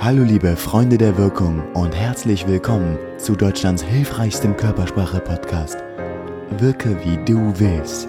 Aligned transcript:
Hallo 0.00 0.24
liebe 0.24 0.56
Freunde 0.56 0.98
der 0.98 1.16
Wirkung 1.16 1.62
und 1.74 1.94
herzlich 1.94 2.46
willkommen 2.46 2.98
zu 3.18 3.36
Deutschlands 3.36 3.82
hilfreichstem 3.82 4.56
Körpersprache-Podcast. 4.56 5.78
Wirke 6.58 6.96
wie 7.04 7.16
du 7.24 7.52
willst. 7.58 8.08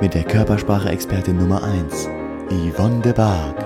Mit 0.00 0.14
der 0.14 0.24
Körpersprache-Expertin 0.24 1.38
Nummer 1.38 1.62
1, 1.62 2.08
Yvonne 2.50 3.00
de 3.00 3.12
Barg. 3.12 3.64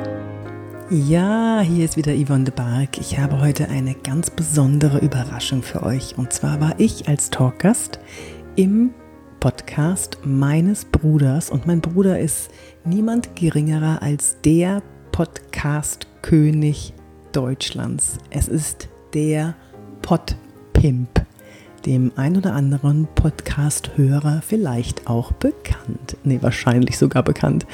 Ja, 0.90 1.60
hier 1.60 1.86
ist 1.86 1.96
wieder 1.96 2.14
Yvonne 2.14 2.44
de 2.44 2.54
Barg. 2.54 2.98
Ich 2.98 3.18
habe 3.18 3.40
heute 3.40 3.68
eine 3.68 3.94
ganz 3.94 4.30
besondere 4.30 4.98
Überraschung 4.98 5.62
für 5.62 5.82
euch. 5.82 6.16
Und 6.16 6.32
zwar 6.32 6.60
war 6.60 6.74
ich 6.78 7.08
als 7.08 7.30
Talkgast 7.30 7.98
im 8.54 8.94
Podcast 9.40 10.18
meines 10.24 10.84
Bruders. 10.84 11.50
Und 11.50 11.66
mein 11.66 11.80
Bruder 11.80 12.18
ist 12.18 12.50
niemand 12.84 13.34
geringerer 13.34 14.02
als 14.02 14.36
der 14.44 14.82
Podcast-König 15.14 16.92
Deutschlands. 17.30 18.18
Es 18.30 18.48
ist 18.48 18.88
der 19.12 19.54
Podpimp, 20.02 21.24
dem 21.86 22.10
ein 22.16 22.36
oder 22.36 22.52
anderen 22.52 23.06
Podcast-Hörer 23.14 24.42
vielleicht 24.44 25.06
auch 25.06 25.30
bekannt. 25.30 26.16
Nee, 26.24 26.40
wahrscheinlich 26.40 26.98
sogar 26.98 27.22
bekannt. 27.22 27.64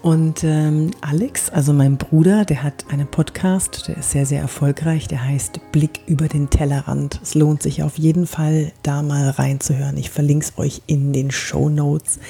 Und 0.00 0.44
ähm, 0.44 0.92
Alex, 1.00 1.50
also 1.50 1.72
mein 1.72 1.96
Bruder, 1.96 2.44
der 2.44 2.62
hat 2.62 2.84
einen 2.88 3.08
Podcast, 3.08 3.88
der 3.88 3.96
ist 3.96 4.12
sehr, 4.12 4.24
sehr 4.24 4.40
erfolgreich, 4.40 5.08
der 5.08 5.24
heißt 5.24 5.72
Blick 5.72 6.02
über 6.06 6.28
den 6.28 6.50
Tellerrand. 6.50 7.18
Es 7.20 7.34
lohnt 7.34 7.64
sich 7.64 7.82
auf 7.82 7.98
jeden 7.98 8.28
Fall, 8.28 8.70
da 8.84 9.02
mal 9.02 9.28
reinzuhören. 9.30 9.96
Ich 9.96 10.10
verlinke 10.10 10.46
es 10.46 10.56
euch 10.56 10.82
in 10.86 11.12
den 11.12 11.32
Show 11.32 11.68
Notes. 11.68 12.20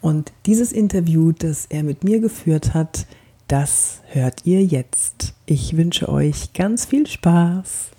Und 0.00 0.30
dieses 0.46 0.70
Interview, 0.70 1.32
das 1.32 1.66
er 1.66 1.82
mit 1.82 2.04
mir 2.04 2.20
geführt 2.20 2.72
hat, 2.72 3.06
das 3.50 4.00
hört 4.06 4.46
ihr 4.46 4.62
jetzt. 4.62 5.34
Ich 5.44 5.76
wünsche 5.76 6.08
euch 6.08 6.52
ganz 6.52 6.84
viel 6.84 7.06
Spaß. 7.06 7.90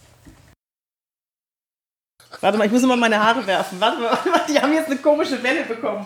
Warte 2.39 2.58
mal, 2.58 2.66
ich 2.66 2.72
muss 2.72 2.81
mal 2.84 2.95
meine 2.95 3.22
Haare 3.22 3.45
werfen. 3.45 3.80
Warte 3.81 4.00
mal, 4.00 4.12
warte 4.12 4.30
mal, 4.30 4.42
die 4.50 4.58
haben 4.58 4.73
jetzt 4.73 4.88
eine 4.88 4.98
komische 4.98 5.44
Welle 5.44 5.66
bekommen. 5.66 6.06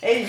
Ey, 0.00 0.26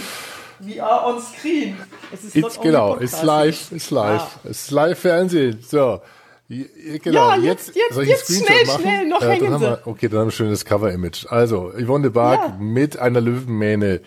we 0.60 0.84
are 0.84 1.08
on 1.08 1.22
screen. 1.22 1.78
Es 2.12 2.26
ist 2.26 2.36
It's, 2.36 2.60
genau, 2.60 2.96
ist 2.96 3.24
live, 3.24 3.72
ist 3.72 3.90
live, 3.90 4.22
ah. 4.22 4.50
ist 4.50 4.70
live 4.72 5.00
Fernsehen. 5.00 5.62
So. 5.62 6.02
Genau, 6.50 7.30
ja, 7.30 7.36
jetzt, 7.38 7.76
jetzt, 7.76 7.98
jetzt, 7.98 8.30
jetzt 8.30 8.44
schnell, 8.44 8.66
machen? 8.66 8.82
schnell, 8.82 9.06
noch 9.06 9.22
äh, 9.22 9.30
hängen 9.30 9.62
wir, 9.62 9.82
Okay, 9.86 10.10
dann 10.10 10.20
haben 10.20 10.26
wir 10.26 10.30
ein 10.30 10.32
schönes 10.32 10.66
Cover-Image. 10.66 11.28
Also, 11.30 11.72
Yvonne 11.80 12.04
de 12.04 12.12
Barg 12.12 12.40
ja. 12.40 12.58
mit 12.60 12.98
einer 12.98 13.22
Löwenmähne 13.22 14.02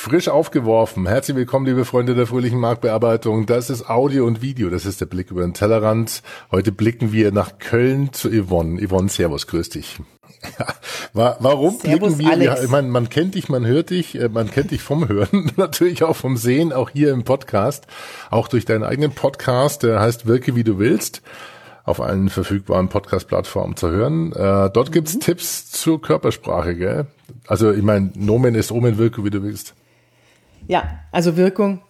Frisch 0.00 0.28
aufgeworfen. 0.28 1.08
Herzlich 1.08 1.36
willkommen, 1.36 1.66
liebe 1.66 1.84
Freunde 1.84 2.14
der 2.14 2.28
fröhlichen 2.28 2.60
Marktbearbeitung. 2.60 3.46
Das 3.46 3.68
ist 3.68 3.90
Audio 3.90 4.28
und 4.28 4.40
Video. 4.40 4.70
Das 4.70 4.86
ist 4.86 5.00
der 5.00 5.06
Blick 5.06 5.32
über 5.32 5.40
den 5.40 5.54
Tellerrand. 5.54 6.22
Heute 6.52 6.70
blicken 6.70 7.12
wir 7.12 7.32
nach 7.32 7.58
Köln 7.58 8.12
zu 8.12 8.30
Yvonne. 8.30 8.80
Yvonne, 8.80 9.08
Servus, 9.08 9.48
grüß 9.48 9.70
dich. 9.70 9.98
Warum 11.12 11.78
Servus, 11.78 12.16
blicken 12.16 12.18
wir? 12.20 12.30
Alex. 12.30 12.46
Ja, 12.46 12.62
ich 12.62 12.70
meine, 12.70 12.86
man 12.86 13.08
kennt 13.08 13.34
dich, 13.34 13.48
man 13.48 13.66
hört 13.66 13.90
dich, 13.90 14.14
äh, 14.14 14.28
man 14.28 14.48
kennt 14.52 14.70
dich 14.70 14.82
vom 14.82 15.08
Hören, 15.08 15.50
natürlich 15.56 16.04
auch 16.04 16.14
vom 16.14 16.36
Sehen, 16.36 16.72
auch 16.72 16.90
hier 16.90 17.10
im 17.10 17.24
Podcast, 17.24 17.88
auch 18.30 18.46
durch 18.46 18.64
deinen 18.64 18.84
eigenen 18.84 19.10
Podcast, 19.10 19.82
der 19.82 19.98
heißt 19.98 20.26
Wirke 20.26 20.54
wie 20.54 20.64
du 20.64 20.78
willst 20.78 21.22
auf 21.82 22.00
allen 22.00 22.28
verfügbaren 22.28 22.88
Podcast-Plattformen 22.88 23.74
zu 23.74 23.90
hören. 23.90 24.32
Äh, 24.32 24.70
dort 24.70 24.92
gibt's 24.92 25.16
mhm. 25.16 25.20
Tipps 25.20 25.72
zur 25.72 26.00
Körpersprache, 26.00 26.76
gell? 26.76 27.06
Also 27.48 27.72
ich 27.72 27.82
meine, 27.82 28.12
Nomen 28.14 28.54
ist 28.54 28.70
Omen, 28.70 28.96
wirke 28.96 29.24
wie 29.24 29.30
du 29.30 29.42
willst. 29.42 29.74
Ja, 30.68 31.00
also 31.10 31.36
Wirkung. 31.36 31.80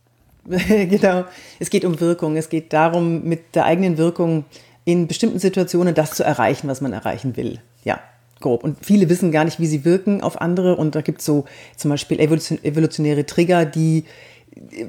genau. 0.46 1.24
Es 1.58 1.70
geht 1.70 1.84
um 1.84 2.00
Wirkung. 2.00 2.36
Es 2.36 2.48
geht 2.48 2.72
darum, 2.72 3.24
mit 3.24 3.54
der 3.54 3.66
eigenen 3.66 3.98
Wirkung 3.98 4.44
in 4.84 5.08
bestimmten 5.08 5.40
Situationen 5.40 5.94
das 5.94 6.12
zu 6.12 6.24
erreichen, 6.24 6.68
was 6.68 6.80
man 6.80 6.92
erreichen 6.92 7.36
will. 7.36 7.58
Ja, 7.84 8.00
grob. 8.40 8.62
Und 8.64 8.78
viele 8.84 9.08
wissen 9.08 9.32
gar 9.32 9.44
nicht, 9.44 9.58
wie 9.58 9.66
sie 9.66 9.84
wirken 9.84 10.22
auf 10.22 10.40
andere. 10.40 10.76
Und 10.76 10.94
da 10.94 11.00
gibt 11.00 11.18
es 11.18 11.26
so 11.26 11.44
zum 11.76 11.90
Beispiel 11.90 12.20
evolutionäre 12.20 13.26
Trigger, 13.26 13.64
die, 13.66 14.04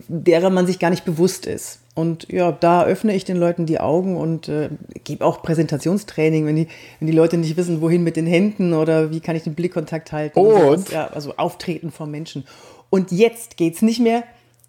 derer 0.07 0.51
man 0.51 0.67
sich 0.67 0.79
gar 0.79 0.91
nicht 0.91 1.03
bewusst 1.03 1.45
ist. 1.45 1.79
Und 1.95 2.31
ja, 2.31 2.51
da 2.51 2.83
öffne 2.83 3.15
ich 3.15 3.25
den 3.25 3.37
Leuten 3.37 3.65
die 3.65 3.79
Augen 3.79 4.17
und 4.17 4.47
äh, 4.49 4.69
gebe 5.03 5.25
auch 5.25 5.41
Präsentationstraining, 5.41 6.45
wenn 6.45 6.55
die, 6.55 6.67
wenn 6.99 7.07
die 7.07 7.13
Leute 7.13 7.37
nicht 7.37 7.57
wissen, 7.57 7.81
wohin 7.81 8.03
mit 8.03 8.15
den 8.15 8.27
Händen 8.27 8.73
oder 8.73 9.09
wie 9.09 9.19
kann 9.19 9.35
ich 9.35 9.41
den 9.41 9.55
Blickkontakt 9.55 10.11
halten. 10.11 10.37
Und? 10.37 10.61
und 10.61 10.91
ja, 10.91 11.07
also 11.07 11.33
auftreten 11.37 11.89
vor 11.89 12.05
Menschen. 12.05 12.45
Und 12.89 13.11
jetzt 13.11 13.57
geht 13.57 13.75
es 13.75 13.81
nicht 13.81 13.99
mehr, 13.99 14.23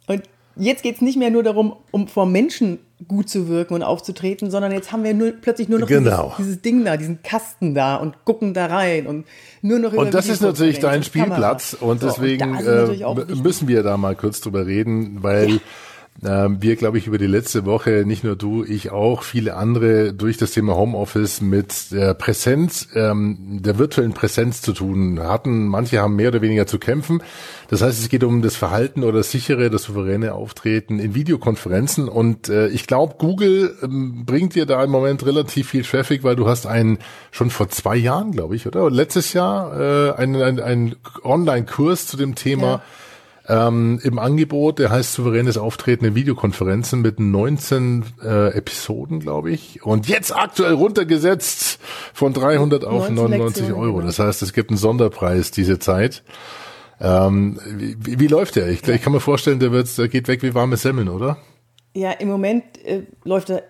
und 0.07 0.23
jetzt 0.57 0.83
geht 0.83 0.97
es 0.97 1.01
nicht 1.01 1.19
mehr 1.19 1.31
nur 1.31 1.43
darum, 1.43 1.77
um 1.91 2.09
vor 2.09 2.27
Menschen 2.27 2.79
gut 3.07 3.29
zu 3.29 3.49
wirken 3.49 3.75
und 3.75 3.83
aufzutreten, 3.83 4.51
sondern 4.51 4.73
jetzt 4.73 4.91
haben 4.91 5.05
wir 5.05 5.15
nur, 5.15 5.31
plötzlich 5.31 5.69
nur 5.69 5.79
noch 5.79 5.87
genau. 5.87 6.35
dieses, 6.37 6.37
dieses, 6.37 6.63
Ding 6.63 6.85
da, 6.85 6.97
diesen 6.97 7.23
Kasten 7.23 7.75
da 7.75 7.95
und 7.97 8.25
gucken 8.25 8.55
da 8.55 8.67
rein 8.67 9.07
und 9.07 9.27
nur 9.63 9.79
noch 9.79 9.93
über 9.93 10.03
Und 10.03 10.15
das 10.15 10.29
ist 10.29 10.43
natürlich 10.43 10.81
dein 10.81 11.05
Spielplatz 11.05 11.77
und 11.79 12.03
deswegen 12.03 12.57
und 12.57 13.31
äh, 13.31 13.35
müssen 13.37 13.69
wir 13.69 13.85
da 13.85 13.97
mal 13.97 14.17
kurz 14.17 14.41
drüber 14.41 14.67
reden, 14.67 15.23
weil 15.23 15.53
ja 15.53 15.59
wir, 16.21 16.75
glaube 16.75 16.99
ich, 16.99 17.07
über 17.07 17.19
die 17.19 17.29
letzte 17.29 17.65
Woche, 17.65 18.03
nicht 18.05 18.25
nur 18.25 18.35
du, 18.35 18.65
ich 18.65 18.91
auch, 18.91 19.23
viele 19.23 19.55
andere 19.55 20.13
durch 20.13 20.37
das 20.37 20.51
Thema 20.51 20.75
Homeoffice 20.75 21.41
mit 21.41 21.93
der 21.93 22.15
Präsenz, 22.15 22.89
ähm, 22.95 23.61
der 23.63 23.79
virtuellen 23.79 24.15
Präsenz 24.15 24.61
zu 24.61 24.73
tun 24.73 25.21
hatten. 25.21 25.69
Manche 25.69 26.01
haben 26.01 26.17
mehr 26.17 26.29
oder 26.29 26.43
weniger 26.43 26.67
zu 26.67 26.81
kämpfen. 26.81 27.23
Das 27.69 27.83
heißt, 27.83 28.01
es 28.01 28.09
geht 28.09 28.25
um 28.25 28.43
das 28.43 28.57
Verhalten 28.57 29.05
oder 29.05 29.19
das 29.19 29.31
sichere, 29.31 29.71
das 29.71 29.85
souveräne 29.85 30.35
Auftreten 30.35 30.99
in 30.99 31.15
Videokonferenzen. 31.15 32.09
Und 32.09 32.49
äh, 32.49 32.67
ich 32.69 32.89
glaube, 32.89 33.15
Google 33.19 33.77
ähm, 33.85 34.25
bringt 34.27 34.57
dir 34.57 34.67
da 34.67 34.83
im 34.83 34.91
Moment 34.91 35.25
relativ 35.25 35.69
viel 35.69 35.85
Traffic, 35.85 36.25
weil 36.25 36.35
du 36.35 36.49
hast 36.49 36.67
einen 36.67 36.99
schon 37.31 37.51
vor 37.51 37.69
zwei 37.69 37.95
Jahren, 37.95 38.33
glaube 38.33 38.57
ich, 38.57 38.67
oder? 38.67 38.91
Letztes 38.91 39.35
Jahr 39.35 39.79
äh, 39.79 40.13
einen, 40.15 40.43
einen, 40.43 40.61
einen 40.61 40.97
Online-Kurs 41.23 42.09
zu 42.09 42.17
dem 42.17 42.35
Thema. 42.35 42.67
Ja 42.67 42.83
ähm, 43.49 43.99
im 44.03 44.19
Angebot. 44.19 44.79
Der 44.79 44.91
heißt 44.91 45.15
souveränes 45.15 45.59
Auftreten 45.59 46.05
in 46.05 46.15
Videokonferenzen 46.15 47.01
mit 47.01 47.19
19 47.19 48.05
äh, 48.23 48.57
Episoden, 48.57 49.21
glaube 49.21 49.51
ich. 49.51 49.83
Und 49.83 50.09
jetzt 50.09 50.35
aktuell 50.35 50.75
runtergesetzt 50.75 51.81
von 52.13 52.33
300 52.33 52.85
auf 52.85 53.09
99 53.09 53.63
Lektionen, 53.63 53.75
Euro. 53.75 54.01
Das 54.03 54.19
heißt, 54.19 54.43
es 54.43 54.53
gibt 54.53 54.71
einen 54.71 54.79
Sonderpreis 54.79 55.51
diese 55.51 55.79
Zeit. 55.79 56.23
Ähm, 57.01 57.59
wie, 57.77 57.97
wie, 58.01 58.21
wie 58.21 58.27
läuft 58.27 58.57
der? 58.57 58.69
Ich, 58.69 58.87
ich 58.87 59.03
kann 59.03 59.13
mir 59.13 59.21
vorstellen, 59.21 59.61
der, 59.61 59.73
wird, 59.73 59.97
der 59.97 60.09
geht 60.09 60.29
weg 60.29 60.43
wie 60.43 60.55
warme 60.55 60.77
Semmeln, 60.77 61.09
oder? 61.09 61.39
Ja, 61.95 62.13
im 62.13 62.29
Moment 62.29 62.65
äh, 62.85 63.03
läuft 63.25 63.51
er 63.51 63.63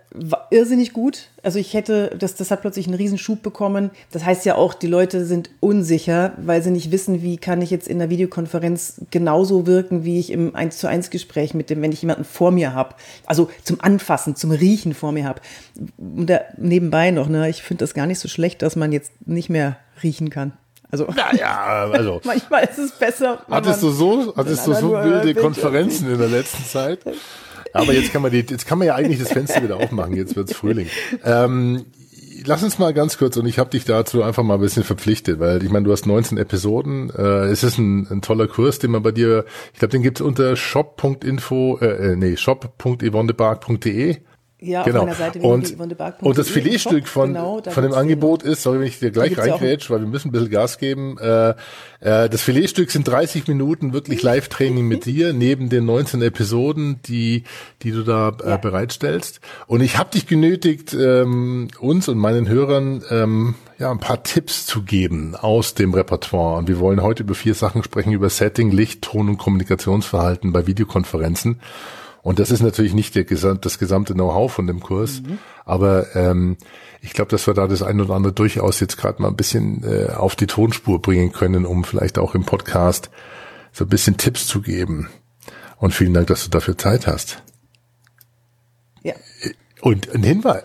irrsinnig 0.51 0.93
gut. 0.93 1.29
Also 1.43 1.59
ich 1.59 1.73
hätte, 1.73 2.15
das, 2.19 2.35
das 2.35 2.51
hat 2.51 2.61
plötzlich 2.61 2.87
einen 2.87 2.97
Riesenschub 2.97 3.43
bekommen. 3.43 3.91
Das 4.11 4.25
heißt 4.25 4.45
ja 4.45 4.57
auch, 4.57 4.75
die 4.75 4.89
Leute 4.89 5.25
sind 5.25 5.51
unsicher, 5.61 6.33
weil 6.37 6.63
sie 6.63 6.71
nicht 6.71 6.91
wissen, 6.91 7.23
wie 7.23 7.37
kann 7.37 7.63
ich 7.63 7.71
jetzt 7.71 7.87
in 7.87 7.99
der 7.99 8.11
Videokonferenz 8.11 9.01
genauso 9.11 9.67
wirken, 9.67 10.05
wie 10.05 10.19
ich 10.19 10.31
im 10.31 10.55
1 10.55 10.79
zu 10.79 10.89
1 10.89 11.11
Gespräch 11.11 11.55
mit 11.55 11.71
dem, 11.71 11.81
wenn 11.81 11.93
ich 11.93 12.03
jemanden 12.03 12.25
vor 12.25 12.51
mir 12.51 12.75
habe. 12.75 12.97
Also 13.25 13.49
zum 13.63 13.81
Anfassen, 13.81 14.35
zum 14.37 14.51
Riechen 14.51 14.95
vor 14.95 15.13
mir 15.13 15.25
habe. 15.25 15.41
Und 15.97 16.29
da, 16.29 16.41
nebenbei 16.57 17.13
noch, 17.13 17.29
ne, 17.29 17.49
ich 17.49 17.63
finde 17.63 17.85
das 17.85 17.95
gar 17.95 18.07
nicht 18.07 18.19
so 18.19 18.29
schlecht, 18.29 18.63
dass 18.63 18.75
man 18.77 18.93
jetzt 18.93 19.13
nicht 19.27 19.49
mehr 19.49 19.79
riechen 20.03 20.29
kann. 20.29 20.53
Also, 20.91 21.07
naja, 21.15 21.91
also. 21.93 22.21
manchmal 22.25 22.65
ist 22.65 22.79
es 22.79 22.93
besser. 22.93 23.43
Hattest 23.51 23.83
du 23.83 23.91
so, 23.91 24.35
hattest 24.37 24.67
du 24.67 24.75
so 24.75 24.93
wilde 24.93 25.35
Konferenzen 25.35 26.11
in 26.11 26.19
der 26.19 26.29
letzten 26.29 26.65
Zeit? 26.65 27.01
Aber 27.75 27.93
jetzt 27.93 28.13
kann 28.13 28.23
man 28.23 28.31
die, 28.31 28.39
jetzt 28.39 28.67
kann 28.67 28.79
man 28.79 28.87
ja 28.87 28.95
eigentlich 28.95 29.19
das 29.19 29.33
Fenster 29.33 29.63
wieder 29.63 29.77
aufmachen. 29.77 30.17
Jetzt 30.17 30.37
wird's 30.37 30.55
Frühling. 30.55 30.89
Ähm, 31.25 31.85
lass 32.45 32.63
uns 32.63 32.79
mal 32.79 32.95
ganz 32.95 33.19
kurz 33.19 33.37
und 33.37 33.47
ich 33.47 33.59
habe 33.59 33.71
dich 33.71 33.85
dazu 33.85 34.23
einfach 34.23 34.43
mal 34.43 34.55
ein 34.55 34.61
bisschen 34.61 34.85
verpflichtet, 34.85 35.41
weil 35.41 35.63
ich 35.63 35.71
meine, 35.71 35.85
du 35.85 35.93
hast 35.93 36.07
19 36.07 36.39
Episoden. 36.39 37.11
Äh, 37.11 37.47
es 37.47 37.63
ist 37.63 37.79
ein, 37.79 38.07
ein 38.11 38.23
toller 38.23 38.49
Kurs, 38.49 38.79
den 38.79 38.91
man 38.91 39.03
bei 39.03 39.13
dir, 39.13 39.45
ich 39.73 39.79
glaube, 39.79 39.93
den 39.93 40.03
gibt's 40.03 40.21
unter 40.21 40.57
shop.info, 40.57 41.79
äh, 41.81 42.13
äh 42.13 42.17
nee, 42.17 42.37
shop.yvonnebark.de. 42.37 44.17
Ja, 44.61 44.83
genau. 44.83 45.01
auf 45.01 45.05
meiner 45.05 45.17
Seite 45.17 45.39
und, 45.39 45.79
und 46.21 46.39
das 46.39 46.49
Filetstück 46.49 47.07
von, 47.07 47.29
genau, 47.29 47.63
von 47.65 47.83
dem 47.85 47.93
Angebot 47.93 48.43
ist, 48.43 48.65
sorry, 48.65 48.81
wenn 48.81 48.87
ich 48.89 48.99
dir 48.99 49.13
gleich 49.13 49.39
reingrätsch, 49.39 49.89
weil 49.89 50.01
wir 50.01 50.09
müssen 50.09 50.29
ein 50.29 50.33
bisschen 50.33 50.51
Gas 50.51 50.79
geben. 50.79 51.17
Äh, 51.19 51.51
äh, 52.01 52.29
das 52.29 52.43
Filetstück 52.43 52.91
sind 52.91 53.07
30 53.07 53.47
Minuten 53.47 53.93
wirklich 53.93 54.21
Live-Training 54.21 54.89
mit 54.89 55.05
dir, 55.05 55.33
neben 55.35 55.69
den 55.69 55.85
19 55.85 56.23
Episoden, 56.23 57.01
die, 57.03 57.45
die 57.83 57.93
du 57.93 58.03
da 58.03 58.31
äh, 58.43 58.51
ja. 58.51 58.57
bereitstellst. 58.57 59.41
Und 59.69 59.81
ich 59.81 59.97
habe 59.97 60.11
dich 60.11 60.27
genötigt, 60.27 60.93
ähm, 60.93 61.69
uns 61.79 62.09
und 62.09 62.19
meinen 62.19 62.49
Hörern 62.49 63.05
ähm, 63.11 63.55
ja 63.79 63.93
ein 63.93 64.01
paar 64.01 64.25
Tipps 64.25 64.67
zu 64.67 64.83
geben 64.83 65.37
aus 65.37 65.75
dem 65.75 65.95
Repertoire. 65.95 66.59
Und 66.59 66.67
wir 66.67 66.81
wollen 66.81 67.01
heute 67.01 67.23
über 67.23 67.37
vier 67.37 67.55
Sachen 67.55 67.85
sprechen, 67.85 68.13
über 68.13 68.29
Setting, 68.29 68.73
Licht, 68.73 69.03
Ton 69.03 69.29
und 69.29 69.39
Kommunikationsverhalten 69.39 70.53
bei 70.53 70.67
Videokonferenzen. 70.67 71.61
Und 72.29 72.39
das 72.39 72.51
ist 72.51 72.61
natürlich 72.61 72.93
nicht 72.93 73.15
der, 73.15 73.25
das 73.25 73.79
gesamte 73.79 74.13
Know-how 74.13 74.53
von 74.53 74.67
dem 74.67 74.81
Kurs, 74.81 75.23
mhm. 75.23 75.39
aber 75.65 76.15
ähm, 76.15 76.59
ich 77.01 77.15
glaube, 77.15 77.31
dass 77.31 77.47
wir 77.47 77.55
da 77.55 77.67
das 77.67 77.83
ein 77.83 77.99
oder 78.03 78.13
andere 78.13 78.35
durchaus 78.35 78.81
jetzt 78.81 78.99
gerade 78.99 79.23
mal 79.23 79.29
ein 79.29 79.35
bisschen 79.35 79.83
äh, 79.83 80.13
auf 80.13 80.37
die 80.37 80.47
Tonspur 80.47 81.01
bringen 81.01 81.33
können, 81.33 81.65
um 81.65 81.85
vielleicht 81.85 82.19
auch 82.19 82.35
im 82.35 82.45
Podcast 82.45 83.09
so 83.73 83.87
ein 83.87 83.89
bisschen 83.89 84.19
Tipps 84.19 84.47
zu 84.47 84.61
geben. 84.61 85.09
Und 85.79 85.95
vielen 85.95 86.13
Dank, 86.13 86.27
dass 86.27 86.45
du 86.45 86.51
dafür 86.51 86.77
Zeit 86.77 87.07
hast. 87.07 87.43
Ja. 89.03 89.15
Und 89.81 90.15
ein 90.15 90.23
Hinweis. 90.23 90.65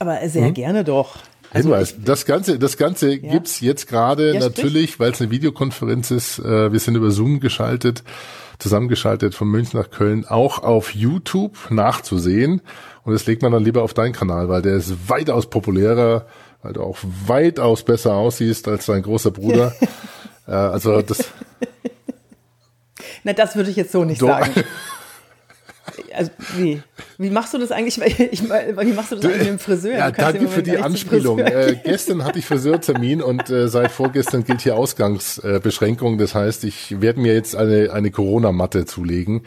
Aber 0.00 0.28
sehr 0.28 0.48
hm? 0.48 0.54
gerne 0.54 0.82
doch. 0.82 1.18
Also 1.50 1.68
Hinweis, 1.68 1.92
ich, 1.92 2.04
das 2.04 2.24
Ganze, 2.26 2.58
das 2.58 2.76
Ganze 2.76 3.14
ja? 3.14 3.32
gibt's 3.32 3.60
jetzt 3.60 3.86
gerade 3.88 4.34
ja, 4.34 4.40
natürlich, 4.40 4.98
weil 4.98 5.12
es 5.12 5.20
eine 5.20 5.30
Videokonferenz 5.30 6.10
ist. 6.10 6.38
Äh, 6.38 6.72
wir 6.72 6.80
sind 6.80 6.96
über 6.96 7.10
Zoom 7.10 7.40
geschaltet, 7.40 8.02
zusammengeschaltet 8.58 9.34
von 9.34 9.48
München 9.48 9.78
nach 9.78 9.90
Köln, 9.90 10.26
auch 10.26 10.62
auf 10.62 10.94
YouTube 10.94 11.56
nachzusehen. 11.70 12.62
Und 13.04 13.12
das 13.12 13.26
legt 13.26 13.42
man 13.42 13.52
dann 13.52 13.64
lieber 13.64 13.82
auf 13.82 13.94
deinen 13.94 14.12
Kanal, 14.12 14.48
weil 14.48 14.62
der 14.62 14.76
ist 14.76 15.08
weitaus 15.08 15.48
populärer, 15.48 16.26
weil 16.62 16.72
du 16.72 16.82
auch 16.82 16.98
weitaus 17.26 17.84
besser 17.84 18.14
aussiehst 18.14 18.66
als 18.68 18.86
dein 18.86 19.02
großer 19.02 19.30
Bruder. 19.30 19.74
äh, 20.48 20.52
also 20.52 21.00
das. 21.02 21.24
Na, 23.22 23.32
das 23.32 23.56
würde 23.56 23.70
ich 23.70 23.76
jetzt 23.76 23.92
so 23.92 24.04
nicht 24.04 24.20
so, 24.20 24.26
sagen. 24.26 24.52
Also, 26.16 26.30
wie? 26.56 26.82
Wie 27.18 27.30
machst 27.30 27.54
du 27.54 27.58
das 27.58 27.70
eigentlich? 27.70 27.96
Ich, 28.30 28.42
wie 28.42 28.92
machst 28.92 29.12
du 29.12 29.16
das 29.16 29.24
eigentlich 29.24 29.38
mit 29.38 29.46
dem 29.46 29.58
Friseur? 29.58 29.98
Ja, 29.98 30.10
danke 30.10 30.48
für 30.48 30.62
die 30.62 30.78
Anspielung. 30.78 31.38
Äh, 31.38 31.76
gestern 31.84 32.24
hatte 32.24 32.38
ich 32.38 32.46
Friseurtermin 32.46 33.22
und 33.22 33.50
äh, 33.50 33.68
seit 33.68 33.92
vorgestern 33.92 34.44
gilt 34.44 34.62
hier 34.62 34.76
Ausgangsbeschränkung. 34.76 36.18
das 36.18 36.34
heißt, 36.34 36.64
ich 36.64 37.00
werde 37.00 37.20
mir 37.20 37.34
jetzt 37.34 37.54
eine, 37.54 37.92
eine 37.92 38.10
Corona-Matte 38.10 38.86
zulegen 38.86 39.42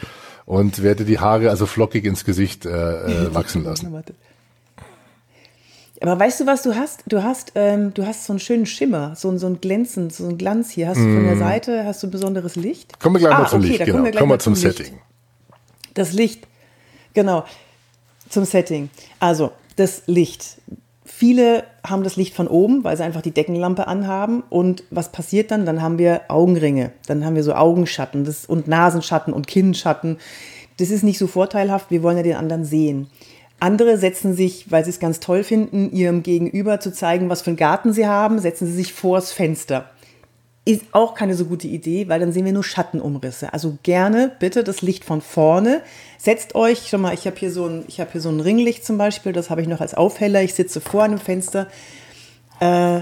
und 0.46 0.82
werde 0.82 1.06
die 1.06 1.20
Haare 1.20 1.50
also 1.50 1.66
flockig 1.66 2.06
ins 2.06 2.26
Gesicht 2.26 2.66
äh, 2.66 2.70
äh, 2.70 3.34
wachsen 3.34 3.64
lassen. 3.64 3.94
Aber 6.02 6.20
weißt 6.20 6.40
du, 6.40 6.46
was 6.46 6.64
du 6.64 6.76
hast? 6.76 7.04
Du 7.08 7.24
hast, 7.24 7.52
ähm, 7.56 7.94
du 7.94 8.06
hast 8.06 8.26
so 8.26 8.34
einen 8.34 8.40
schönen 8.40 8.66
Schimmer, 8.66 9.16
so, 9.16 9.38
so 9.38 9.48
ein 9.48 9.60
Glänzen, 9.60 10.10
so 10.10 10.28
ein 10.28 10.38
Glanz 10.38 10.72
hier. 10.72 10.88
Hast 10.88 10.98
du 10.98 11.04
von 11.04 11.26
der 11.26 11.36
mm. 11.36 11.40
Seite, 11.40 11.86
hast 11.86 12.02
du 12.02 12.10
besonderes 12.10 12.56
Licht? 12.56 13.00
Kommen 13.00 13.16
wir 13.16 13.20
gleich 13.20 13.34
ah, 13.34 13.40
mal 13.42 13.48
zum 13.50 13.60
okay, 13.60 13.68
Licht, 13.68 13.86
genau. 13.86 13.98
Kommen 13.98 14.06
wir, 14.06 14.20
kommen 14.20 14.32
wir 14.32 14.40
zum, 14.40 14.56
zum 14.56 14.72
Setting. 14.72 15.00
Das 15.94 16.14
Licht, 16.14 16.48
genau, 17.14 17.44
zum 18.30 18.46
Setting. 18.46 18.90
Also, 19.20 19.52
das 19.76 20.04
Licht. 20.06 20.58
Viele 21.06 21.64
haben 21.86 22.04
das 22.04 22.16
Licht 22.16 22.36
von 22.36 22.48
oben, 22.48 22.84
weil 22.84 22.96
sie 22.96 23.04
einfach 23.04 23.22
die 23.22 23.32
Deckenlampe 23.32 23.88
anhaben. 23.88 24.44
Und 24.50 24.84
was 24.92 25.12
passiert 25.12 25.52
dann? 25.52 25.66
Dann 25.66 25.82
haben 25.82 25.98
wir 25.98 26.22
Augenringe, 26.28 26.92
dann 27.08 27.26
haben 27.26 27.36
wir 27.36 27.44
so 27.44 27.54
Augenschatten 27.54 28.26
das, 28.26 28.46
und 28.46 28.68
Nasenschatten 28.68 29.34
und 29.34 29.48
Kinnschatten. 29.48 30.18
Das 30.78 30.92
ist 30.92 31.04
nicht 31.04 31.18
so 31.18 31.28
vorteilhaft, 31.28 31.92
wir 31.92 32.04
wollen 32.04 32.18
ja 32.18 32.24
den 32.24 32.36
anderen 32.36 32.64
sehen. 32.64 33.08
Andere 33.60 33.98
setzen 33.98 34.34
sich, 34.34 34.72
weil 34.72 34.86
sie 34.86 34.92
es 34.92 35.00
ganz 35.00 35.20
toll 35.20 35.44
finden, 35.44 35.92
ihrem 35.92 36.24
Gegenüber 36.24 36.80
zu 36.80 36.94
zeigen, 36.94 37.30
was 37.30 37.42
für 37.42 37.50
einen 37.50 37.58
Garten 37.58 37.92
sie 37.92 38.08
haben, 38.08 38.40
setzen 38.40 38.68
sie 38.68 38.74
sich 38.74 38.94
vors 38.94 39.34
Fenster. 39.34 39.90
Ist 40.70 40.84
auch 40.92 41.16
keine 41.16 41.34
so 41.34 41.46
gute 41.46 41.68
Idee, 41.68 42.10
weil 42.10 42.20
dann 42.20 42.32
sehen 42.32 42.46
wir 42.46 42.54
nur 42.54 42.64
Schattenumrisse. 42.64 43.52
Also 43.54 43.80
gerne 43.82 44.36
bitte 44.38 44.64
das 44.64 44.84
Licht 44.84 45.04
von 45.04 45.20
vorne. 45.20 45.82
Setzt 46.20 46.54
euch, 46.54 46.86
schau 46.88 47.00
mal, 47.00 47.16
ich 47.16 47.26
habe 47.26 47.38
hier, 47.38 47.52
so 47.52 47.66
ein, 47.66 47.86
hab 47.98 48.12
hier 48.12 48.22
so 48.22 48.30
ein 48.30 48.40
Ringlicht 48.40 48.86
zum 48.86 49.00
Beispiel, 49.00 49.34
das 49.34 49.50
habe 49.50 49.64
ich 49.64 49.68
noch 49.68 49.82
als 49.82 49.96
Aufheller. 49.96 50.44
Ich 50.44 50.54
sitze 50.54 50.80
vor 50.80 51.02
einem 51.02 51.18
Fenster. 51.18 51.66
Äh, 52.60 53.02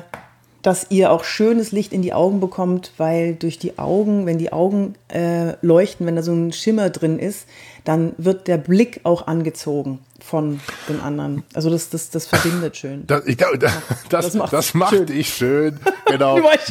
dass 0.68 0.88
ihr 0.90 1.14
auch 1.14 1.24
schönes 1.24 1.72
Licht 1.72 1.94
in 1.94 2.02
die 2.02 2.12
Augen 2.12 2.42
bekommt, 2.42 2.92
weil 2.98 3.36
durch 3.36 3.58
die 3.58 3.80
Augen, 3.80 4.26
wenn 4.26 4.38
die 4.38 4.52
Augen 4.52 4.96
äh, 5.08 5.54
leuchten, 5.62 6.06
wenn 6.06 6.18
da 6.18 6.22
so 6.22 6.34
ein 6.34 6.52
Schimmer 6.52 6.90
drin 6.90 7.20
ist, 7.20 7.48
dann 7.86 8.12
wird 8.18 8.50
der 8.50 8.58
Blick 8.58 9.00
auch 9.04 9.28
angezogen 9.28 10.00
von 10.20 10.60
den 10.90 11.00
anderen. 11.00 11.44
Also 11.54 11.70
das, 11.70 11.90
das, 11.90 12.10
das 12.10 12.28
verbindet 12.28 12.76
schön. 12.76 13.08
Das, 13.08 13.26
ich 13.28 13.38
glaube, 13.38 13.58
das, 13.58 13.72
das, 14.10 14.34
das, 14.34 14.52
das 14.52 14.74
macht 14.74 14.94
schön. 14.94 15.06
dich 15.06 15.34
schön. 15.34 15.80
Genau. 16.06 16.38
nicht, 16.40 16.70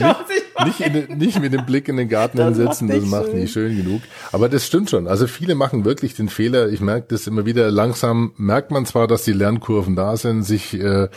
nicht, 0.66 0.80
in, 0.80 1.16
nicht, 1.16 1.40
mit 1.40 1.54
dem 1.54 1.64
Blick 1.64 1.88
in 1.88 1.96
den 1.96 2.10
Garten 2.10 2.38
hinsetzen, 2.38 2.88
das 2.88 3.02
macht 3.06 3.28
schön. 3.28 3.40
nicht 3.40 3.52
schön 3.54 3.74
genug. 3.78 4.02
Aber 4.30 4.50
das 4.50 4.66
stimmt 4.66 4.90
schon. 4.90 5.08
Also 5.08 5.26
viele 5.26 5.54
machen 5.54 5.86
wirklich 5.86 6.14
den 6.14 6.28
Fehler. 6.28 6.68
Ich 6.68 6.82
merke 6.82 7.06
das 7.08 7.26
immer 7.26 7.46
wieder. 7.46 7.70
Langsam 7.70 8.34
merkt 8.36 8.70
man 8.70 8.84
zwar, 8.84 9.06
dass 9.06 9.24
die 9.24 9.32
Lernkurven 9.32 9.96
da 9.96 10.18
sind, 10.18 10.42
sich 10.42 10.74
äh, 10.74 11.08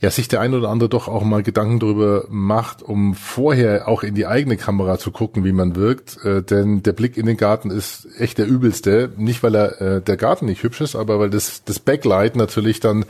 ja 0.00 0.10
sich 0.10 0.28
der 0.28 0.40
ein 0.40 0.54
oder 0.54 0.68
andere 0.68 0.88
doch 0.88 1.08
auch 1.08 1.22
mal 1.22 1.42
Gedanken 1.42 1.80
darüber 1.80 2.24
macht, 2.28 2.82
um 2.82 3.14
vorher 3.14 3.88
auch 3.88 4.02
in 4.02 4.14
die 4.14 4.26
eigene 4.26 4.56
Kamera 4.56 4.98
zu 4.98 5.10
gucken, 5.10 5.44
wie 5.44 5.52
man 5.52 5.76
wirkt. 5.76 6.22
Äh, 6.24 6.42
denn 6.42 6.82
der 6.82 6.92
Blick 6.92 7.16
in 7.16 7.26
den 7.26 7.36
Garten 7.36 7.70
ist 7.70 8.06
echt 8.18 8.38
der 8.38 8.46
übelste. 8.46 9.10
Nicht, 9.16 9.42
weil 9.42 9.54
er 9.54 9.80
äh, 9.80 10.02
der 10.02 10.16
Garten 10.16 10.46
nicht 10.46 10.62
hübsch 10.62 10.80
ist, 10.80 10.96
aber 10.96 11.18
weil 11.18 11.30
das, 11.30 11.64
das 11.64 11.78
Backlight 11.78 12.36
natürlich 12.36 12.80
dann 12.80 13.04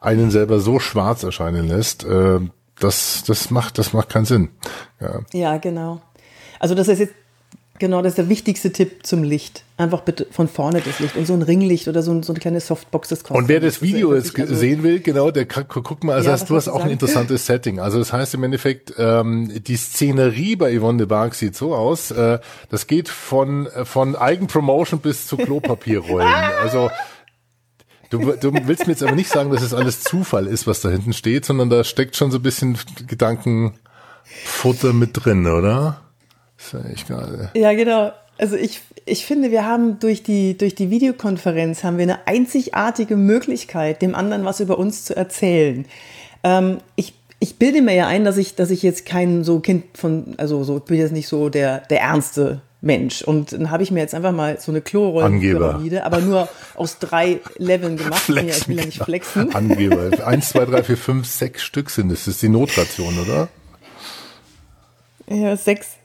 einen 0.00 0.30
selber 0.30 0.60
so 0.60 0.78
schwarz 0.78 1.22
erscheinen 1.22 1.68
lässt. 1.68 2.04
Äh, 2.04 2.40
das, 2.78 3.24
das 3.26 3.50
macht, 3.50 3.78
das 3.78 3.92
macht 3.92 4.08
keinen 4.08 4.24
Sinn. 4.24 4.48
Ja, 5.00 5.20
ja 5.32 5.58
genau. 5.58 6.00
Also 6.58 6.74
das 6.74 6.88
ist 6.88 6.98
jetzt 6.98 7.14
Genau, 7.80 8.02
das 8.02 8.12
ist 8.12 8.18
der 8.18 8.28
wichtigste 8.28 8.72
Tipp 8.72 9.06
zum 9.06 9.22
Licht. 9.22 9.64
Einfach 9.78 10.02
bitte 10.02 10.26
von 10.30 10.48
vorne 10.48 10.82
das 10.84 11.00
Licht. 11.00 11.16
Und 11.16 11.26
so 11.26 11.32
ein 11.32 11.40
Ringlicht 11.40 11.88
oder 11.88 12.02
so, 12.02 12.12
ein, 12.12 12.22
so 12.22 12.34
eine 12.34 12.38
kleine 12.38 12.60
Softbox, 12.60 13.08
das 13.08 13.24
kostet. 13.24 13.38
Und 13.38 13.48
wer 13.48 13.58
das 13.58 13.80
Video 13.80 14.14
jetzt 14.14 14.38
also 14.38 14.54
sehen 14.54 14.82
will, 14.82 15.00
genau, 15.00 15.30
der 15.30 15.46
kann, 15.46 15.64
guck 15.66 16.04
mal, 16.04 16.12
also 16.12 16.28
ja, 16.28 16.34
hast, 16.34 16.50
du 16.50 16.56
hast 16.56 16.68
auch 16.68 16.84
ein 16.84 16.90
interessantes 16.90 17.46
Setting. 17.46 17.80
Also 17.80 17.98
das 17.98 18.12
heißt 18.12 18.34
im 18.34 18.44
Endeffekt, 18.44 18.92
ähm, 18.98 19.50
die 19.66 19.76
Szenerie 19.76 20.56
bei 20.56 20.78
Yvonne 20.78 20.98
de 20.98 21.06
Barg 21.06 21.34
sieht 21.34 21.56
so 21.56 21.74
aus, 21.74 22.10
äh, 22.10 22.38
das 22.68 22.86
geht 22.86 23.08
von, 23.08 23.66
von 23.84 24.14
Eigenpromotion 24.14 25.00
bis 25.00 25.26
zu 25.26 25.38
Klopapierrollen. 25.38 26.28
also 26.62 26.90
Du, 28.10 28.18
du 28.18 28.52
willst 28.66 28.88
mir 28.88 28.92
jetzt 28.92 29.04
aber 29.04 29.14
nicht 29.14 29.30
sagen, 29.30 29.52
dass 29.52 29.62
es 29.62 29.72
alles 29.72 30.02
Zufall 30.02 30.48
ist, 30.48 30.66
was 30.66 30.80
da 30.80 30.88
hinten 30.88 31.12
steht, 31.12 31.44
sondern 31.44 31.70
da 31.70 31.84
steckt 31.84 32.16
schon 32.16 32.32
so 32.32 32.38
ein 32.38 32.42
bisschen 32.42 32.76
Gedankenfutter 33.06 34.92
mit 34.92 35.10
drin, 35.12 35.46
oder? 35.46 36.09
Ist 36.60 36.74
echt 36.92 37.08
geil. 37.08 37.50
Ja, 37.54 37.72
genau. 37.72 38.12
Also 38.38 38.56
ich, 38.56 38.80
ich 39.04 39.26
finde, 39.26 39.50
wir 39.50 39.66
haben 39.66 39.98
durch 39.98 40.22
die, 40.22 40.56
durch 40.56 40.74
die 40.74 40.90
Videokonferenz 40.90 41.84
haben 41.84 41.98
wir 41.98 42.04
eine 42.04 42.26
einzigartige 42.26 43.16
Möglichkeit, 43.16 44.02
dem 44.02 44.14
anderen 44.14 44.44
was 44.44 44.60
über 44.60 44.78
uns 44.78 45.04
zu 45.04 45.16
erzählen. 45.16 45.84
Ähm, 46.42 46.78
ich, 46.96 47.14
ich 47.38 47.56
bilde 47.56 47.82
mir 47.82 47.94
ja 47.94 48.06
ein, 48.06 48.24
dass 48.24 48.36
ich, 48.38 48.54
dass 48.54 48.70
ich 48.70 48.82
jetzt 48.82 49.04
kein 49.04 49.44
so 49.44 49.60
Kind 49.60 49.84
von, 49.94 50.34
also 50.38 50.64
so, 50.64 50.78
ich 50.78 50.84
bin 50.84 50.98
jetzt 50.98 51.12
nicht 51.12 51.28
so 51.28 51.48
der, 51.48 51.78
der 51.90 52.00
ernste 52.00 52.62
Mensch. 52.80 53.20
Und 53.20 53.52
dann 53.52 53.70
habe 53.70 53.82
ich 53.82 53.90
mir 53.90 54.00
jetzt 54.00 54.14
einfach 54.14 54.32
mal 54.32 54.58
so 54.58 54.72
eine 54.72 54.80
Klorollenpyramide, 54.80 56.04
aber 56.04 56.20
nur 56.20 56.48
aus 56.76 56.98
drei 56.98 57.40
Leveln 57.58 57.98
gemacht. 57.98 58.22
Flex 58.22 58.46
ja, 58.46 58.56
ich 58.56 58.68
will 58.68 58.78
ja 58.78 58.86
nicht 58.86 59.02
flexen. 59.02 59.54
Angeber. 59.54 60.26
Eins, 60.26 60.50
zwei, 60.50 60.64
drei, 60.64 60.82
vier, 60.82 60.96
fünf, 60.96 61.26
sechs 61.26 61.62
Stück 61.62 61.90
sind 61.90 62.10
es. 62.10 62.24
Das 62.24 62.34
ist 62.34 62.42
die 62.42 62.48
Notration, 62.48 63.18
oder? 63.18 63.48
Ja, 65.28 65.56
sechs 65.56 65.99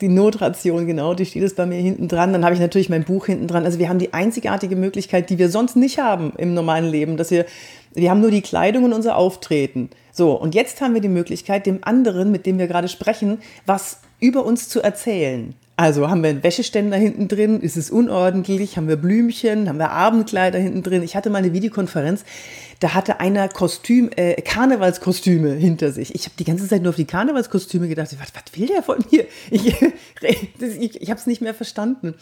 die 0.00 0.08
Notration, 0.08 0.86
genau, 0.86 1.14
die 1.14 1.24
steht 1.24 1.42
es 1.42 1.54
bei 1.54 1.64
mir 1.64 1.78
hinten 1.78 2.08
dran. 2.08 2.32
Dann 2.32 2.44
habe 2.44 2.54
ich 2.54 2.60
natürlich 2.60 2.90
mein 2.90 3.04
Buch 3.04 3.26
hinten 3.26 3.46
dran. 3.46 3.64
Also 3.64 3.78
wir 3.78 3.88
haben 3.88 3.98
die 3.98 4.12
einzigartige 4.12 4.76
Möglichkeit, 4.76 5.30
die 5.30 5.38
wir 5.38 5.48
sonst 5.48 5.76
nicht 5.76 5.98
haben 5.98 6.32
im 6.36 6.52
normalen 6.52 6.86
Leben, 6.86 7.16
dass 7.16 7.30
wir, 7.30 7.46
wir 7.94 8.10
haben 8.10 8.20
nur 8.20 8.30
die 8.30 8.42
Kleidung 8.42 8.84
und 8.84 8.92
unser 8.92 9.16
Auftreten. 9.16 9.88
So, 10.12 10.32
und 10.32 10.54
jetzt 10.54 10.80
haben 10.80 10.94
wir 10.94 11.00
die 11.00 11.08
Möglichkeit, 11.08 11.66
dem 11.66 11.78
anderen, 11.82 12.30
mit 12.30 12.44
dem 12.44 12.58
wir 12.58 12.66
gerade 12.66 12.88
sprechen, 12.88 13.38
was 13.64 14.00
über 14.20 14.44
uns 14.44 14.68
zu 14.68 14.82
erzählen. 14.82 15.54
Also 15.78 16.08
haben 16.08 16.22
wir 16.22 16.30
einen 16.30 16.42
Wäscheständer 16.42 16.96
hinten 16.96 17.28
drin, 17.28 17.60
ist 17.60 17.76
es 17.76 17.90
unordentlich, 17.90 18.78
haben 18.78 18.88
wir 18.88 18.96
Blümchen, 18.96 19.68
haben 19.68 19.78
wir 19.78 19.90
Abendkleider 19.90 20.58
hinten 20.58 20.82
drin. 20.82 21.02
Ich 21.02 21.14
hatte 21.14 21.28
mal 21.28 21.38
eine 21.38 21.52
Videokonferenz, 21.52 22.24
da 22.80 22.94
hatte 22.94 23.20
einer 23.20 23.50
Kostüm, 23.50 24.08
äh, 24.16 24.40
Karnevalskostüme 24.40 25.52
hinter 25.52 25.92
sich. 25.92 26.14
Ich 26.14 26.24
habe 26.24 26.34
die 26.38 26.44
ganze 26.44 26.66
Zeit 26.66 26.80
nur 26.80 26.90
auf 26.90 26.96
die 26.96 27.04
Karnevalskostüme 27.04 27.88
gedacht. 27.88 28.08
Was, 28.18 28.32
was 28.34 28.58
will 28.58 28.68
der 28.68 28.82
von 28.82 29.04
mir? 29.10 29.26
Ich, 29.50 29.66
ich, 30.80 31.02
ich 31.02 31.10
habe 31.10 31.20
es 31.20 31.26
nicht 31.26 31.42
mehr 31.42 31.54
verstanden 31.54 32.14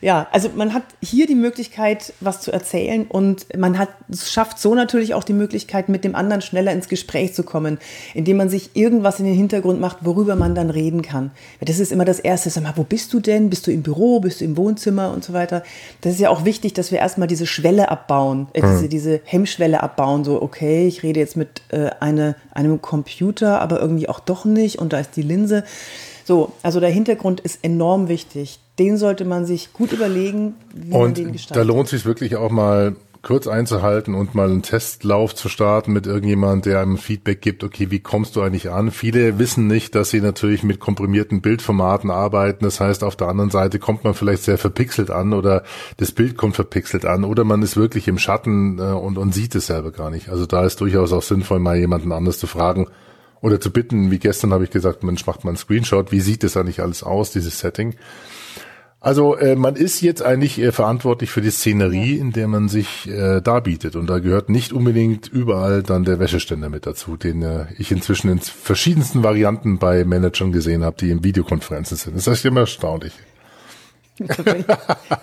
ja, 0.00 0.26
also 0.32 0.50
man 0.54 0.74
hat 0.74 0.82
hier 1.02 1.26
die 1.26 1.34
Möglichkeit, 1.34 2.12
was 2.20 2.40
zu 2.40 2.52
erzählen 2.52 3.06
und 3.08 3.46
man 3.56 3.78
hat, 3.78 3.88
schafft 4.14 4.58
so 4.58 4.74
natürlich 4.74 5.14
auch 5.14 5.24
die 5.24 5.32
Möglichkeit, 5.32 5.88
mit 5.88 6.04
dem 6.04 6.14
anderen 6.14 6.42
schneller 6.42 6.72
ins 6.72 6.88
Gespräch 6.88 7.34
zu 7.34 7.42
kommen, 7.42 7.78
indem 8.12 8.36
man 8.36 8.48
sich 8.48 8.70
irgendwas 8.74 9.18
in 9.20 9.26
den 9.26 9.34
Hintergrund 9.34 9.80
macht, 9.80 9.98
worüber 10.02 10.36
man 10.36 10.54
dann 10.54 10.70
reden 10.70 11.02
kann. 11.02 11.30
Das 11.60 11.78
ist 11.78 11.92
immer 11.92 12.04
das 12.04 12.18
Erste. 12.18 12.50
Sag 12.50 12.62
mal, 12.62 12.74
wo 12.76 12.84
bist 12.84 13.12
du 13.12 13.20
denn? 13.20 13.50
Bist 13.50 13.66
du 13.66 13.70
im 13.70 13.82
Büro? 13.82 14.20
Bist 14.20 14.40
du 14.40 14.44
im 14.44 14.56
Wohnzimmer 14.56 15.12
und 15.12 15.24
so 15.24 15.32
weiter? 15.32 15.62
Das 16.00 16.14
ist 16.14 16.20
ja 16.20 16.30
auch 16.30 16.44
wichtig, 16.44 16.74
dass 16.74 16.90
wir 16.90 16.98
erstmal 16.98 17.28
diese 17.28 17.46
Schwelle 17.46 17.90
abbauen, 17.90 18.48
äh, 18.52 18.62
diese, 18.62 18.88
diese 18.88 19.20
Hemmschwelle 19.24 19.82
abbauen. 19.82 20.24
So, 20.24 20.42
okay, 20.42 20.86
ich 20.86 21.02
rede 21.02 21.20
jetzt 21.20 21.36
mit 21.36 21.62
äh, 21.70 21.90
eine, 22.00 22.36
einem 22.52 22.82
Computer, 22.82 23.60
aber 23.60 23.80
irgendwie 23.80 24.08
auch 24.08 24.20
doch 24.20 24.44
nicht 24.44 24.78
und 24.78 24.92
da 24.92 24.98
ist 24.98 25.16
die 25.16 25.22
Linse. 25.22 25.64
So, 26.24 26.52
also 26.62 26.80
der 26.80 26.90
Hintergrund 26.90 27.40
ist 27.40 27.60
enorm 27.62 28.08
wichtig. 28.08 28.58
Den 28.78 28.96
sollte 28.96 29.24
man 29.24 29.46
sich 29.46 29.72
gut 29.72 29.92
überlegen, 29.92 30.54
wie 30.74 30.92
und 30.92 31.00
man 31.00 31.14
den 31.14 31.32
gestaltet. 31.32 31.56
Da 31.56 31.62
lohnt 31.66 31.88
sich 31.88 32.04
wirklich 32.04 32.36
auch 32.36 32.50
mal 32.50 32.96
kurz 33.24 33.46
einzuhalten 33.46 34.14
und 34.14 34.34
mal 34.34 34.50
einen 34.50 34.62
Testlauf 34.62 35.34
zu 35.34 35.48
starten 35.48 35.92
mit 35.92 36.06
irgendjemand, 36.06 36.66
der 36.66 36.80
einem 36.80 36.98
Feedback 36.98 37.40
gibt, 37.40 37.64
okay, 37.64 37.90
wie 37.90 38.00
kommst 38.00 38.36
du 38.36 38.42
eigentlich 38.42 38.70
an? 38.70 38.90
Viele 38.90 39.38
wissen 39.38 39.66
nicht, 39.66 39.94
dass 39.94 40.10
sie 40.10 40.20
natürlich 40.20 40.62
mit 40.62 40.78
komprimierten 40.78 41.40
Bildformaten 41.40 42.10
arbeiten. 42.10 42.64
Das 42.64 42.80
heißt, 42.80 43.02
auf 43.02 43.16
der 43.16 43.28
anderen 43.28 43.50
Seite 43.50 43.78
kommt 43.78 44.04
man 44.04 44.14
vielleicht 44.14 44.42
sehr 44.42 44.58
verpixelt 44.58 45.10
an 45.10 45.32
oder 45.32 45.64
das 45.96 46.12
Bild 46.12 46.36
kommt 46.36 46.54
verpixelt 46.54 47.06
an 47.06 47.24
oder 47.24 47.44
man 47.44 47.62
ist 47.62 47.76
wirklich 47.76 48.06
im 48.06 48.18
Schatten 48.18 48.78
äh, 48.78 48.82
und, 48.82 49.18
und 49.18 49.34
sieht 49.34 49.54
es 49.54 49.66
selber 49.66 49.90
gar 49.90 50.10
nicht. 50.10 50.28
Also 50.28 50.46
da 50.46 50.64
ist 50.64 50.80
durchaus 50.80 51.12
auch 51.12 51.22
sinnvoll, 51.22 51.58
mal 51.58 51.78
jemanden 51.78 52.12
anders 52.12 52.38
zu 52.38 52.46
fragen, 52.46 52.86
oder 53.40 53.60
zu 53.60 53.70
bitten, 53.70 54.10
wie 54.10 54.18
gestern 54.18 54.54
habe 54.54 54.64
ich 54.64 54.70
gesagt, 54.70 55.02
Mensch, 55.02 55.26
macht 55.26 55.44
mal 55.44 55.50
einen 55.50 55.58
Screenshot, 55.58 56.10
wie 56.12 56.20
sieht 56.20 56.42
das 56.42 56.56
eigentlich 56.56 56.80
alles 56.80 57.02
aus, 57.02 57.30
dieses 57.30 57.58
Setting? 57.58 57.94
Also 59.04 59.36
äh, 59.36 59.54
man 59.54 59.76
ist 59.76 60.00
jetzt 60.00 60.22
eigentlich 60.22 60.58
äh, 60.58 60.72
verantwortlich 60.72 61.30
für 61.30 61.42
die 61.42 61.50
Szenerie, 61.50 62.16
in 62.16 62.32
der 62.32 62.48
man 62.48 62.70
sich 62.70 63.06
äh, 63.06 63.42
darbietet. 63.42 63.96
Und 63.96 64.08
da 64.08 64.18
gehört 64.18 64.48
nicht 64.48 64.72
unbedingt 64.72 65.28
überall 65.28 65.82
dann 65.82 66.04
der 66.04 66.18
Wäscheständer 66.20 66.70
mit 66.70 66.86
dazu, 66.86 67.18
den 67.18 67.42
äh, 67.42 67.66
ich 67.76 67.92
inzwischen 67.92 68.30
in 68.30 68.38
verschiedensten 68.38 69.22
Varianten 69.22 69.78
bei 69.78 70.06
Managern 70.06 70.52
gesehen 70.52 70.84
habe, 70.84 70.96
die 70.98 71.10
in 71.10 71.22
Videokonferenzen 71.22 71.98
sind. 71.98 72.16
Das 72.16 72.26
ist 72.26 72.46
immer 72.46 72.60
erstaunlich. 72.60 73.12
Wenn, 74.18 74.28
ich, 74.28 74.38
wenn 74.44 74.64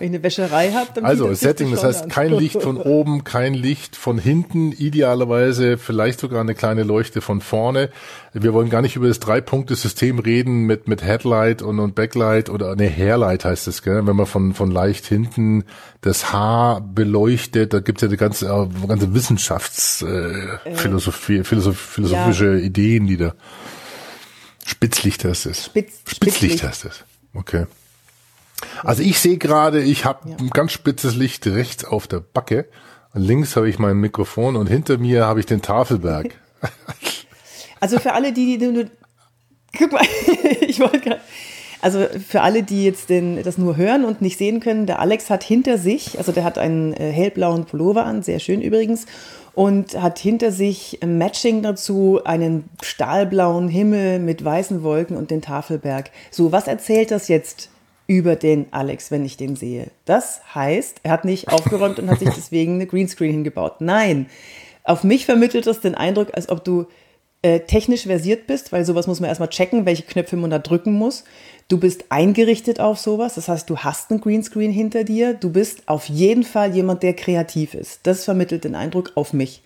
eine 0.00 0.22
Wäscherei 0.22 0.72
habe, 0.72 0.88
dann 0.94 1.04
Also 1.04 1.32
Setting, 1.32 1.70
das 1.70 1.82
heißt 1.82 2.10
kein 2.10 2.32
Licht 2.32 2.62
von 2.62 2.76
oben, 2.76 3.24
kein 3.24 3.54
Licht 3.54 3.96
von 3.96 4.18
hinten, 4.18 4.72
idealerweise 4.72 5.78
vielleicht 5.78 6.20
sogar 6.20 6.42
eine 6.42 6.54
kleine 6.54 6.82
Leuchte 6.82 7.22
von 7.22 7.40
vorne. 7.40 7.88
Wir 8.34 8.52
wollen 8.52 8.68
gar 8.68 8.82
nicht 8.82 8.96
über 8.96 9.08
das 9.08 9.18
Drei-Punkte-System 9.20 10.18
reden 10.18 10.66
mit 10.66 10.88
mit 10.88 11.02
Headlight 11.02 11.62
und, 11.62 11.78
und 11.78 11.94
Backlight 11.94 12.50
oder 12.50 12.76
ne 12.76 12.90
Hairlight 12.90 13.46
heißt 13.46 13.66
es, 13.68 13.82
gell? 13.82 14.06
wenn 14.06 14.16
man 14.16 14.26
von 14.26 14.52
von 14.52 14.70
leicht 14.70 15.06
hinten 15.06 15.64
das 16.02 16.30
Haar 16.32 16.80
beleuchtet, 16.80 17.72
da 17.72 17.80
gibt 17.80 17.98
es 17.98 18.02
ja 18.02 18.08
die 18.08 18.16
ganze 18.16 18.46
äh, 18.46 18.68
ganze 18.86 19.14
Wissenschaftsphilosophie, 19.14 21.38
äh, 21.38 21.44
Philosoph 21.44 21.78
philosophische 21.78 22.58
ja. 22.58 22.58
Ideen, 22.58 23.06
die 23.06 23.16
da 23.16 23.34
Spitzlicht 24.64 25.24
heißt 25.24 25.46
es. 25.46 25.64
Spitz, 25.66 26.00
Spitzlicht, 26.06 26.36
Spitzlicht 26.36 26.62
heißt 26.62 26.84
es. 26.84 27.04
Okay. 27.34 27.66
Also 28.84 29.02
ich 29.02 29.18
sehe 29.18 29.38
gerade, 29.38 29.82
ich 29.82 30.04
habe 30.04 30.28
ja. 30.30 30.36
ein 30.36 30.50
ganz 30.50 30.72
spitzes 30.72 31.14
Licht 31.14 31.46
rechts 31.46 31.84
auf 31.84 32.06
der 32.06 32.20
Backe. 32.20 32.66
Und 33.14 33.22
links 33.22 33.56
habe 33.56 33.68
ich 33.68 33.78
mein 33.78 33.96
Mikrofon 33.96 34.56
und 34.56 34.68
hinter 34.68 34.98
mir 34.98 35.26
habe 35.26 35.40
ich 35.40 35.46
den 35.46 35.62
Tafelberg. 35.62 36.34
Also 37.80 37.98
für 37.98 38.12
alle, 38.12 38.32
die, 38.32 38.58
die 38.58 38.68
nur, 38.68 38.84
guck 39.76 39.90
mal, 39.90 40.02
ich 40.60 40.78
wollte 40.78 41.00
gerade, 41.00 41.20
also 41.80 42.06
für 42.28 42.42
alle, 42.42 42.62
die 42.62 42.84
jetzt 42.84 43.10
den, 43.10 43.42
das 43.42 43.58
nur 43.58 43.76
hören 43.76 44.04
und 44.04 44.22
nicht 44.22 44.38
sehen 44.38 44.60
können, 44.60 44.86
der 44.86 45.00
Alex 45.00 45.30
hat 45.30 45.42
hinter 45.42 45.78
sich, 45.78 46.16
also 46.16 46.30
der 46.30 46.44
hat 46.44 46.58
einen 46.58 46.92
äh, 46.92 47.10
hellblauen 47.10 47.64
Pullover 47.64 48.06
an, 48.06 48.22
sehr 48.22 48.38
schön 48.38 48.62
übrigens, 48.62 49.06
und 49.54 50.00
hat 50.00 50.20
hinter 50.20 50.52
sich 50.52 51.00
Matching 51.04 51.62
dazu 51.62 52.20
einen 52.24 52.68
stahlblauen 52.82 53.68
Himmel 53.68 54.20
mit 54.20 54.44
weißen 54.44 54.84
Wolken 54.84 55.16
und 55.16 55.32
den 55.32 55.42
Tafelberg. 55.42 56.12
So, 56.30 56.52
was 56.52 56.68
erzählt 56.68 57.10
das 57.10 57.26
jetzt 57.26 57.68
über 58.12 58.36
den 58.36 58.66
Alex, 58.72 59.10
wenn 59.10 59.24
ich 59.24 59.36
den 59.36 59.56
sehe. 59.56 59.90
Das 60.04 60.42
heißt, 60.54 61.00
er 61.02 61.12
hat 61.12 61.24
nicht 61.24 61.48
aufgeräumt 61.48 61.98
und 61.98 62.10
hat 62.10 62.18
sich 62.18 62.28
deswegen 62.30 62.74
eine 62.74 62.86
Greenscreen 62.86 63.32
hingebaut. 63.32 63.80
Nein, 63.80 64.26
auf 64.84 65.02
mich 65.02 65.24
vermittelt 65.24 65.66
das 65.66 65.80
den 65.80 65.94
Eindruck, 65.94 66.28
als 66.34 66.50
ob 66.50 66.62
du 66.62 66.86
äh, 67.40 67.60
technisch 67.60 68.02
versiert 68.02 68.46
bist, 68.46 68.70
weil 68.70 68.84
sowas 68.84 69.06
muss 69.06 69.20
man 69.20 69.28
erstmal 69.28 69.48
checken, 69.48 69.86
welche 69.86 70.02
Knöpfe 70.02 70.36
man 70.36 70.50
da 70.50 70.58
drücken 70.58 70.92
muss. 70.92 71.24
Du 71.68 71.78
bist 71.78 72.04
eingerichtet 72.10 72.80
auf 72.80 72.98
sowas, 72.98 73.34
das 73.34 73.48
heißt, 73.48 73.68
du 73.70 73.78
hast 73.78 74.10
einen 74.10 74.20
Greenscreen 74.20 74.70
hinter 74.70 75.04
dir. 75.04 75.34
Du 75.34 75.50
bist 75.50 75.82
auf 75.86 76.08
jeden 76.08 76.42
Fall 76.42 76.74
jemand, 76.74 77.02
der 77.02 77.14
kreativ 77.14 77.74
ist. 77.74 78.00
Das 78.04 78.24
vermittelt 78.24 78.64
den 78.64 78.74
Eindruck 78.74 79.12
auf 79.14 79.32
mich. 79.32 79.62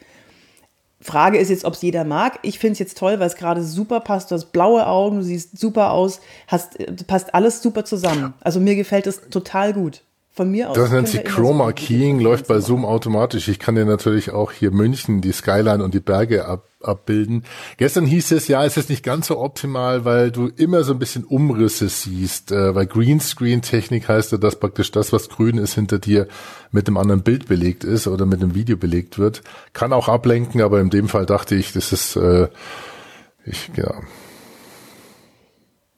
Frage 1.06 1.38
ist 1.38 1.48
jetzt, 1.48 1.64
ob 1.64 1.74
es 1.74 1.82
jeder 1.82 2.04
mag. 2.04 2.38
Ich 2.42 2.58
finde 2.58 2.72
es 2.72 2.78
jetzt 2.78 2.98
toll, 2.98 3.18
weil 3.18 3.26
es 3.26 3.36
gerade 3.36 3.62
super 3.62 4.00
passt. 4.00 4.30
Du 4.30 4.34
hast 4.34 4.52
blaue 4.52 4.86
Augen, 4.86 5.18
du 5.18 5.22
siehst 5.22 5.58
super 5.58 5.92
aus, 5.92 6.20
hast, 6.48 6.76
passt 7.06 7.34
alles 7.34 7.62
super 7.62 7.84
zusammen. 7.84 8.34
Also 8.40 8.60
mir 8.60 8.76
gefällt 8.76 9.06
es 9.06 9.28
total 9.30 9.72
gut. 9.72 10.02
Von 10.32 10.50
mir 10.50 10.68
aus. 10.68 10.76
Das 10.76 10.90
nennt 10.90 11.08
sich 11.08 11.24
Chroma 11.24 11.72
Keying, 11.72 12.20
läuft 12.20 12.46
bei 12.46 12.60
Zoom 12.60 12.84
automatisch. 12.84 13.48
Ich 13.48 13.58
kann 13.58 13.74
dir 13.74 13.86
natürlich 13.86 14.32
auch 14.32 14.52
hier 14.52 14.70
München, 14.70 15.22
die 15.22 15.32
Skyline 15.32 15.82
und 15.82 15.94
die 15.94 16.00
Berge 16.00 16.44
ab, 16.44 16.64
abbilden. 16.86 17.44
Gestern 17.76 18.06
hieß 18.06 18.32
es, 18.32 18.48
ja, 18.48 18.64
es 18.64 18.76
ist 18.76 18.90
nicht 18.90 19.02
ganz 19.02 19.28
so 19.28 19.38
optimal, 19.38 20.04
weil 20.04 20.30
du 20.30 20.48
immer 20.48 20.84
so 20.84 20.92
ein 20.92 20.98
bisschen 20.98 21.24
Umrisse 21.24 21.88
siehst. 21.88 22.52
Äh, 22.52 22.74
weil 22.74 22.86
Greenscreen-Technik 22.86 24.08
heißt 24.08 24.32
ja, 24.32 24.38
dass 24.38 24.58
praktisch 24.58 24.90
das, 24.90 25.12
was 25.12 25.28
grün 25.28 25.58
ist, 25.58 25.74
hinter 25.74 25.98
dir 25.98 26.28
mit 26.70 26.86
einem 26.88 26.96
anderen 26.96 27.22
Bild 27.22 27.46
belegt 27.46 27.84
ist 27.84 28.06
oder 28.06 28.26
mit 28.26 28.42
einem 28.42 28.54
Video 28.54 28.76
belegt 28.76 29.18
wird. 29.18 29.42
Kann 29.72 29.92
auch 29.92 30.08
ablenken, 30.08 30.60
aber 30.62 30.80
in 30.80 30.90
dem 30.90 31.08
Fall 31.08 31.26
dachte 31.26 31.54
ich, 31.54 31.72
das 31.72 31.92
ist, 31.92 32.16
äh, 32.16 32.48
ich, 33.44 33.70
ja, 33.76 33.94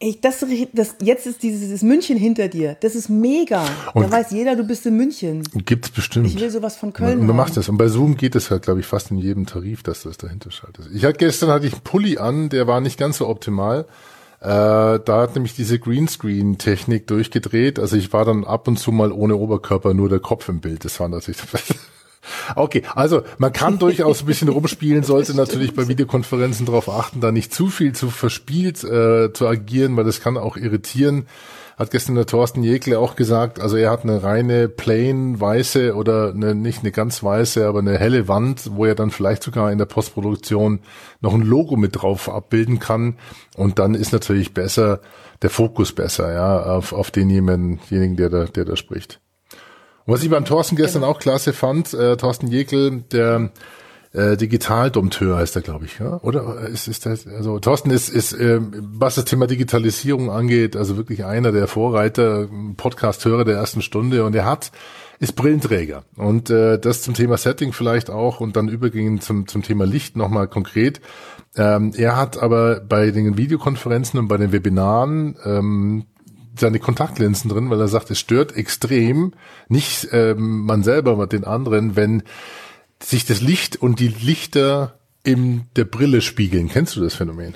Ey, 0.01 0.17
das, 0.21 0.45
das, 0.73 0.95
jetzt 1.03 1.27
ist 1.27 1.43
dieses 1.43 1.83
München 1.83 2.17
hinter 2.17 2.47
dir. 2.47 2.77
Das 2.81 2.95
ist 2.95 3.09
mega. 3.09 3.65
Und 3.95 4.05
da 4.05 4.11
weiß 4.13 4.31
jeder, 4.31 4.55
du 4.55 4.63
bist 4.63 4.87
in 4.87 4.97
München. 4.97 5.43
Gibt's 5.65 5.91
bestimmt. 5.91 6.29
Ich 6.29 6.39
will 6.39 6.51
sowas 6.51 6.77
von 6.77 6.93
Köln. 6.93 7.19
Man, 7.19 7.27
man 7.27 7.37
macht 7.37 7.57
das. 7.57 7.69
Und 7.69 7.79
bei 7.79 7.89
Zoom 7.89 8.17
geht 8.17 8.37
es 8.37 8.53
halt, 8.53 8.63
glaube 8.63 8.79
ich, 8.79 8.87
fast 8.87 9.11
in 9.11 9.19
jedem 9.19 9.47
Tarif, 9.47 9.83
dass 9.83 10.05
das 10.05 10.17
dahinter 10.17 10.53
schaltet. 10.53 10.89
Ich 10.95 11.05
hatte 11.05 11.19
gestern 11.19 11.51
hatte 11.51 11.67
ich 11.67 11.73
einen 11.73 11.83
Pulli 11.83 12.17
an, 12.17 12.49
der 12.49 12.69
war 12.69 12.81
nicht 12.81 12.97
ganz 12.97 13.19
so 13.19 13.27
optimal. 13.27 13.87
Äh, 14.41 14.47
da 14.47 15.21
hat 15.21 15.35
nämlich 15.35 15.55
diese 15.55 15.81
Greenscreen-Technik 15.81 17.09
durchgedreht. 17.09 17.81
Also 17.81 17.97
ich 17.97 18.13
war 18.13 18.25
dann 18.25 18.45
ab 18.45 18.69
und 18.69 18.79
zu 18.79 18.93
mal 18.93 19.11
ohne 19.11 19.35
Oberkörper, 19.35 19.95
nur 19.95 20.09
der 20.09 20.21
Kopf 20.21 20.49
im 20.49 20.61
Bild. 20.61 20.85
Das 20.85 21.01
war 21.01 21.09
natürlich 21.09 21.39
Okay, 22.57 22.83
also 22.95 23.23
man 23.39 23.53
kann 23.53 23.79
durchaus 23.79 24.23
ein 24.23 24.27
bisschen 24.27 24.49
rumspielen, 24.49 25.03
sollte 25.03 25.35
natürlich 25.35 25.75
bei 25.75 25.89
Videokonferenzen 25.89 26.67
darauf 26.67 26.89
achten, 26.89 27.21
da 27.21 27.33
nicht 27.33 27.53
zu 27.53 27.69
viel 27.69 27.95
zu 27.95 28.11
verspielt 28.11 28.85
äh, 28.85 29.33
zu 29.33 29.47
agieren, 29.47 29.97
weil 29.97 30.05
das 30.05 30.21
kann 30.21 30.37
auch 30.37 30.57
irritieren. 30.57 31.27
Hat 31.79 31.93
gestern 31.93 32.17
der 32.17 32.27
Thorsten 32.27 32.65
Jekle 32.65 32.99
auch 32.99 33.15
gesagt, 33.15 33.61
also 33.61 33.77
er 33.77 33.93
hat 33.93 34.03
eine 34.03 34.25
reine 34.25 34.69
plain 34.69 35.41
weiße 35.41 35.95
oder 35.95 36.31
eine, 36.31 36.57
nicht 36.57 36.81
eine 36.81 36.91
ganz 36.91 37.23
weiße, 37.23 37.65
aber 37.69 37.79
eine 37.79 37.97
helle 37.99 38.27
Wand, 38.27 38.71
wo 38.73 38.85
er 38.85 38.97
dann 38.97 39.13
vielleicht 39.13 39.45
sogar 39.45 39.71
in 39.71 39.79
der 39.79 39.85
Postproduktion 39.85 40.81
noch 41.21 41.35
ein 41.35 41.43
Logo 41.43 41.77
mit 41.77 42.03
drauf 42.03 42.29
abbilden 42.29 42.81
kann. 42.81 43.17
Und 43.57 43.79
dann 43.79 43.95
ist 43.95 44.13
natürlich 44.13 44.55
besser, 44.55 45.01
der 45.43 45.51
Fokus 45.51 45.93
besser, 45.93 46.33
ja, 46.33 46.63
auf, 46.65 46.93
auf 46.93 47.13
denjenigen, 47.13 48.17
der 48.17 48.29
da, 48.29 48.45
der 48.47 48.65
da 48.65 48.75
spricht. 48.75 49.21
Was 50.09 50.23
ich 50.23 50.31
beim 50.31 50.47
Thorsten 50.47 50.75
gestern 50.75 51.03
genau. 51.03 51.13
auch 51.13 51.19
klasse 51.19 51.53
fand, 51.53 51.93
äh, 51.93 52.17
Thorsten 52.17 52.47
Jekel, 52.47 53.03
der 53.13 53.51
äh, 54.15 54.39
Digitaldompteur 54.39 55.37
heißt 55.37 55.55
er, 55.55 55.61
glaube 55.61 55.85
ich, 55.85 55.99
ja? 55.99 56.19
Oder 56.23 56.67
ist, 56.67 56.89
ist 56.89 57.05
das, 57.05 57.27
also 57.27 57.59
Thorsten 57.59 57.91
ist, 57.91 58.09
ist 58.09 58.33
äh, 58.33 58.59
was 58.59 59.17
das 59.17 59.27
Thema 59.27 59.47
Digitalisierung 59.47 60.31
angeht, 60.31 60.77
also 60.77 60.97
wirklich 60.97 61.27
einer 61.27 61.53
der 61.53 61.67
Vorreiter, 61.67 62.49
Podcast-Hörer 62.79 63.45
der 63.45 63.57
ersten 63.57 63.83
Stunde 63.83 64.25
und 64.25 64.35
er 64.35 64.47
hat 64.47 64.73
ist 65.21 65.35
Brillenträger. 65.35 66.05
Und 66.17 66.49
äh, 66.49 66.79
das 66.79 67.03
zum 67.03 67.13
Thema 67.13 67.37
Setting 67.37 67.75
vielleicht 67.75 68.09
auch 68.09 68.41
und 68.41 68.57
dann 68.57 68.69
übergehen 68.69 69.21
zum, 69.21 69.47
zum 69.47 69.63
Thema 69.63 69.85
Licht 69.85 70.17
nochmal 70.17 70.49
konkret. 70.49 71.03
Ähm, 71.55 71.93
er 71.95 72.17
hat 72.17 72.43
aber 72.43 72.81
bei 72.81 73.11
den 73.11 73.37
Videokonferenzen 73.37 74.19
und 74.19 74.29
bei 74.29 74.39
den 74.39 74.53
Webinaren 74.53 75.37
ähm, 75.45 76.07
seine 76.61 76.79
Kontaktlinsen 76.79 77.51
drin, 77.51 77.71
weil 77.71 77.81
er 77.81 77.89
sagt, 77.89 78.11
es 78.11 78.19
stört 78.19 78.57
extrem, 78.57 79.33
nicht 79.69 80.09
ähm, 80.13 80.65
man 80.65 80.83
selber, 80.83 81.13
aber 81.13 81.27
den 81.27 81.45
anderen, 81.45 81.97
wenn 81.97 82.23
sich 83.03 83.25
das 83.25 83.41
Licht 83.41 83.77
und 83.77 84.01
die 84.01 84.09
Lichter 84.09 84.99
in 85.23 85.63
der 85.77 85.85
Brille 85.85 86.21
spiegeln. 86.21 86.69
Kennst 86.69 86.97
du 86.97 87.01
das 87.01 87.15
Phänomen? 87.15 87.55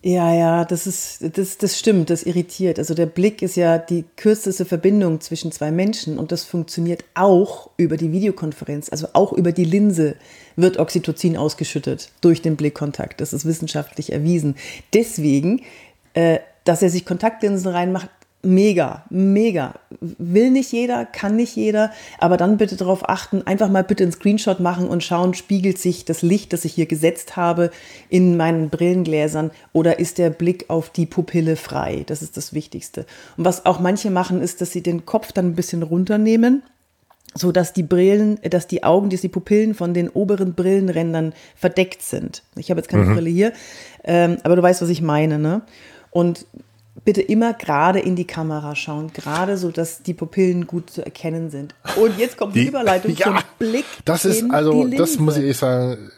Ja, 0.00 0.32
ja, 0.32 0.64
das 0.64 0.86
ist, 0.86 1.36
das, 1.36 1.58
das 1.58 1.76
stimmt, 1.76 2.10
das 2.10 2.22
irritiert. 2.22 2.78
Also 2.78 2.94
der 2.94 3.06
Blick 3.06 3.42
ist 3.42 3.56
ja 3.56 3.78
die 3.78 4.04
kürzeste 4.16 4.64
Verbindung 4.64 5.20
zwischen 5.20 5.50
zwei 5.50 5.72
Menschen 5.72 6.18
und 6.18 6.30
das 6.30 6.44
funktioniert 6.44 7.04
auch 7.14 7.70
über 7.76 7.96
die 7.96 8.12
Videokonferenz, 8.12 8.90
also 8.90 9.08
auch 9.14 9.32
über 9.32 9.50
die 9.50 9.64
Linse 9.64 10.14
wird 10.54 10.78
Oxytocin 10.78 11.36
ausgeschüttet 11.36 12.12
durch 12.20 12.42
den 12.42 12.54
Blickkontakt. 12.54 13.20
Das 13.20 13.32
ist 13.32 13.44
wissenschaftlich 13.44 14.12
erwiesen. 14.12 14.54
Deswegen, 14.94 15.62
äh, 16.14 16.38
dass 16.62 16.82
er 16.82 16.90
sich 16.90 17.04
Kontaktlinsen 17.04 17.72
reinmacht, 17.72 18.08
mega, 18.42 19.04
mega. 19.10 19.74
Will 20.00 20.50
nicht 20.50 20.72
jeder, 20.72 21.04
kann 21.04 21.36
nicht 21.36 21.56
jeder, 21.56 21.90
aber 22.18 22.36
dann 22.36 22.56
bitte 22.56 22.76
darauf 22.76 23.08
achten, 23.08 23.42
einfach 23.46 23.68
mal 23.68 23.84
bitte 23.84 24.04
einen 24.04 24.12
Screenshot 24.12 24.60
machen 24.60 24.88
und 24.88 25.02
schauen, 25.02 25.34
spiegelt 25.34 25.78
sich 25.78 26.04
das 26.04 26.22
Licht, 26.22 26.52
das 26.52 26.64
ich 26.64 26.74
hier 26.74 26.86
gesetzt 26.86 27.36
habe, 27.36 27.70
in 28.08 28.36
meinen 28.36 28.70
Brillengläsern 28.70 29.50
oder 29.72 29.98
ist 29.98 30.18
der 30.18 30.30
Blick 30.30 30.66
auf 30.68 30.90
die 30.90 31.06
Pupille 31.06 31.56
frei? 31.56 32.04
Das 32.06 32.22
ist 32.22 32.36
das 32.36 32.54
Wichtigste. 32.54 33.06
Und 33.36 33.44
was 33.44 33.66
auch 33.66 33.80
manche 33.80 34.10
machen, 34.10 34.40
ist, 34.40 34.60
dass 34.60 34.72
sie 34.72 34.82
den 34.82 35.04
Kopf 35.04 35.32
dann 35.32 35.46
ein 35.46 35.54
bisschen 35.54 35.82
runternehmen 35.82 36.62
so 37.34 37.52
dass 37.52 37.74
die 37.74 37.82
Brillen, 37.82 38.38
dass 38.42 38.66
die 38.66 38.84
Augen, 38.84 39.10
dass 39.10 39.20
die 39.20 39.28
Pupillen 39.28 39.74
von 39.74 39.92
den 39.92 40.08
oberen 40.08 40.54
Brillenrändern 40.54 41.34
verdeckt 41.56 42.02
sind. 42.02 42.42
Ich 42.56 42.70
habe 42.70 42.80
jetzt 42.80 42.88
keine 42.88 43.04
mhm. 43.04 43.14
Brille 43.14 43.30
hier, 43.30 43.52
ähm, 44.02 44.38
aber 44.44 44.56
du 44.56 44.62
weißt, 44.62 44.80
was 44.80 44.88
ich 44.88 45.02
meine, 45.02 45.38
ne? 45.38 45.62
Und 46.10 46.46
bitte 47.04 47.22
immer 47.22 47.54
gerade 47.54 48.00
in 48.00 48.16
die 48.16 48.26
Kamera 48.26 48.74
schauen, 48.74 49.12
gerade 49.12 49.56
so, 49.56 49.70
dass 49.70 50.02
die 50.02 50.14
Pupillen 50.14 50.66
gut 50.66 50.90
zu 50.90 51.04
erkennen 51.04 51.50
sind. 51.50 51.74
Und 51.96 52.18
jetzt 52.18 52.36
kommt 52.36 52.54
die, 52.54 52.62
die 52.62 52.68
Überleitung 52.68 53.14
ja, 53.16 53.26
zum 53.26 53.38
Blick. 53.58 53.84
Das 54.04 54.24
ist 54.24 54.50
also, 54.50 54.86
das 54.88 55.18
muss 55.18 55.36
ich 55.36 55.56
sagen. 55.56 56.10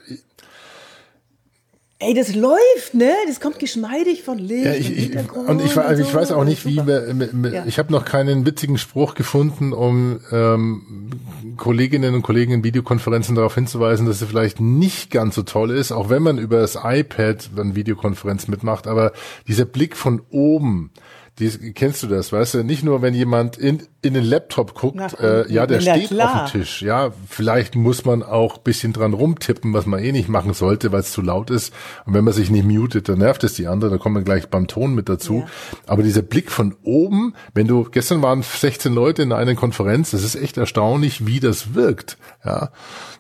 Ey, 2.03 2.15
das 2.15 2.35
läuft, 2.35 2.95
ne? 2.95 3.13
Das 3.27 3.41
kommt 3.41 3.59
geschmeidig 3.59 4.23
von 4.23 4.39
Licht. 4.39 4.65
Ja, 4.65 4.73
ich, 4.73 4.91
ich, 4.91 5.15
und 5.15 5.61
ich, 5.61 5.77
und 5.77 5.97
so. 5.97 6.03
ich 6.03 6.15
weiß 6.15 6.33
auch 6.33 6.45
nicht, 6.45 6.65
wie 6.65 6.87
wir, 6.87 7.53
ja. 7.53 7.67
ich 7.67 7.79
habe 7.79 7.93
noch 7.93 8.07
keinen 8.07 8.47
witzigen 8.47 8.79
Spruch 8.79 9.15
gefunden, 9.15 9.75
um 9.75 10.19
ähm, 10.33 11.11
Kolleginnen 11.59 12.15
und 12.15 12.23
Kollegen 12.23 12.53
in 12.53 12.65
Videokonferenzen 12.65 13.35
darauf 13.35 13.55
hinzuweisen, 13.55 14.07
dass 14.07 14.19
sie 14.19 14.27
vielleicht 14.27 14.61
nicht 14.61 15.11
ganz 15.11 15.35
so 15.35 15.43
toll 15.43 15.73
ist, 15.73 15.93
auch 15.93 16.09
wenn 16.09 16.23
man 16.23 16.39
über 16.39 16.61
das 16.61 16.79
iPad 16.83 17.51
eine 17.59 17.75
Videokonferenz 17.75 18.49
mitmacht, 18.49 18.87
aber 18.87 19.13
dieser 19.47 19.67
Blick 19.67 19.95
von 19.95 20.23
oben, 20.31 20.93
die, 21.41 21.73
kennst 21.73 22.03
du 22.03 22.07
das, 22.07 22.33
weißt 22.33 22.55
du? 22.55 22.65
Nicht 22.65 22.85
nur, 22.85 23.03
wenn 23.03 23.15
jemand 23.15 23.57
in, 23.57 23.83
in 24.03 24.15
den 24.15 24.25
Laptop 24.25 24.75
guckt, 24.75 24.97
Nach, 24.97 25.19
äh, 25.19 25.51
ja, 25.53 25.67
der 25.67 25.81
steht 25.81 26.09
klar. 26.09 26.45
auf 26.45 26.51
dem 26.51 26.61
Tisch. 26.61 26.83
Ja, 26.83 27.13
vielleicht 27.29 27.75
muss 27.75 28.05
man 28.05 28.23
auch 28.23 28.59
bisschen 28.59 28.93
dran 28.93 29.15
rumtippen, 29.15 29.73
was 29.73 29.87
man 29.87 30.01
eh 30.01 30.13
nicht 30.13 30.29
machen 30.29 30.53
sollte, 30.53 30.93
weil 30.93 31.01
es 31.01 31.13
zu 31.13 31.23
laut 31.23 31.51
ist. 31.51 31.73
Und 32.05 32.15
wenn 32.15 32.25
man 32.25 32.35
sich 32.35 32.51
nicht 32.51 32.65
mutet, 32.65 33.09
dann 33.09 33.19
nervt 33.19 33.43
es 33.43 33.55
die 33.55 33.67
andere. 33.67 33.91
Da 33.91 33.99
kommen 33.99 34.17
wir 34.17 34.23
gleich 34.23 34.49
beim 34.49 34.67
Ton 34.67 34.95
mit 34.95 35.09
dazu. 35.09 35.39
Ja. 35.39 35.47
Aber 35.87 36.03
dieser 36.03 36.23
Blick 36.23 36.51
von 36.51 36.77
oben, 36.83 37.35
wenn 37.55 37.67
du, 37.67 37.85
gestern 37.85 38.23
waren 38.23 38.43
16 38.43 38.93
Leute 38.93 39.23
in 39.23 39.33
einer 39.33 39.55
Konferenz, 39.55 40.11
das 40.11 40.23
ist 40.23 40.35
echt 40.35 40.59
erstaunlich, 40.59 41.27
wie 41.27 41.41
das 41.41 41.75
wirkt. 41.75 42.19
Ja. 42.45 42.71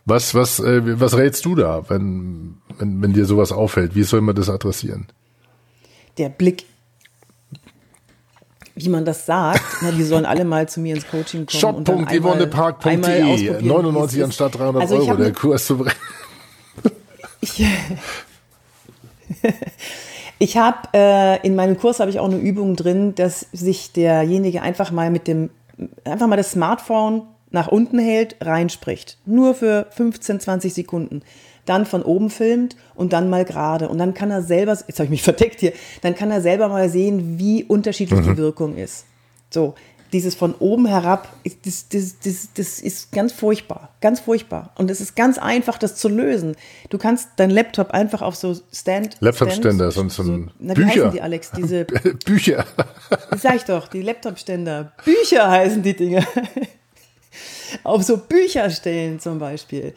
Was, 0.05 0.35
was, 0.35 0.61
äh, 0.61 1.01
was 1.01 1.17
rätst 1.17 1.45
du 1.45 1.55
da, 1.55 1.89
wenn, 1.89 2.57
wenn, 2.79 3.03
wenn 3.03 3.13
dir 3.13 3.25
sowas 3.25 3.51
auffällt? 3.51 3.95
Wie 3.95 4.03
soll 4.03 4.21
man 4.21 4.35
das 4.35 4.51
adressieren? 4.51 5.07
Der 6.19 6.29
Blick 6.29 6.65
wie 8.85 8.89
man 8.89 9.05
das 9.05 9.27
sagt. 9.27 9.63
Na, 9.83 9.91
die 9.91 10.03
sollen 10.03 10.25
alle 10.25 10.45
mal 10.45 10.69
zu 10.69 10.81
mir 10.81 10.95
ins 10.95 11.07
Coaching 11.09 11.47
kommen. 11.47 11.61
Shop.yvonnepark.de 11.87 13.63
99 13.63 14.25
anstatt 14.25 14.59
300 14.59 14.83
also 14.83 14.97
Euro, 14.97 15.17
der 15.17 15.33
Kurs 15.33 15.67
zu 15.67 15.85
Ich, 17.43 17.65
ich 20.39 20.57
habe 20.57 20.89
äh, 20.95 21.47
in 21.47 21.55
meinem 21.55 21.79
Kurs 21.79 22.01
habe 22.01 22.11
ich 22.11 22.19
auch 22.21 22.27
eine 22.27 22.37
Übung 22.37 22.77
drin, 22.77 23.15
dass 23.15 23.47
sich 23.53 23.93
derjenige 23.93 24.63
einfach 24.63 24.91
mal 24.91 25.11
mit 25.11 25.27
dem 25.27 25.51
einfach 26.05 26.27
mal 26.27 26.37
das 26.37 26.53
Smartphone 26.53 27.23
nach 27.51 27.69
unten 27.69 27.99
hält, 27.99 28.37
reinspricht. 28.41 29.19
Nur 29.25 29.55
für 29.55 29.87
15, 29.91 30.41
20 30.41 30.75
Sekunden 30.75 31.23
dann 31.71 31.87
von 31.87 32.03
oben 32.03 32.31
filmt 32.31 32.77
und 32.95 33.13
dann 33.13 33.31
mal 33.31 33.45
gerade. 33.45 33.89
Und 33.89 33.99
dann 33.99 34.13
kann 34.13 34.31
er 34.31 34.43
selber, 34.43 34.73
jetzt 34.73 34.99
habe 34.99 35.05
ich 35.05 35.11
mich 35.11 35.23
verdeckt 35.31 35.61
hier, 35.61 35.73
dann 36.03 36.15
kann 36.15 36.31
er 36.31 36.41
selber 36.43 36.69
mal 36.69 36.89
sehen, 36.89 37.39
wie 37.39 37.65
unterschiedlich 37.65 38.21
mhm. 38.21 38.25
die 38.25 38.37
Wirkung 38.37 38.77
ist. 38.77 39.07
So, 39.51 39.75
dieses 40.13 40.35
von 40.35 40.55
oben 40.55 40.87
herab, 40.87 41.29
das, 41.65 41.89
das, 41.89 42.19
das, 42.19 42.49
das 42.55 42.81
ist 42.81 43.13
ganz 43.13 43.33
furchtbar, 43.33 43.91
ganz 44.01 44.19
furchtbar. 44.19 44.73
Und 44.77 44.91
es 44.91 45.01
ist 45.01 45.15
ganz 45.15 45.39
einfach, 45.39 45.79
das 45.79 45.95
zu 45.95 46.09
lösen. 46.09 46.57
Du 46.89 46.99
kannst 46.99 47.29
deinen 47.37 47.51
Laptop 47.51 47.93
einfach 47.93 48.21
auf 48.21 48.35
so 48.35 48.57
Stand. 48.73 49.17
Laptop-Ständer, 49.21 49.93
so, 49.93 50.09
so, 50.09 50.25
so 50.25 50.47
na, 50.59 50.77
wie 50.77 50.83
Bücher. 50.83 50.89
heißen 50.89 51.11
die, 51.13 51.23
Alex? 51.23 51.53
Diese 51.57 51.85
Bücher. 52.25 52.65
Das 53.31 53.43
sag 53.43 53.57
ich 53.57 53.65
doch, 53.65 53.89
die 53.89 54.03
Laptop-Ständer. 54.03 54.93
Bücher 55.05 55.49
heißen 55.49 55.83
die 55.83 55.97
Dinge. 55.97 56.25
auf 57.85 58.03
so 58.03 58.17
Bücher 58.17 58.71
stellen 58.71 59.19
zum 59.19 59.39
Beispiel 59.39 59.95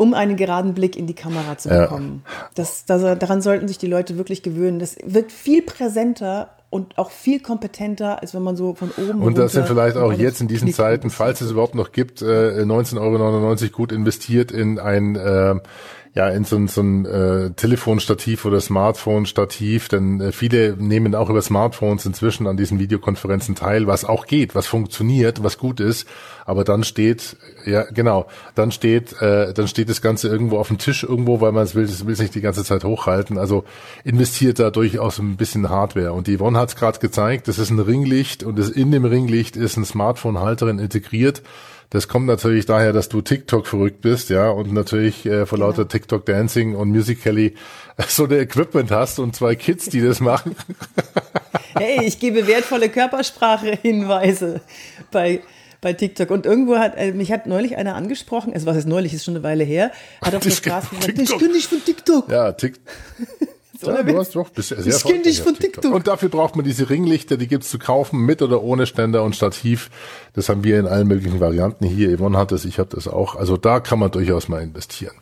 um 0.00 0.14
einen 0.14 0.36
geraden 0.36 0.72
Blick 0.72 0.96
in 0.96 1.06
die 1.06 1.14
Kamera 1.14 1.58
zu 1.58 1.68
bekommen. 1.68 2.22
Ja. 2.24 2.48
Das, 2.54 2.86
das, 2.86 3.02
daran 3.18 3.42
sollten 3.42 3.68
sich 3.68 3.76
die 3.76 3.86
Leute 3.86 4.16
wirklich 4.16 4.42
gewöhnen. 4.42 4.78
Das 4.78 4.96
wird 5.04 5.30
viel 5.30 5.60
präsenter 5.60 6.48
und 6.70 6.96
auch 6.96 7.10
viel 7.10 7.38
kompetenter, 7.38 8.22
als 8.22 8.32
wenn 8.32 8.42
man 8.42 8.56
so 8.56 8.74
von 8.74 8.90
oben. 8.96 9.20
Und 9.20 9.36
das 9.36 9.52
sind 9.52 9.66
vielleicht 9.66 9.98
auch 9.98 10.10
jetzt 10.10 10.40
in 10.40 10.48
diesen 10.48 10.68
Knick 10.68 10.76
Zeiten, 10.76 11.10
falls 11.10 11.42
es 11.42 11.50
überhaupt 11.50 11.74
noch 11.74 11.92
gibt, 11.92 12.22
äh, 12.22 12.62
19,99 12.62 12.98
Euro 12.98 13.76
gut 13.76 13.92
investiert 13.92 14.52
in 14.52 14.78
ein 14.78 15.16
äh, 15.16 15.56
ja 16.12 16.28
in 16.28 16.44
so 16.44 16.56
ein, 16.56 16.66
so 16.66 16.80
ein 16.80 17.06
äh, 17.06 17.50
Telefonstativ 17.50 18.44
oder 18.44 18.60
Smartphone-Stativ, 18.60 19.88
denn 19.88 20.20
äh, 20.20 20.32
viele 20.32 20.76
nehmen 20.76 21.14
auch 21.14 21.30
über 21.30 21.40
Smartphones 21.40 22.04
inzwischen 22.04 22.48
an 22.48 22.56
diesen 22.56 22.80
Videokonferenzen 22.80 23.54
teil, 23.54 23.86
was 23.86 24.04
auch 24.04 24.26
geht, 24.26 24.56
was 24.56 24.66
funktioniert, 24.66 25.44
was 25.44 25.56
gut 25.56 25.78
ist, 25.78 26.08
aber 26.46 26.64
dann 26.64 26.82
steht, 26.82 27.36
ja 27.64 27.84
genau, 27.84 28.26
dann 28.56 28.72
steht, 28.72 29.20
äh, 29.22 29.54
dann 29.54 29.68
steht 29.68 29.88
das 29.88 30.02
Ganze 30.02 30.26
irgendwo 30.26 30.58
auf 30.58 30.68
dem 30.68 30.78
Tisch 30.78 31.04
irgendwo, 31.04 31.40
weil 31.40 31.52
man 31.52 31.62
es 31.62 31.76
will, 31.76 31.84
es 31.84 32.04
will 32.04 32.14
es 32.14 32.20
nicht 32.20 32.34
die 32.34 32.40
ganze 32.40 32.64
Zeit 32.64 32.82
hochhalten, 32.82 33.38
also 33.38 33.64
investiert 34.02 34.58
da 34.58 34.70
durchaus 34.70 35.20
ein 35.20 35.36
bisschen 35.36 35.68
Hardware. 35.68 36.12
Und 36.12 36.26
die 36.26 36.38
Yvonne 36.38 36.58
hat 36.58 36.70
es 36.70 36.76
gerade 36.76 36.98
gezeigt, 36.98 37.46
das 37.46 37.58
ist 37.58 37.70
ein 37.70 37.78
Ringlicht 37.78 38.42
und 38.42 38.58
das 38.58 38.68
in 38.68 38.90
dem 38.90 39.04
Ringlicht 39.04 39.56
ist 39.56 39.76
ein 39.76 39.84
Smartphone-Halterin 39.84 40.80
integriert, 40.80 41.42
das 41.90 42.08
kommt 42.08 42.26
natürlich 42.26 42.66
daher, 42.66 42.92
dass 42.92 43.08
du 43.08 43.20
TikTok 43.20 43.66
verrückt 43.66 44.00
bist, 44.00 44.30
ja, 44.30 44.48
und 44.48 44.72
natürlich 44.72 45.26
äh, 45.26 45.44
vor 45.44 45.58
genau. 45.58 45.70
lauter 45.70 45.88
TikTok 45.88 46.24
Dancing 46.24 46.74
und 46.74 46.90
Musical.ly 46.90 47.54
so 48.08 48.24
ein 48.24 48.32
Equipment 48.32 48.90
hast 48.90 49.18
und 49.18 49.34
zwei 49.34 49.54
Kids, 49.56 49.86
die 49.86 50.00
das 50.00 50.20
machen. 50.20 50.56
Hey, 51.78 52.04
ich 52.04 52.18
gebe 52.18 52.48
wertvolle 52.48 52.88
Körpersprache-Hinweise 52.88 54.60
bei 55.12 55.40
bei 55.80 55.92
TikTok. 55.92 56.30
Und 56.30 56.46
irgendwo 56.46 56.76
hat, 56.76 56.96
äh, 56.96 57.12
mich 57.12 57.32
hat 57.32 57.46
neulich 57.46 57.76
einer 57.76 57.94
angesprochen, 57.94 58.52
also 58.52 58.66
was 58.66 58.76
ist 58.76 58.88
neulich, 58.88 59.14
ist 59.14 59.24
schon 59.24 59.34
eine 59.34 59.42
Weile 59.42 59.64
her, 59.64 59.92
hat 60.20 60.34
auf 60.34 60.42
der 60.42 60.50
Straße 60.50 60.88
gesagt, 60.90 61.18
ich 61.18 61.38
bin 61.38 61.52
nicht 61.52 61.68
von 61.68 61.82
TikTok. 61.82 62.28
Ja, 62.30 62.52
TikTok. 62.52 62.82
Ja, 63.82 64.02
du 64.02 64.18
hast 64.18 64.34
doch, 64.34 64.48
bist 64.50 64.68
sehr 64.68 64.86
ich 64.86 65.02
kenne 65.04 65.22
dich 65.22 65.42
von 65.42 65.54
TikTok. 65.54 65.82
TikTok. 65.82 65.94
Und 65.94 66.06
dafür 66.06 66.28
braucht 66.28 66.56
man 66.56 66.64
diese 66.64 66.90
Ringlichter, 66.90 67.36
die 67.36 67.46
gibt's 67.46 67.70
zu 67.70 67.78
kaufen, 67.78 68.20
mit 68.20 68.42
oder 68.42 68.62
ohne 68.62 68.86
Ständer 68.86 69.22
und 69.22 69.36
Stativ. 69.36 69.90
Das 70.34 70.48
haben 70.48 70.64
wir 70.64 70.78
in 70.78 70.86
allen 70.86 71.08
möglichen 71.08 71.40
Varianten 71.40 71.84
hier. 71.86 72.16
Yvonne 72.16 72.38
hat 72.38 72.52
das, 72.52 72.64
ich 72.64 72.78
habe 72.78 72.90
das 72.94 73.08
auch. 73.08 73.36
Also 73.36 73.56
da 73.56 73.80
kann 73.80 73.98
man 73.98 74.10
durchaus 74.10 74.48
mal 74.48 74.62
investieren. 74.62 75.14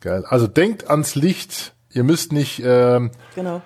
Geil. 0.00 0.24
Also 0.28 0.46
denkt 0.46 0.90
ans 0.90 1.14
Licht. 1.14 1.72
Ihr 1.90 2.04
müsst 2.04 2.32
nicht, 2.32 2.60
ähm, 2.64 3.12
genau. 3.36 3.62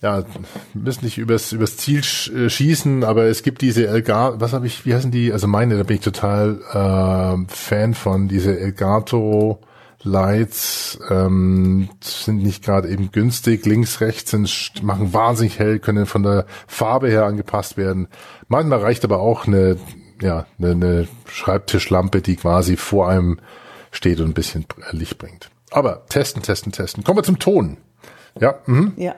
ja, 0.00 0.24
müsst 0.72 1.02
nicht 1.02 1.18
übers, 1.18 1.52
übers 1.52 1.76
Ziel 1.76 2.00
äh, 2.00 2.48
schießen, 2.48 3.04
aber 3.04 3.24
es 3.24 3.42
gibt 3.42 3.60
diese 3.60 3.86
Elgato, 3.86 4.40
was 4.40 4.54
habe 4.54 4.66
ich, 4.66 4.86
wie 4.86 4.94
heißen 4.94 5.10
die? 5.10 5.32
Also 5.32 5.46
meine, 5.46 5.76
da 5.76 5.82
bin 5.82 5.96
ich 5.96 6.02
total 6.02 6.60
äh, 6.72 7.54
Fan 7.54 7.92
von, 7.92 8.26
diese 8.26 8.58
Elgato 8.58 9.60
Lights 10.02 10.98
ähm, 11.10 11.88
sind 12.00 12.42
nicht 12.42 12.64
gerade 12.64 12.88
eben 12.88 13.10
günstig. 13.10 13.66
Links, 13.66 14.00
rechts 14.00 14.30
sind, 14.30 14.82
machen 14.82 15.12
wahnsinnig 15.12 15.58
hell, 15.58 15.80
können 15.80 16.06
von 16.06 16.22
der 16.22 16.46
Farbe 16.66 17.08
her 17.08 17.24
angepasst 17.24 17.76
werden. 17.76 18.08
Manchmal 18.46 18.80
reicht 18.80 19.04
aber 19.04 19.18
auch 19.18 19.46
eine, 19.46 19.76
ja, 20.22 20.46
eine, 20.58 20.70
eine 20.70 21.08
Schreibtischlampe, 21.26 22.22
die 22.22 22.36
quasi 22.36 22.76
vor 22.76 23.08
einem 23.08 23.40
steht 23.90 24.20
und 24.20 24.28
ein 24.28 24.34
bisschen 24.34 24.66
Licht 24.92 25.18
bringt. 25.18 25.50
Aber 25.70 26.06
testen, 26.06 26.42
testen, 26.42 26.72
testen. 26.72 27.02
Kommen 27.04 27.18
wir 27.18 27.24
zum 27.24 27.38
Ton. 27.38 27.78
Ja. 28.40 28.60
Mhm. 28.66 28.92
Ja. 28.96 29.16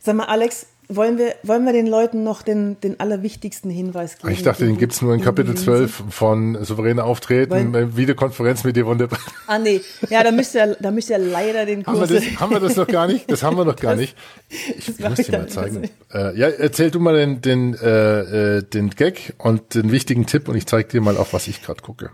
Sag 0.00 0.16
mal, 0.16 0.26
Alex, 0.26 0.66
wollen 0.96 1.18
wir, 1.18 1.34
wollen 1.42 1.64
wir 1.64 1.72
den 1.72 1.86
Leuten 1.86 2.24
noch 2.24 2.42
den, 2.42 2.80
den 2.80 3.00
allerwichtigsten 3.00 3.70
Hinweis 3.70 4.18
geben? 4.18 4.32
Ich 4.32 4.42
dachte, 4.42 4.64
den 4.64 4.78
gibt's 4.78 5.02
nur 5.02 5.14
in 5.14 5.20
Kapitel 5.20 5.54
12 5.54 6.04
von 6.10 6.64
souveräne 6.64 7.04
Auftreten, 7.04 7.72
Weil, 7.72 7.96
Videokonferenz 7.96 8.64
mit 8.64 8.76
dir 8.76 8.86
wunderbar. 8.86 9.18
Ah 9.46 9.58
nee, 9.58 9.80
ja, 10.08 10.22
da 10.22 10.30
müsst 10.30 10.54
ihr, 10.54 10.76
da 10.80 10.90
müsst 10.90 11.10
ihr 11.10 11.18
leider 11.18 11.66
den 11.66 11.84
Kurs... 11.84 12.00
Haben 12.00 12.08
wir, 12.10 12.20
das, 12.20 12.40
haben 12.40 12.50
wir 12.52 12.60
das 12.60 12.76
noch 12.76 12.86
gar 12.86 13.06
nicht? 13.06 13.30
Das 13.30 13.42
haben 13.42 13.56
wir 13.56 13.64
noch 13.64 13.76
gar 13.76 13.92
das, 13.92 14.00
nicht. 14.00 14.16
Ich, 14.48 14.88
ich 14.88 15.00
muss 15.00 15.18
dir 15.18 15.38
mal 15.38 15.48
zeigen. 15.48 15.88
Äh, 16.12 16.38
ja, 16.38 16.48
erzähl 16.48 16.90
du 16.90 17.00
mal 17.00 17.16
den, 17.16 17.40
den, 17.40 17.74
äh, 17.74 18.58
äh, 18.58 18.62
den 18.62 18.90
Gag 18.90 19.34
und 19.38 19.74
den 19.74 19.92
wichtigen 19.92 20.26
Tipp 20.26 20.48
und 20.48 20.56
ich 20.56 20.66
zeige 20.66 20.88
dir 20.88 21.00
mal 21.00 21.16
auch, 21.16 21.32
was 21.32 21.48
ich 21.48 21.62
gerade 21.62 21.82
gucke. 21.82 22.10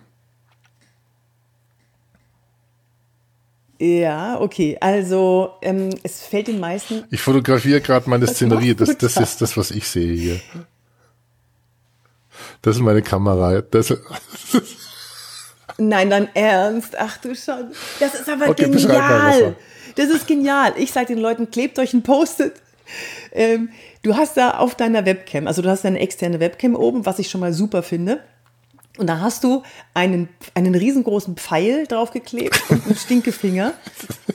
Ja, 3.78 4.40
okay. 4.40 4.76
Also 4.80 5.52
ähm, 5.62 5.90
es 6.02 6.22
fällt 6.22 6.48
den 6.48 6.58
meisten. 6.58 7.04
Ich 7.10 7.20
fotografiere 7.20 7.80
gerade 7.80 8.10
meine 8.10 8.26
Szenerie. 8.26 8.74
Das, 8.74 8.98
das 8.98 9.16
ist 9.16 9.40
das, 9.40 9.56
was 9.56 9.70
ich 9.70 9.86
sehe 9.88 10.14
hier. 10.14 10.40
Das 12.62 12.76
ist 12.76 12.82
meine 12.82 13.02
Kamera. 13.02 13.60
Das 13.62 13.94
Nein, 15.78 16.10
dann 16.10 16.28
ernst. 16.34 16.98
Ach 16.98 17.18
du 17.18 17.36
schon. 17.36 17.70
Das 18.00 18.14
ist 18.14 18.28
aber 18.28 18.48
okay, 18.48 18.68
genial. 18.68 19.54
Das 19.94 20.08
ist 20.08 20.26
genial. 20.26 20.74
Ich 20.76 20.92
sage 20.92 21.06
den 21.06 21.18
Leuten, 21.18 21.50
klebt 21.50 21.78
euch 21.78 21.94
ein 21.94 22.02
Post-it. 22.02 22.54
Ähm, 23.32 23.70
du 24.02 24.16
hast 24.16 24.36
da 24.36 24.52
auf 24.52 24.74
deiner 24.74 25.04
Webcam, 25.04 25.46
also 25.46 25.62
du 25.62 25.68
hast 25.68 25.84
deine 25.84 26.00
externe 26.00 26.40
Webcam 26.40 26.74
oben, 26.74 27.06
was 27.06 27.18
ich 27.18 27.30
schon 27.30 27.40
mal 27.40 27.52
super 27.52 27.82
finde. 27.82 28.20
Und 28.98 29.06
da 29.06 29.20
hast 29.20 29.44
du 29.44 29.62
einen, 29.94 30.28
einen 30.54 30.74
riesengroßen 30.74 31.36
Pfeil 31.36 31.86
draufgeklebt 31.86 32.60
und 32.68 32.84
einen 32.84 32.96
Stinkefinger. 32.96 33.74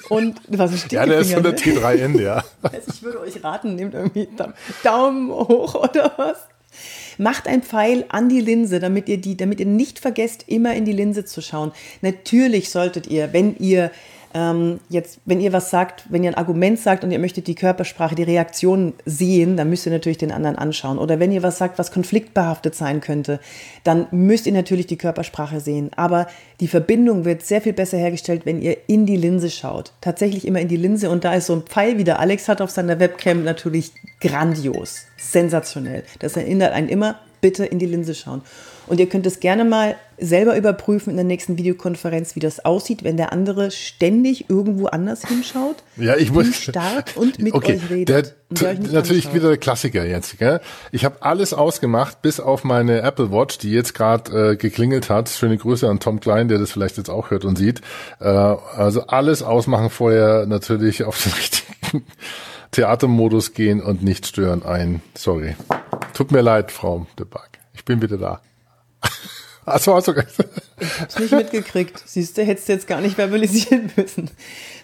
Und 0.10 0.40
was 0.48 0.72
ein 0.72 0.78
Stinkefinger? 0.78 1.02
Ja, 1.02 1.06
der 1.06 1.20
ist 1.20 1.34
von 1.34 1.44
der 1.44 1.58
T3N, 1.58 2.22
ja. 2.22 2.44
Also 2.62 2.92
ich 2.92 3.04
würde 3.04 3.20
euch 3.20 3.44
raten, 3.44 3.76
nehmt 3.76 3.94
irgendwie 3.94 4.28
Daumen 4.84 5.30
hoch 5.32 5.76
oder 5.76 6.14
was. 6.18 6.38
Macht 7.18 7.48
ein 7.48 7.62
Pfeil 7.62 8.06
an 8.10 8.30
die 8.30 8.42
Linse, 8.42 8.80
damit 8.80 9.08
ihr 9.08 9.20
die, 9.20 9.38
damit 9.38 9.60
ihr 9.60 9.66
nicht 9.66 10.00
vergesst, 10.00 10.46
immer 10.48 10.74
in 10.74 10.86
die 10.86 10.94
Linse 10.94 11.26
zu 11.26 11.42
schauen. 11.42 11.72
Natürlich 12.02 12.70
solltet 12.72 13.08
ihr, 13.08 13.34
wenn 13.34 13.56
ihr 13.58 13.92
ähm, 14.34 14.80
jetzt, 14.90 15.20
wenn 15.26 15.40
ihr 15.40 15.54
was 15.54 15.70
sagt, 15.70 16.06
wenn 16.10 16.24
ihr 16.24 16.32
ein 16.32 16.38
Argument 16.38 16.80
sagt 16.80 17.04
und 17.04 17.12
ihr 17.12 17.20
möchtet 17.20 17.48
die 17.48 17.56
Körpersprache, 17.56 18.16
die 18.16 18.24
Reaktion 18.24 18.94
sehen, 19.06 19.58
dann 19.58 19.70
müsst 19.70 19.86
ihr 19.86 19.92
natürlich 19.92 20.18
den 20.18 20.32
anderen 20.32 20.56
anschauen. 20.56 20.98
Oder 20.98 21.20
wenn 21.20 21.32
ihr 21.32 21.44
was 21.44 21.58
sagt, 21.58 21.78
was 21.78 21.92
konfliktbehaftet 21.92 22.74
sein 22.76 23.00
könnte, 23.00 23.40
dann 23.84 24.08
müsst 24.12 24.48
ihr 24.48 24.54
natürlich 24.54 24.88
die 24.88 24.98
Körpersprache 24.98 25.60
sehen. 25.60 25.92
Aber 25.96 26.28
die 26.60 26.68
Verbindung 26.68 27.26
wird 27.26 27.44
sehr 27.44 27.62
viel 27.62 27.74
besser 27.74 27.98
hergestellt, 27.98 28.46
wenn 28.46 28.62
ihr 28.62 28.78
in 28.88 29.06
die 29.06 29.18
Linse 29.18 29.52
schaut. 29.52 29.94
Tatsächlich 30.02 30.48
immer 30.48 30.60
in 30.60 30.68
die 30.68 30.78
Linse 30.78 31.10
und 31.10 31.24
da 31.24 31.34
ist 31.34 31.48
so 31.48 31.54
ein 31.54 31.64
Pfeil, 31.64 31.98
wie 31.98 32.04
der 32.04 32.20
Alex 32.20 32.50
hat 32.50 32.62
auf 32.62 32.72
seiner 32.72 33.00
Webcam, 33.00 33.44
natürlich 33.44 33.92
grandios, 34.20 35.06
sensationell. 35.18 36.04
Das 36.20 36.36
erinnert 36.36 36.74
einen 36.74 36.90
immer 36.90 37.20
bitte 37.44 37.66
in 37.66 37.78
die 37.78 37.86
Linse 37.86 38.16
schauen. 38.16 38.42
Und 38.88 39.00
ihr 39.00 39.08
könnt 39.08 39.26
es 39.26 39.42
gerne 39.42 39.66
mal 39.66 39.96
selber 40.18 40.56
überprüfen 40.56 41.10
in 41.10 41.18
der 41.18 41.26
nächsten 41.26 41.58
Videokonferenz, 41.58 42.36
wie 42.36 42.40
das 42.40 42.64
aussieht, 42.64 43.04
wenn 43.04 43.18
der 43.18 43.34
andere 43.34 43.70
ständig 43.70 44.50
irgendwo 44.50 44.88
anders 44.88 45.28
hinschaut. 45.28 45.84
Ja, 45.98 46.16
ich 46.16 46.32
muss 46.32 46.56
stark 46.56 47.12
und 47.16 47.40
mit 47.40 47.54
okay, 47.54 47.76
euch 47.76 47.90
redet. 47.90 48.36
Der, 48.50 48.70
euch 48.70 48.80
natürlich 48.92 49.26
anschaut. 49.26 49.36
wieder 49.36 49.48
der 49.50 49.58
Klassiker 49.58 50.06
jetzt. 50.06 50.38
Gell? 50.38 50.62
Ich 50.92 51.04
habe 51.04 51.22
alles 51.22 51.54
ausgemacht, 51.54 52.22
bis 52.22 52.40
auf 52.40 52.64
meine 52.64 53.02
Apple 53.02 53.32
Watch, 53.32 53.58
die 53.58 53.72
jetzt 53.72 53.94
gerade 53.94 54.52
äh, 54.52 54.56
geklingelt 54.56 55.10
hat. 55.10 55.28
Schöne 55.30 55.58
Grüße 55.58 55.90
an 55.90 56.00
Tom 56.00 56.22
Klein, 56.22 56.48
der 56.48 56.60
das 56.60 56.72
vielleicht 56.72 56.98
jetzt 56.98 57.10
auch 57.10 57.30
hört 57.30 57.44
und 57.44 57.58
sieht. 57.58 57.82
Äh, 58.22 58.26
also 58.26 59.08
alles 59.08 59.44
ausmachen 59.44 59.90
vorher 59.90 60.46
natürlich 60.46 61.04
auf 61.04 61.22
den 61.22 61.34
richtigen 61.38 62.06
Theatermodus 62.74 63.54
gehen 63.54 63.82
und 63.82 64.04
nicht 64.04 64.28
stören 64.28 64.64
ein. 64.64 65.02
Sorry. 65.16 65.56
Tut 66.14 66.32
mir 66.32 66.42
leid, 66.42 66.72
Frau 66.72 67.06
de 67.18 67.26
Bag. 67.26 67.60
Ich 67.74 67.86
bin 67.86 68.02
wieder 68.02 68.18
da. 68.18 68.42
Achso, 69.66 70.00
du 70.02 70.12
Ich 70.80 71.00
hab's 71.00 71.20
nicht 71.20 71.32
mitgekriegt. 71.32 72.04
Siehst 72.06 72.38
du, 72.38 72.44
hättest 72.44 72.68
du 72.68 72.74
jetzt 72.74 72.88
gar 72.88 73.00
nicht 73.00 73.16
verbalisieren 73.16 73.92
müssen. 73.96 74.30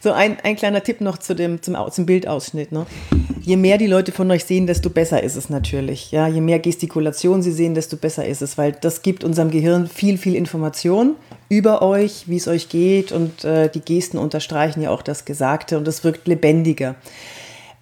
So, 0.01 0.11
ein, 0.11 0.37
ein 0.43 0.55
kleiner 0.55 0.83
Tipp 0.83 1.01
noch 1.01 1.17
zu 1.17 1.35
dem, 1.35 1.61
zum, 1.61 1.75
zum 1.91 2.05
Bildausschnitt. 2.05 2.71
Ne? 2.71 2.85
Je 3.41 3.57
mehr 3.57 3.77
die 3.77 3.87
Leute 3.87 4.11
von 4.11 4.29
euch 4.31 4.45
sehen, 4.45 4.67
desto 4.67 4.89
besser 4.89 5.21
ist 5.23 5.35
es 5.35 5.49
natürlich. 5.49 6.11
Ja, 6.11 6.27
je 6.27 6.41
mehr 6.41 6.59
Gestikulation 6.59 7.41
sie 7.41 7.51
sehen, 7.51 7.73
desto 7.73 7.97
besser 7.97 8.25
ist 8.25 8.41
es, 8.41 8.57
weil 8.57 8.71
das 8.71 9.01
gibt 9.01 9.23
unserem 9.23 9.49
Gehirn 9.49 9.87
viel, 9.87 10.17
viel 10.17 10.35
Information 10.35 11.15
über 11.49 11.81
euch, 11.81 12.25
wie 12.27 12.37
es 12.37 12.47
euch 12.47 12.69
geht 12.69 13.11
und 13.11 13.43
äh, 13.43 13.69
die 13.69 13.81
Gesten 13.81 14.19
unterstreichen 14.19 14.81
ja 14.81 14.91
auch 14.91 15.01
das 15.01 15.25
Gesagte 15.25 15.77
und 15.77 15.87
es 15.87 16.03
wirkt 16.03 16.27
lebendiger. 16.27 16.95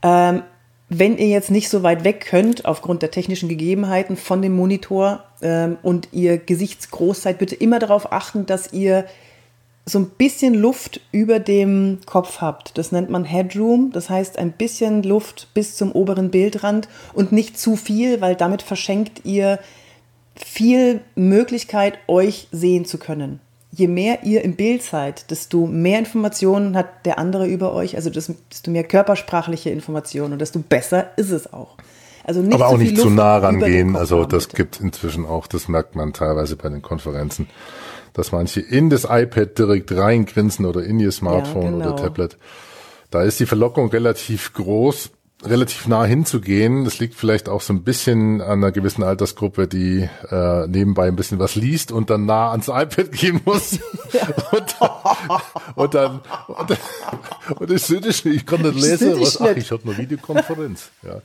Ähm, 0.08 0.43
wenn 0.89 1.17
ihr 1.17 1.28
jetzt 1.28 1.52
nicht 1.52 1.67
so 1.67 1.84
weit 1.84 2.06
weg 2.06 2.26
könnt, 2.30 2.63
aufgrund 2.63 3.02
der 3.02 3.12
technischen 3.12 3.50
Gegebenheiten 3.50 4.15
von 4.15 4.41
dem 4.41 4.56
Monitor 4.56 5.26
ähm, 5.41 5.78
und 5.84 6.08
ihr 6.13 6.38
gesichtsgroß 6.38 7.24
seid, 7.24 7.39
bitte 7.39 7.56
immer 7.56 7.80
darauf 7.80 8.13
achten, 8.13 8.46
dass 8.46 8.72
ihr 8.72 9.06
so 9.86 10.00
ein 10.00 10.10
bisschen 10.10 10.54
Luft 10.54 11.02
über 11.12 11.39
dem 11.39 12.00
Kopf 12.06 12.39
habt. 12.39 12.78
Das 12.78 12.93
nennt 12.93 13.10
man 13.10 13.26
Headroom, 13.26 13.91
das 13.91 14.10
heißt 14.10 14.38
ein 14.38 14.54
bisschen 14.54 15.04
Luft 15.04 15.50
bis 15.54 15.76
zum 15.76 15.91
oberen 15.91 16.32
Bildrand 16.32 16.88
und 17.13 17.34
nicht 17.34 17.60
zu 17.60 17.76
viel, 17.76 18.22
weil 18.22 18.36
damit 18.36 18.62
verschenkt 18.62 19.26
ihr 19.26 19.60
viel 20.36 21.02
Möglichkeit, 21.15 22.00
euch 22.08 22.48
sehen 22.52 22.86
zu 22.86 22.98
können 22.98 23.41
je 23.78 23.88
mehr 23.88 24.24
ihr 24.24 24.44
im 24.44 24.56
Bild 24.56 24.82
seid, 24.82 25.30
desto 25.30 25.68
mehr 25.68 26.00
Informationen 26.00 26.76
hat 26.76 27.06
der 27.06 27.20
andere 27.20 27.48
über 27.48 27.74
euch, 27.74 27.96
also 27.96 28.10
desto 28.10 28.34
mehr 28.68 28.84
körpersprachliche 28.84 29.70
Informationen 29.70 30.34
und 30.34 30.40
desto 30.40 30.60
besser 30.60 31.12
ist 31.16 31.30
es 31.30 31.54
auch. 31.54 31.78
Also 32.24 32.42
nicht 32.42 32.56
Aber 32.56 32.68
auch 32.68 32.78
nicht 32.78 32.98
zu 32.98 33.10
nah 33.10 33.38
rangehen, 33.38 33.96
also 33.96 34.26
das 34.26 34.48
bitte. 34.48 34.58
gibt 34.58 34.82
inzwischen 34.82 35.26
auch, 35.26 35.46
das 35.48 35.68
merkt 35.68 35.96
man 35.96 36.12
teilweise 36.12 36.56
bei 36.56 36.70
den 36.70 36.82
Konferenzen, 36.82 37.48
dass 38.13 38.32
manche 38.32 38.62
in 38.62 38.90
das 38.90 39.06
iPad 39.06 39.58
direkt 39.58 39.96
reingrinsen 39.96 40.66
oder 40.66 40.84
in 40.84 41.00
ihr 41.00 41.12
Smartphone 41.12 41.63
ja, 41.63 41.72
genau. 41.72 41.86
oder 41.86 41.96
Tablet. 41.96 42.38
Da 43.12 43.22
ist 43.22 43.40
die 43.40 43.46
Verlockung 43.46 43.90
relativ 43.90 44.54
groß, 44.54 45.12
relativ 45.43 45.88
nah 45.88 46.04
hinzugehen. 46.04 46.84
Das 46.84 47.00
liegt 47.00 47.13
vielleicht 47.13 47.47
auch 47.47 47.62
so 47.62 47.73
ein 47.73 47.84
bisschen 47.84 48.41
an 48.41 48.63
einer 48.63 48.71
gewissen 48.71 49.04
Altersgruppe, 49.04 49.67
die 49.67 50.10
äh, 50.30 50.67
nebenbei 50.67 51.08
ein 51.08 51.15
bisschen 51.15 51.39
was 51.39 51.56
liest 51.56 51.91
und 51.91 52.10
dann 52.10 52.26
nah 52.26 52.52
ans 52.52 52.67
iPad 52.67 53.12
gehen 53.12 53.41
muss. 53.45 53.73
und, 54.52 54.76
und, 55.76 55.93
dann 55.93 56.21
und, 56.47 56.69
dann, 56.69 56.78
und 57.60 57.69
das 57.69 57.89
ist 57.89 58.26
ich 58.26 58.45
kann 58.45 58.62
nicht 58.62 58.76
lesen, 58.76 59.19
was, 59.19 59.39
ach, 59.39 59.56
ich 59.56 59.71
habe 59.71 59.84
eine 59.86 59.97
Videokonferenz. 59.97 60.89
Ja. 61.04 61.21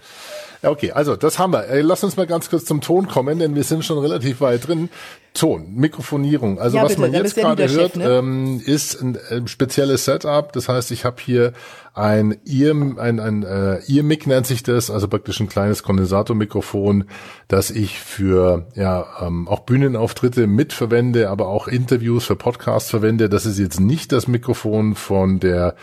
Ja, 0.63 0.71
okay, 0.71 0.93
also 0.93 1.17
das 1.17 1.41
haben 1.41 1.53
wir. 1.53 1.83
Lass 1.83 2.05
uns 2.05 2.17
mal 2.17 2.27
ganz 2.27 2.49
kurz 2.49 2.65
zum 2.65 2.81
Ton 2.81 3.09
kommen, 3.09 3.41
denn 3.41 3.57
wir 3.57 3.65
sind 3.65 3.85
schon 3.85 3.99
relativ 3.99 4.41
weit 4.41 4.69
drin. 4.69 4.91
Ton, 5.35 5.75
Mikrofonierung. 5.75 6.59
Also 6.59 6.77
ja, 6.77 6.83
was 6.83 6.91
bitte, 6.91 7.01
man 7.01 7.13
jetzt 7.15 7.35
gerade 7.35 7.69
hört, 7.69 7.97
ne? 7.97 8.05
ähm, 8.05 8.63
ist 8.65 9.01
ein, 9.01 9.19
ein 9.31 9.49
spezielles 9.49 10.05
Setup. 10.05 10.53
Das 10.53 10.69
heißt, 10.69 10.91
ich 10.91 11.05
habe 11.05 11.17
hier 11.23 11.53
ein 11.95 12.39
Ear, 12.47 12.75
ein, 12.99 13.21
ein 13.21 13.43
äh, 13.43 13.81
Ear-Mic 13.87 14.27
nennt 14.27 14.47
sich 14.47 14.63
das, 14.63 14.91
also 14.91 15.09
praktisch 15.09 15.41
ein 15.41 15.49
kleines 15.49 15.83
Kondensatormikrofon, 15.83 17.05
das 17.49 17.71
ich 17.71 17.99
für 17.99 18.67
ja 18.75 19.07
ähm, 19.21 19.47
auch 19.47 19.61
Bühnenauftritte 19.61 20.47
mitverwende, 20.47 21.29
aber 21.29 21.49
auch 21.49 21.69
Interviews 21.69 22.25
für 22.25 22.37
Podcasts 22.37 22.89
verwende. 22.89 23.29
Das 23.29 23.45
ist 23.45 23.59
jetzt 23.59 23.79
nicht 23.79 24.11
das 24.13 24.27
Mikrofon 24.27 24.95
von 24.95 25.39
der 25.39 25.75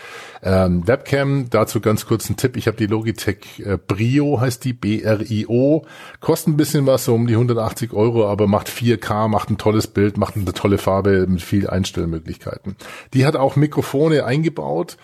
ähm, 0.42 0.88
Webcam. 0.88 1.52
Dazu 1.52 1.80
ganz 1.80 2.08
kurz 2.08 2.28
ein 2.28 2.38
Tipp. 2.38 2.58
Ich 2.58 2.66
habe 2.66 2.78
die 2.78 2.88
Logitech 2.88 3.60
äh, 3.64 3.78
Brio, 3.78 4.42
heißt 4.42 4.66
die, 4.66 4.74
B-R-I-O. 4.74 5.86
Kostet 6.22 6.54
ein 6.54 6.58
bisschen 6.58 6.88
was, 6.88 7.06
so 7.06 7.14
um 7.14 7.28
die 7.28 7.34
180 7.34 7.94
Euro, 7.94 8.28
aber 8.28 8.48
macht 8.48 8.68
4K, 8.68 9.28
macht 9.28 9.39
ein 9.48 9.60
tolles 9.60 9.88
Bild, 9.88 10.18
macht 10.18 10.36
eine 10.36 10.54
tolle 10.54 10.80
Farbe 10.80 11.28
mit 11.28 11.42
viel 11.42 11.70
Einstellmöglichkeiten. 11.70 12.76
Die 13.14 13.26
hat 13.26 13.36
auch 13.36 13.56
Mikrofone 13.56 14.26
eingebaut. 14.26 14.98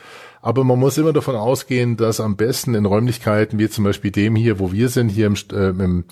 Aber 0.45 0.63
man 0.63 0.78
muss 0.78 1.00
immer 1.00 1.12
davon 1.12 1.36
ausgehen, 1.36 1.98
dass 1.98 2.19
am 2.19 2.36
besten 2.36 2.76
in 2.76 2.86
Räumlichkeiten 2.86 3.58
wie 3.58 3.67
zum 3.67 3.84
Beispiel 3.84 4.12
dem 4.12 4.36
hier, 4.36 4.60
wo 4.60 4.71
wir 4.71 4.89
sind, 4.89 5.10
hier 5.10 5.26
im, 5.26 5.34
äh, 5.52 5.69
im, 5.69 6.04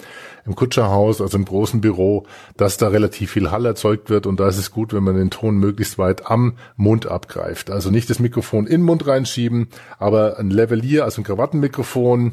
im 0.43 0.55
Kutscherhaus, 0.55 1.21
also 1.21 1.37
im 1.37 1.45
großen 1.45 1.81
Büro, 1.81 2.25
dass 2.57 2.77
da 2.77 2.87
relativ 2.87 3.29
viel 3.29 3.51
Hall 3.51 3.63
erzeugt 3.67 4.09
wird 4.09 4.25
und 4.25 4.39
da 4.39 4.47
ist 4.47 4.57
es 4.57 4.71
gut, 4.71 4.91
wenn 4.91 5.03
man 5.03 5.15
den 5.15 5.29
Ton 5.29 5.59
möglichst 5.59 5.99
weit 5.99 6.31
am 6.31 6.53
Mund 6.77 7.05
abgreift. 7.05 7.69
Also 7.69 7.91
nicht 7.91 8.09
das 8.09 8.17
Mikrofon 8.17 8.65
in 8.65 8.81
den 8.81 8.85
Mund 8.85 9.05
reinschieben, 9.05 9.67
aber 9.99 10.39
ein 10.39 10.49
Levelier, 10.49 11.03
also 11.03 11.21
ein 11.21 11.25
Krawattenmikrofon, 11.25 12.31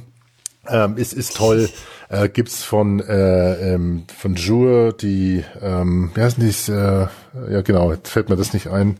ähm, 0.68 0.96
ist, 0.96 1.12
ist 1.12 1.36
toll. 1.36 1.68
Äh, 2.08 2.28
gibt's 2.28 2.62
von, 2.62 3.00
äh, 3.00 3.74
ähm, 3.74 4.04
von 4.16 4.34
Jure, 4.34 4.92
die, 4.92 5.44
ähm, 5.60 6.10
wie 6.14 6.22
heißt 6.22 6.38
die, 6.38 6.72
äh, 6.72 7.06
ja 7.50 7.62
genau, 7.62 7.92
jetzt 7.92 8.10
fällt 8.10 8.28
mir 8.28 8.36
das 8.36 8.52
nicht 8.52 8.68
ein. 8.68 8.98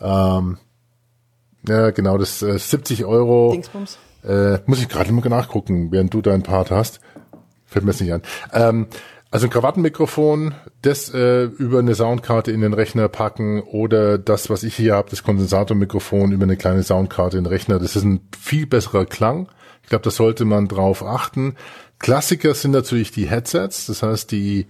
Ähm, 0.00 0.58
ja, 1.66 1.90
genau, 1.90 2.18
das 2.18 2.42
äh, 2.42 2.58
70 2.58 3.04
Euro. 3.04 3.52
Dingsbums. 3.52 3.98
Äh, 4.24 4.58
muss 4.66 4.80
ich 4.80 4.88
gerade 4.88 5.12
mal 5.12 5.26
nachgucken, 5.28 5.92
während 5.92 6.12
du 6.12 6.20
deinen 6.20 6.42
Part 6.42 6.70
hast. 6.70 7.00
Fällt 7.66 7.84
mir 7.84 7.92
jetzt 7.92 8.00
nicht 8.00 8.12
an. 8.12 8.22
Ähm, 8.52 8.86
also 9.30 9.46
ein 9.46 9.50
Krawattenmikrofon, 9.50 10.54
das 10.80 11.12
äh, 11.12 11.44
über 11.44 11.80
eine 11.80 11.94
Soundkarte 11.94 12.50
in 12.50 12.62
den 12.62 12.72
Rechner 12.72 13.08
packen 13.08 13.60
oder 13.60 14.16
das, 14.16 14.48
was 14.48 14.62
ich 14.62 14.74
hier 14.74 14.94
habe, 14.94 15.10
das 15.10 15.22
Kondensatormikrofon 15.22 16.32
über 16.32 16.44
eine 16.44 16.56
kleine 16.56 16.82
Soundkarte 16.82 17.36
in 17.36 17.44
den 17.44 17.52
Rechner. 17.52 17.78
Das 17.78 17.94
ist 17.94 18.04
ein 18.04 18.26
viel 18.38 18.66
besserer 18.66 19.04
Klang. 19.04 19.48
Ich 19.88 19.90
glaube, 19.90 20.04
da 20.04 20.10
sollte 20.10 20.44
man 20.44 20.68
drauf 20.68 21.02
achten. 21.02 21.54
Klassiker 21.98 22.52
sind 22.52 22.72
natürlich 22.72 23.10
die 23.10 23.26
Headsets, 23.26 23.86
das 23.86 24.02
heißt 24.02 24.30
die 24.32 24.66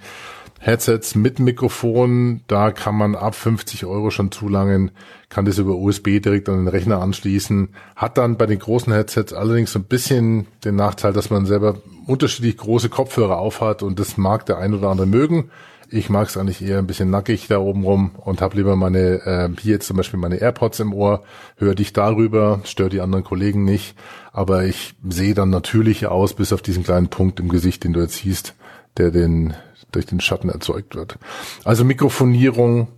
Headsets 0.60 1.16
mit 1.16 1.40
Mikrofon, 1.40 2.42
da 2.46 2.70
kann 2.70 2.94
man 2.94 3.16
ab 3.16 3.34
50 3.34 3.84
Euro 3.84 4.10
schon 4.10 4.30
zulangen, 4.30 4.92
kann 5.28 5.44
das 5.44 5.58
über 5.58 5.74
USB 5.74 6.20
direkt 6.20 6.48
an 6.48 6.58
den 6.58 6.68
Rechner 6.68 7.02
anschließen, 7.02 7.70
hat 7.96 8.16
dann 8.16 8.36
bei 8.36 8.46
den 8.46 8.60
großen 8.60 8.92
Headsets 8.92 9.32
allerdings 9.32 9.72
so 9.72 9.80
ein 9.80 9.86
bisschen 9.86 10.46
den 10.64 10.76
Nachteil, 10.76 11.12
dass 11.12 11.30
man 11.30 11.46
selber 11.46 11.82
unterschiedlich 12.06 12.56
große 12.56 12.88
Kopfhörer 12.88 13.38
aufhat 13.38 13.82
und 13.82 13.98
das 13.98 14.18
mag 14.18 14.46
der 14.46 14.58
ein 14.58 14.72
oder 14.72 14.88
andere 14.88 15.08
mögen. 15.08 15.50
Ich 15.90 16.10
mag 16.10 16.28
es 16.28 16.36
eigentlich 16.36 16.62
eher 16.62 16.78
ein 16.78 16.86
bisschen 16.86 17.10
nackig 17.10 17.46
da 17.48 17.58
oben 17.58 17.84
rum 17.84 18.10
und 18.16 18.42
habe 18.42 18.56
lieber 18.56 18.76
meine, 18.76 19.24
äh, 19.24 19.48
hier 19.58 19.74
jetzt 19.74 19.86
zum 19.86 19.96
Beispiel 19.96 20.20
meine 20.20 20.36
AirPods 20.36 20.80
im 20.80 20.92
Ohr, 20.92 21.22
höre 21.56 21.74
dich 21.74 21.92
darüber, 21.94 22.60
störe 22.64 22.90
die 22.90 23.00
anderen 23.00 23.24
Kollegen 23.24 23.64
nicht, 23.64 23.96
aber 24.32 24.64
ich 24.64 24.94
sehe 25.08 25.34
dann 25.34 25.48
natürlich 25.50 26.06
aus, 26.06 26.34
bis 26.34 26.52
auf 26.52 26.60
diesen 26.60 26.84
kleinen 26.84 27.08
Punkt 27.08 27.40
im 27.40 27.48
Gesicht, 27.48 27.84
den 27.84 27.94
du 27.94 28.00
jetzt 28.00 28.16
siehst, 28.16 28.54
der 28.98 29.10
den 29.10 29.54
durch 29.92 30.06
den 30.06 30.20
Schatten 30.20 30.50
erzeugt 30.50 30.94
wird. 30.94 31.18
Also 31.64 31.84
Mikrofonierung. 31.84 32.88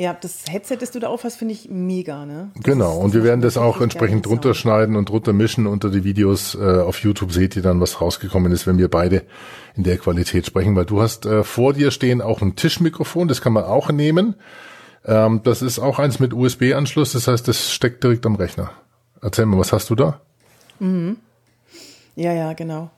Ja, 0.00 0.14
das 0.14 0.44
Headset, 0.48 0.76
das 0.76 0.92
du 0.92 1.00
da 1.00 1.08
auf 1.08 1.24
hast, 1.24 1.38
finde 1.38 1.54
ich 1.54 1.68
mega, 1.70 2.24
ne? 2.24 2.52
Das 2.54 2.62
genau, 2.62 2.98
ist, 2.98 3.04
und 3.04 3.14
wir 3.14 3.24
werden 3.24 3.40
das 3.40 3.56
auch 3.56 3.80
entsprechend 3.80 4.26
drunter 4.26 4.54
schneiden 4.54 4.94
und 4.94 5.08
drunter 5.08 5.32
mischen 5.32 5.66
unter 5.66 5.90
die 5.90 6.04
Videos. 6.04 6.54
Äh, 6.54 6.82
auf 6.82 7.00
YouTube 7.00 7.32
seht 7.32 7.56
ihr 7.56 7.62
dann, 7.62 7.80
was 7.80 8.00
rausgekommen 8.00 8.52
ist, 8.52 8.68
wenn 8.68 8.78
wir 8.78 8.88
beide 8.88 9.24
in 9.74 9.82
der 9.82 9.98
Qualität 9.98 10.46
sprechen, 10.46 10.76
weil 10.76 10.84
du 10.84 11.02
hast 11.02 11.26
äh, 11.26 11.42
vor 11.42 11.72
dir 11.72 11.90
stehen 11.90 12.22
auch 12.22 12.42
ein 12.42 12.54
Tischmikrofon, 12.54 13.26
das 13.26 13.40
kann 13.40 13.52
man 13.52 13.64
auch 13.64 13.90
nehmen. 13.90 14.36
Ähm, 15.04 15.40
das 15.42 15.62
ist 15.62 15.80
auch 15.80 15.98
eins 15.98 16.20
mit 16.20 16.32
USB-Anschluss, 16.32 17.10
das 17.12 17.26
heißt, 17.26 17.48
das 17.48 17.72
steckt 17.72 18.04
direkt 18.04 18.24
am 18.24 18.36
Rechner. 18.36 18.70
Erzähl 19.20 19.46
mal, 19.46 19.58
was 19.58 19.72
hast 19.72 19.90
du 19.90 19.96
da? 19.96 20.20
Mhm. 20.78 21.16
Ja, 22.14 22.32
ja, 22.32 22.52
genau. 22.52 22.90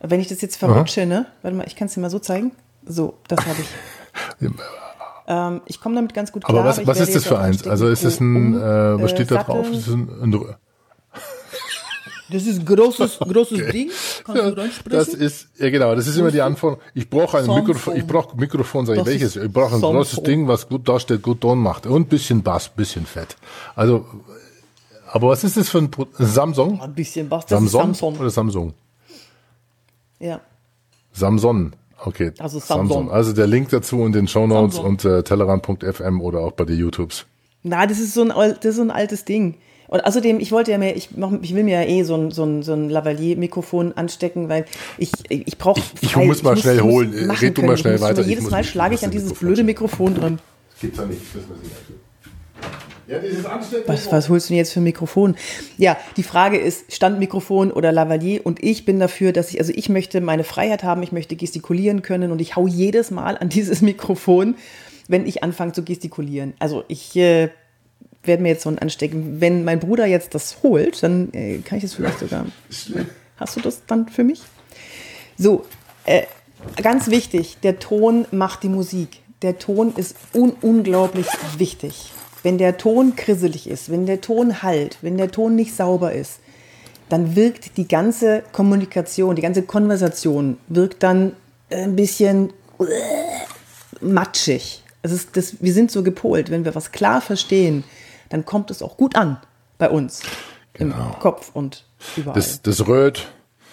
Wenn 0.00 0.20
ich 0.20 0.28
das 0.28 0.40
jetzt 0.40 0.56
verrutsche, 0.56 1.04
ne? 1.04 1.26
Warte 1.42 1.58
mal, 1.58 1.66
ich 1.66 1.76
kann 1.76 1.88
es 1.88 1.94
dir 1.94 2.00
mal 2.00 2.08
so 2.08 2.20
zeigen. 2.20 2.52
So, 2.86 3.18
das 3.28 3.44
habe 3.44 3.58
ich. 3.60 4.50
ähm, 5.30 5.60
ich 5.66 5.80
komme 5.80 5.94
damit 5.94 6.12
ganz 6.12 6.32
gut 6.32 6.44
klar. 6.44 6.58
Aber 6.58 6.68
was, 6.68 6.84
was 6.84 6.98
ist 6.98 7.14
das 7.14 7.24
für 7.24 7.38
eins? 7.38 7.64
Also 7.64 7.86
ist 7.86 8.02
es 8.02 8.18
ein, 8.18 8.34
um, 8.34 8.56
äh, 8.56 9.00
was 9.00 9.12
steht 9.12 9.30
da 9.30 9.44
drauf? 9.44 9.64
Das 9.70 9.86
ist 9.86 9.94
ein, 9.94 10.08
ein 10.22 10.56
das 12.32 12.46
ist 12.46 12.60
ein 12.60 12.64
großes, 12.64 13.18
großes 13.20 13.60
okay. 13.60 13.72
Ding. 13.72 13.90
Kannst 14.24 14.42
du 14.42 14.56
reinsprechen? 14.56 14.90
Das 14.90 15.08
ist, 15.08 15.48
ja 15.58 15.70
genau, 15.70 15.94
das 15.94 16.08
ist 16.08 16.16
immer 16.16 16.32
die 16.32 16.40
Anforderung. 16.40 16.82
Ich 16.94 17.08
brauche 17.08 17.38
ein 17.38 17.46
Mikrofon, 17.46 17.96
ich 17.96 18.06
brauche 18.06 18.36
Mikrofon, 18.36 18.86
sag 18.86 18.98
ich 18.98 19.06
welches? 19.06 19.36
Ich 19.36 19.52
brauche 19.52 19.76
ein 19.76 19.80
großes 19.80 20.22
Ding, 20.24 20.48
was 20.48 20.68
gut 20.68 20.88
darstellt, 20.88 21.22
gut 21.22 21.40
Ton 21.40 21.58
macht. 21.58 21.86
Und 21.86 22.08
bisschen 22.08 22.42
Bass, 22.42 22.68
bisschen 22.68 23.06
Fett. 23.06 23.36
Also, 23.76 24.06
aber 25.12 25.28
was 25.28 25.44
ist 25.44 25.56
das 25.56 25.68
für 25.68 25.78
ein 25.78 25.90
Samsung? 26.18 26.80
Ein 26.80 26.94
bisschen 26.94 27.28
Bass, 27.28 27.46
das 27.46 27.58
Samsung 27.58 27.90
ist 27.90 27.98
Samsung. 27.98 28.20
Oder 28.20 28.30
Samsung? 28.30 28.74
Ja. 30.18 30.40
Samson. 31.12 31.74
Okay. 32.04 32.32
Also 32.38 32.58
Samson. 32.58 32.88
Samson. 32.88 33.10
Also 33.10 33.32
der 33.32 33.46
Link 33.46 33.68
dazu 33.70 34.04
in 34.04 34.12
den 34.12 34.28
Show 34.28 34.46
Notes 34.46 34.78
und 34.78 35.04
äh, 35.04 35.22
tellerrand.fm 35.22 36.20
oder 36.20 36.40
auch 36.40 36.52
bei 36.52 36.64
den 36.64 36.78
YouTubes. 36.78 37.26
Na, 37.62 37.86
das 37.86 37.98
ist 37.98 38.14
so 38.14 38.22
ein, 38.22 38.28
das 38.28 38.64
ist 38.64 38.76
so 38.76 38.82
ein 38.82 38.90
altes 38.90 39.24
Ding. 39.24 39.56
Und 39.88 40.06
außerdem, 40.06 40.38
ich 40.38 40.52
wollte 40.52 40.70
ja 40.70 40.78
mehr, 40.78 40.96
ich, 40.96 41.16
mach, 41.16 41.32
ich 41.42 41.54
will 41.54 41.64
mir 41.64 41.82
ja 41.82 41.88
eh 41.88 42.04
so 42.04 42.14
ein, 42.14 42.30
so 42.30 42.44
ein, 42.44 42.62
so 42.62 42.72
ein 42.72 42.88
Lavalier-Mikrofon 42.88 43.92
anstecken, 43.94 44.48
weil 44.48 44.64
ich, 44.98 45.10
ich 45.28 45.58
brauche. 45.58 45.80
Ich, 46.00 46.10
ich 46.10 46.16
muss 46.16 46.44
mal 46.44 46.54
ich 46.54 46.60
schnell 46.60 46.80
muss, 46.80 46.84
holen. 46.84 47.30
Red 47.30 47.58
du 47.58 47.62
mal 47.62 47.76
schnell 47.76 47.96
ich 47.96 48.00
weiter. 48.00 48.22
Jedes 48.22 48.48
Mal 48.50 48.62
schlage 48.62 48.94
ich 48.94 49.04
an 49.04 49.10
dieses 49.10 49.32
blöde 49.34 49.64
Mikrofon 49.64 50.14
dran. 50.14 50.38
Das 50.70 50.80
gibt's 50.80 50.98
ja 50.98 51.06
nicht, 51.06 51.20
das 51.20 51.34
wissen 51.34 51.48
wir 51.50 51.56
nicht. 51.56 52.09
Ja, 53.10 53.18
was, 53.86 54.12
was 54.12 54.28
holst 54.28 54.48
du 54.48 54.52
denn 54.52 54.58
jetzt 54.58 54.72
für 54.72 54.80
ein 54.80 54.84
Mikrofon? 54.84 55.34
Ja, 55.78 55.96
die 56.16 56.22
Frage 56.22 56.58
ist 56.58 56.94
Standmikrofon 56.94 57.72
oder 57.72 57.90
Lavalier 57.90 58.46
und 58.46 58.62
ich 58.62 58.84
bin 58.84 59.00
dafür, 59.00 59.32
dass 59.32 59.50
ich, 59.50 59.58
also 59.58 59.72
ich 59.74 59.88
möchte 59.88 60.20
meine 60.20 60.44
Freiheit 60.44 60.84
haben, 60.84 61.02
ich 61.02 61.10
möchte 61.10 61.34
gestikulieren 61.34 62.02
können 62.02 62.30
und 62.30 62.40
ich 62.40 62.54
hau 62.54 62.68
jedes 62.68 63.10
Mal 63.10 63.36
an 63.36 63.48
dieses 63.48 63.80
Mikrofon, 63.82 64.54
wenn 65.08 65.26
ich 65.26 65.42
anfange 65.42 65.72
zu 65.72 65.82
gestikulieren. 65.82 66.54
Also 66.60 66.84
ich 66.86 67.16
äh, 67.16 67.48
werde 68.22 68.44
mir 68.44 68.50
jetzt 68.50 68.62
so 68.62 68.70
ein 68.70 68.78
anstecken. 68.78 69.40
Wenn 69.40 69.64
mein 69.64 69.80
Bruder 69.80 70.06
jetzt 70.06 70.36
das 70.36 70.62
holt, 70.62 71.02
dann 71.02 71.32
äh, 71.32 71.58
kann 71.58 71.78
ich 71.78 71.82
das 71.82 71.94
vielleicht 71.94 72.20
sogar. 72.20 72.46
Hast 73.36 73.56
du 73.56 73.60
das 73.60 73.82
dann 73.86 74.08
für 74.08 74.22
mich? 74.22 74.42
So, 75.36 75.64
äh, 76.04 76.22
ganz 76.80 77.08
wichtig, 77.10 77.56
der 77.64 77.80
Ton 77.80 78.26
macht 78.30 78.62
die 78.62 78.68
Musik. 78.68 79.20
Der 79.42 79.58
Ton 79.58 79.94
ist 79.96 80.14
un 80.32 80.52
unglaublich 80.60 81.26
wichtig. 81.58 82.12
Wenn 82.42 82.58
der 82.58 82.78
Ton 82.78 83.16
krisselig 83.16 83.68
ist, 83.68 83.90
wenn 83.90 84.06
der 84.06 84.20
Ton 84.20 84.62
halt, 84.62 84.98
wenn 85.02 85.18
der 85.18 85.30
Ton 85.30 85.54
nicht 85.54 85.74
sauber 85.74 86.12
ist, 86.12 86.40
dann 87.08 87.36
wirkt 87.36 87.76
die 87.76 87.88
ganze 87.88 88.42
Kommunikation, 88.52 89.36
die 89.36 89.42
ganze 89.42 89.62
Konversation 89.62 90.58
wirkt 90.68 91.02
dann 91.02 91.34
ein 91.70 91.96
bisschen 91.96 92.52
matschig. 94.00 94.82
Es 95.02 95.12
ist 95.12 95.36
das, 95.36 95.56
wir 95.60 95.74
sind 95.74 95.90
so 95.90 96.02
gepolt, 96.02 96.50
wenn 96.50 96.64
wir 96.64 96.74
was 96.74 96.92
klar 96.92 97.20
verstehen, 97.20 97.84
dann 98.28 98.44
kommt 98.44 98.70
es 98.70 98.82
auch 98.82 98.96
gut 98.96 99.16
an 99.16 99.38
bei 99.78 99.90
uns. 99.90 100.22
Genau. 100.74 101.12
Im 101.14 101.18
Kopf 101.20 101.50
und 101.52 101.84
überall. 102.16 102.34
Das, 102.34 102.62
das 102.62 102.86
Röt 102.86 103.28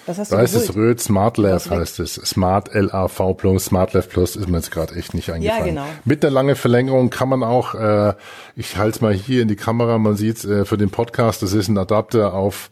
was 0.08 0.18
hast 0.18 0.32
du 0.32 0.36
Da 0.36 0.42
ist 0.42 0.54
es 0.54 0.76
Röd 0.76 1.00
Smart 1.02 1.38
Lav 1.38 1.70
heißt 1.70 2.00
es. 2.00 2.16
Smart 2.16 2.74
LAV 2.74 3.36
Plus, 3.38 3.66
Smart 3.66 3.94
Lav 3.94 4.10
Plus 4.10 4.36
ist 4.36 4.48
mir 4.48 4.58
jetzt 4.58 4.72
gerade 4.72 4.96
echt 4.96 5.14
nicht 5.14 5.30
eingefallen. 5.30 5.76
Ja, 5.76 5.84
genau. 5.84 5.86
Mit 6.06 6.24
der 6.24 6.32
langen 6.32 6.56
Verlängerung 6.56 7.10
kann 7.10 7.30
man 7.30 7.44
auch, 7.44 7.76
äh, 7.76 8.14
ich 8.56 8.78
halte 8.78 8.96
es 8.96 9.02
mal 9.02 9.14
hier 9.14 9.42
in 9.42 9.48
die 9.48 9.56
Kamera, 9.56 9.98
man 9.98 10.16
sieht 10.16 10.44
äh, 10.46 10.66
für 10.66 10.78
den 10.78 10.90
Podcast, 10.90 11.44
das 11.44 11.54
ist 11.54 11.68
ein 11.68 11.78
Adapter 11.78 12.34
auf 12.34 12.70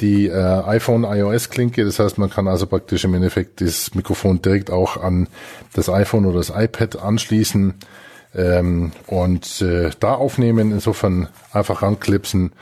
die 0.00 0.26
äh, 0.26 0.32
iPhone 0.32 1.04
iOS 1.04 1.50
Klinke. 1.50 1.84
Das 1.84 1.98
heißt, 1.98 2.18
man 2.18 2.30
kann 2.30 2.48
also 2.48 2.66
praktisch 2.66 3.04
im 3.04 3.14
Endeffekt 3.14 3.60
das 3.60 3.94
Mikrofon 3.94 4.42
direkt 4.42 4.70
auch 4.70 4.96
an 4.96 5.28
das 5.72 5.88
iPhone 5.88 6.26
oder 6.26 6.38
das 6.38 6.50
iPad 6.50 6.96
anschließen 6.96 7.74
ähm, 8.34 8.92
und 9.06 9.62
äh, 9.62 9.90
da 10.00 10.14
aufnehmen. 10.14 10.72
Insofern 10.72 11.28
einfach 11.52 11.82
ranklipsen 11.82 12.52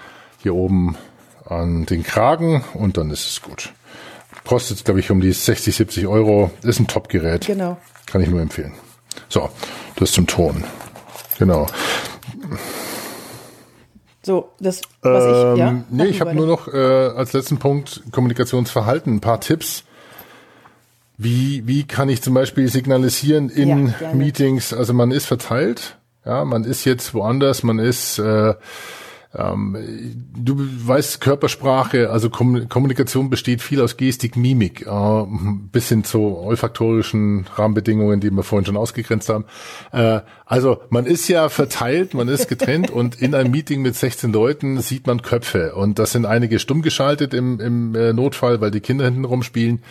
hier 0.42 0.54
oben 0.54 0.96
an 1.46 1.87
den 1.87 2.02
Kragen 2.02 2.64
und 2.74 2.96
dann 2.96 3.11
ist 3.11 3.28
es 3.28 3.42
gut. 3.42 3.72
Kostet, 4.45 4.85
glaube 4.85 5.01
ich, 5.01 5.11
um 5.11 5.21
die 5.21 5.33
60, 5.33 5.75
70 5.75 6.07
Euro. 6.07 6.51
Ist 6.62 6.81
ein 6.81 6.87
Top-Gerät. 6.87 7.47
Genau. 7.47 7.77
Kann 8.07 8.21
ich 8.21 8.29
nur 8.29 8.40
empfehlen. 8.40 8.75
So, 9.29 9.49
das 9.97 10.12
zum 10.12 10.27
Ton. 10.27 10.64
Genau. 11.38 11.66
So, 14.23 14.53
das, 14.61 14.83
was 15.01 15.25
ähm, 15.25 15.53
ich, 15.53 15.59
ja. 15.59 15.85
Nee, 15.90 16.05
ich 16.05 16.21
habe 16.21 16.35
nur 16.35 16.47
noch 16.47 16.68
äh, 16.68 16.77
als 16.77 17.33
letzten 17.33 17.59
Punkt 17.59 18.03
Kommunikationsverhalten, 18.12 19.14
ein 19.14 19.21
paar 19.21 19.40
Tipps. 19.40 19.85
Wie, 21.18 21.66
wie 21.66 21.85
kann 21.85 22.09
ich 22.09 22.23
zum 22.23 22.35
Beispiel 22.35 22.68
signalisieren 22.68 23.49
in 23.49 23.95
ja, 24.01 24.12
Meetings? 24.12 24.73
Also 24.73 24.92
man 24.92 25.11
ist 25.11 25.27
verteilt, 25.27 25.99
ja, 26.25 26.45
man 26.45 26.64
ist 26.64 26.85
jetzt 26.85 27.14
woanders, 27.14 27.62
man 27.62 27.79
ist 27.79 28.18
äh, 28.18 28.55
ähm, 29.35 29.77
du 30.37 30.57
weißt 30.59 31.21
Körpersprache, 31.21 32.11
also 32.11 32.29
Kommunikation 32.29 33.31
besteht 33.31 33.62
viel 33.62 33.81
aus 33.81 33.97
Gestik, 33.97 34.37
Mimik, 34.37 34.87
äh, 34.87 35.25
bis 35.73 35.88
hin 35.88 36.05
zu 36.05 36.37
olfaktorischen 36.37 37.47
Rahmenbedingungen, 37.55 38.21
die 38.21 38.31
wir 38.31 38.42
vorhin 38.42 38.66
schon 38.66 38.77
ausgegrenzt 38.77 39.31
haben. 39.31 39.47
Äh, 39.92 40.21
also 40.45 40.83
man 40.90 41.07
ist 41.07 41.29
ja 41.29 41.49
verteilt, 41.49 42.12
man 42.12 42.29
ist 42.29 42.49
getrennt 42.49 42.90
und 42.92 43.14
in 43.14 43.35
einem 43.35 43.51
Meeting 43.51 43.81
mit 43.81 43.97
16 43.97 44.33
Leuten 44.33 44.81
sieht 44.81 45.07
man 45.07 45.23
Köpfe 45.23 45.75
und 45.75 45.99
das 45.99 46.12
sind 46.12 46.27
einige 46.27 46.59
stumm 46.59 46.83
geschaltet 46.83 47.33
im, 47.33 47.59
im 47.59 47.95
äh, 47.95 48.12
Notfall, 48.12 48.61
weil 48.61 48.71
die 48.71 48.81
Kinder 48.81 49.07
hinten 49.07 49.25
rumspielen. 49.25 49.83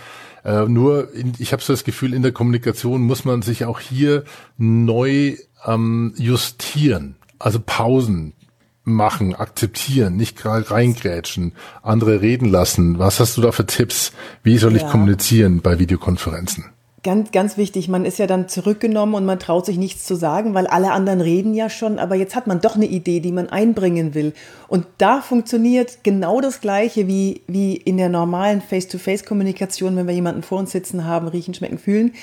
Äh, 0.43 0.65
nur, 0.65 1.13
in, 1.13 1.33
ich 1.39 1.51
habe 1.51 1.63
so 1.63 1.73
das 1.73 1.83
Gefühl, 1.83 2.13
in 2.13 2.21
der 2.21 2.31
Kommunikation 2.31 3.01
muss 3.01 3.25
man 3.25 3.41
sich 3.41 3.65
auch 3.65 3.79
hier 3.79 4.23
neu 4.57 5.35
ähm, 5.65 6.13
justieren. 6.15 7.15
Also 7.39 7.59
Pausen, 7.59 8.33
machen, 8.83 9.35
akzeptieren, 9.35 10.15
nicht 10.15 10.43
reingrätschen, 10.43 11.53
andere 11.83 12.21
reden 12.21 12.49
lassen. 12.49 12.99
Was 12.99 13.19
hast 13.19 13.37
du 13.37 13.41
da 13.41 13.51
für 13.51 13.65
Tipps? 13.65 14.11
Wie 14.43 14.57
soll 14.57 14.75
ich 14.75 14.87
kommunizieren 14.87 15.61
bei 15.61 15.79
Videokonferenzen? 15.79 16.65
Ganz, 17.03 17.31
ganz 17.31 17.57
wichtig, 17.57 17.87
man 17.87 18.05
ist 18.05 18.19
ja 18.19 18.27
dann 18.27 18.47
zurückgenommen 18.47 19.15
und 19.15 19.25
man 19.25 19.39
traut 19.39 19.65
sich 19.65 19.77
nichts 19.77 20.05
zu 20.05 20.13
sagen, 20.15 20.53
weil 20.53 20.67
alle 20.67 20.91
anderen 20.91 21.19
reden 21.19 21.55
ja 21.55 21.67
schon, 21.67 21.97
aber 21.97 22.13
jetzt 22.13 22.35
hat 22.35 22.45
man 22.45 22.61
doch 22.61 22.75
eine 22.75 22.85
Idee, 22.85 23.21
die 23.21 23.31
man 23.31 23.49
einbringen 23.49 24.13
will. 24.13 24.33
Und 24.67 24.85
da 24.99 25.21
funktioniert 25.21 26.03
genau 26.03 26.41
das 26.41 26.61
Gleiche 26.61 27.07
wie, 27.07 27.41
wie 27.47 27.75
in 27.75 27.97
der 27.97 28.09
normalen 28.09 28.61
Face-to-Face-Kommunikation, 28.61 29.95
wenn 29.95 30.05
wir 30.05 30.13
jemanden 30.13 30.43
vor 30.43 30.59
uns 30.59 30.71
sitzen 30.71 31.05
haben, 31.05 31.27
riechen, 31.27 31.55
schmecken, 31.55 31.79
fühlen 31.79 32.13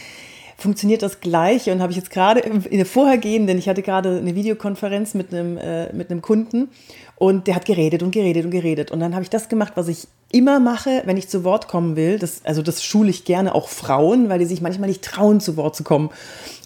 funktioniert 0.59 1.03
das 1.03 1.21
Gleiche 1.21 1.73
und 1.73 1.81
habe 1.81 1.93
ich 1.93 1.97
jetzt 1.97 2.11
gerade 2.11 2.41
in 2.41 2.77
der 2.77 2.87
vorhergehenden, 2.87 3.57
ich 3.59 3.69
hatte 3.69 3.83
gerade 3.83 4.19
eine 4.19 4.35
Videokonferenz 4.35 5.15
mit 5.15 5.33
einem, 5.33 5.57
äh, 5.57 5.93
mit 5.93 6.11
einem 6.11 6.21
Kunden 6.21 6.69
und 7.15 7.47
der 7.47 7.55
hat 7.55 7.65
geredet 7.65 8.03
und 8.03 8.11
geredet 8.11 8.45
und 8.45 8.51
geredet. 8.51 8.91
Und 8.91 8.99
dann 8.99 9.15
habe 9.15 9.23
ich 9.23 9.31
das 9.31 9.49
gemacht, 9.49 9.75
was 9.77 9.87
ich 9.87 10.09
immer 10.33 10.59
mache, 10.59 11.03
wenn 11.05 11.17
ich 11.17 11.29
zu 11.29 11.45
Wort 11.45 11.69
kommen 11.69 11.95
will. 11.95 12.19
Das, 12.19 12.45
also 12.45 12.61
das 12.61 12.83
schule 12.83 13.09
ich 13.09 13.25
gerne 13.25 13.55
auch 13.55 13.69
Frauen, 13.69 14.29
weil 14.29 14.41
die 14.41 14.47
sich 14.47 14.61
manchmal 14.61 14.89
nicht 14.89 15.03
trauen, 15.03 15.41
zu 15.41 15.57
Wort 15.57 15.77
zu 15.77 15.85
kommen. 15.85 16.11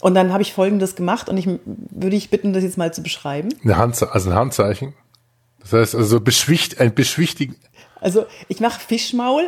Und 0.00 0.14
dann 0.14 0.32
habe 0.32 0.42
ich 0.42 0.54
Folgendes 0.54 0.96
gemacht 0.96 1.28
und 1.28 1.36
ich 1.36 1.46
würde 1.66 2.16
ich 2.16 2.30
bitten, 2.30 2.54
das 2.54 2.64
jetzt 2.64 2.78
mal 2.78 2.94
zu 2.94 3.02
beschreiben. 3.02 3.50
Eine 3.62 3.76
Hand, 3.76 4.02
also 4.02 4.30
ein 4.30 4.36
Handzeichen. 4.36 4.94
Das 5.60 5.74
heißt 5.74 5.94
also 5.94 6.20
beschwicht, 6.20 6.80
ein 6.80 6.94
beschwichtigen. 6.94 7.56
Also 8.00 8.24
ich 8.48 8.58
mache 8.58 8.80
Fischmaul 8.80 9.44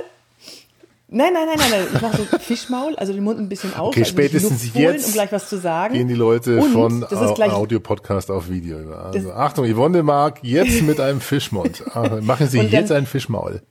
Nein, 1.17 1.33
nein, 1.33 1.47
nein, 1.47 1.57
nein, 1.57 1.71
nein. 1.71 1.87
Ich 1.95 2.01
mache 2.03 2.17
so 2.17 2.25
Fischmaul, 2.41 2.97
also 2.97 3.13
den 3.13 3.23
Mund 3.23 3.39
ein 3.39 3.49
bisschen 3.49 3.73
auf. 3.75 3.91
Okay, 3.91 4.01
also 4.01 4.11
spätestens 4.11 4.75
jetzt 4.75 5.07
um 5.07 5.13
gleich 5.13 5.31
was 5.31 5.49
zu 5.49 5.59
sagen. 5.59 5.95
gehen 5.95 6.09
die 6.09 6.15
Leute 6.15 6.59
Und 6.59 6.73
von 6.73 7.05
Audio-Podcast 7.05 8.33
auf 8.33 8.49
Video 8.49 8.81
über. 8.81 9.05
Also 9.05 9.33
Achtung, 9.33 9.73
Yvonne 9.73 10.03
mag 10.03 10.41
jetzt 10.43 10.83
mit 10.83 10.99
einem 10.99 11.21
Fischmund. 11.21 11.85
Machen 12.23 12.49
Sie 12.49 12.59
jetzt 12.59 12.91
ein 12.91 13.07
Fischmaul. 13.07 13.63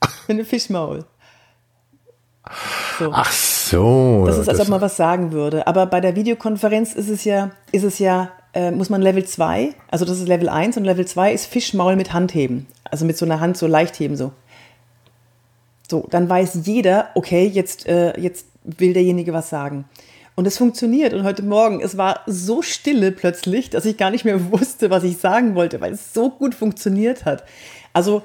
Mit 0.28 0.38
einem 0.38 0.46
Fischmaul. 0.46 1.04
So. 2.98 3.10
Ach 3.12 3.30
so. 3.30 4.24
Das 4.26 4.38
ist, 4.38 4.48
als 4.48 4.60
ob 4.60 4.68
man 4.68 4.80
was 4.80 4.96
sagen 4.96 5.32
würde. 5.32 5.66
Aber 5.66 5.86
bei 5.86 6.00
der 6.00 6.16
Videokonferenz 6.16 6.94
ist 6.94 7.10
es 7.10 7.24
ja, 7.24 7.50
ist 7.72 7.84
es 7.84 7.98
ja, 7.98 8.30
äh, 8.54 8.70
muss 8.70 8.88
man 8.88 9.02
Level 9.02 9.24
2, 9.24 9.74
also 9.90 10.04
das 10.04 10.18
ist 10.18 10.28
Level 10.28 10.48
1 10.48 10.76
und 10.78 10.84
Level 10.84 11.06
2 11.06 11.32
ist 11.32 11.46
Fischmaul 11.46 11.96
mit 11.96 12.12
Handheben. 12.12 12.66
Also 12.84 13.04
mit 13.04 13.18
so 13.18 13.26
einer 13.26 13.40
Hand 13.40 13.56
so 13.58 13.66
leicht 13.66 13.98
heben, 14.00 14.16
so. 14.16 14.32
So, 15.88 16.06
dann 16.10 16.28
weiß 16.28 16.60
jeder, 16.64 17.10
okay, 17.14 17.46
jetzt, 17.46 17.86
äh, 17.86 18.18
jetzt 18.18 18.46
will 18.64 18.92
derjenige 18.92 19.32
was 19.32 19.48
sagen. 19.50 19.84
Und 20.34 20.46
es 20.46 20.58
funktioniert. 20.58 21.14
Und 21.14 21.24
heute 21.24 21.42
Morgen, 21.42 21.80
es 21.80 21.96
war 21.96 22.20
so 22.26 22.60
stille 22.60 23.10
plötzlich, 23.12 23.70
dass 23.70 23.86
ich 23.86 23.96
gar 23.96 24.10
nicht 24.10 24.24
mehr 24.24 24.50
wusste, 24.52 24.90
was 24.90 25.04
ich 25.04 25.16
sagen 25.18 25.54
wollte, 25.54 25.80
weil 25.80 25.92
es 25.92 26.12
so 26.12 26.30
gut 26.30 26.54
funktioniert 26.54 27.24
hat. 27.24 27.44
Also 27.92 28.22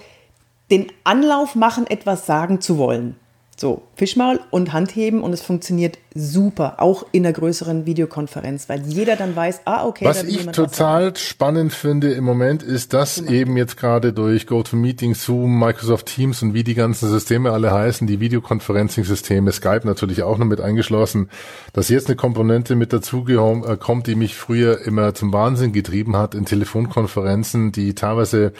den 0.69 0.87
Anlauf 1.03 1.55
machen, 1.55 1.87
etwas 1.87 2.25
sagen 2.25 2.61
zu 2.61 2.77
wollen. 2.77 3.15
So, 3.57 3.83
Fischmaul 3.95 4.39
und 4.49 4.73
Handheben 4.73 5.21
und 5.21 5.33
es 5.33 5.43
funktioniert 5.43 5.99
super, 6.15 6.75
auch 6.79 7.05
in 7.11 7.25
einer 7.25 7.33
größeren 7.33 7.85
Videokonferenz, 7.85 8.67
weil 8.69 8.81
jeder 8.87 9.15
dann 9.15 9.35
weiß, 9.35 9.61
ah, 9.65 9.85
okay. 9.85 10.05
Was 10.05 10.23
ich 10.23 10.47
total 10.47 11.15
spannend 11.15 11.71
finde 11.71 12.11
im 12.13 12.23
Moment 12.23 12.63
ist, 12.63 12.93
dass 12.93 13.17
genau. 13.17 13.31
eben 13.31 13.57
jetzt 13.57 13.77
gerade 13.77 14.13
durch 14.13 14.47
GoToMeeting, 14.47 15.13
Zoom, 15.13 15.59
Microsoft 15.59 16.07
Teams 16.07 16.41
und 16.41 16.55
wie 16.55 16.63
die 16.63 16.73
ganzen 16.73 17.07
Systeme 17.09 17.51
alle 17.51 17.71
heißen, 17.71 18.07
die 18.07 18.19
Videoconferencing-Systeme, 18.19 19.51
Skype 19.51 19.85
natürlich 19.85 20.23
auch 20.23 20.39
noch 20.39 20.47
mit 20.47 20.59
eingeschlossen, 20.59 21.29
dass 21.73 21.89
jetzt 21.89 22.07
eine 22.07 22.15
Komponente 22.15 22.75
mit 22.75 22.91
dazu 22.93 23.25
äh, 23.27 23.77
kommt, 23.77 24.07
die 24.07 24.15
mich 24.15 24.35
früher 24.35 24.81
immer 24.87 25.13
zum 25.13 25.31
Wahnsinn 25.33 25.71
getrieben 25.71 26.17
hat 26.17 26.33
in 26.33 26.45
Telefonkonferenzen, 26.45 27.71
die 27.71 27.93
teilweise 27.93 28.53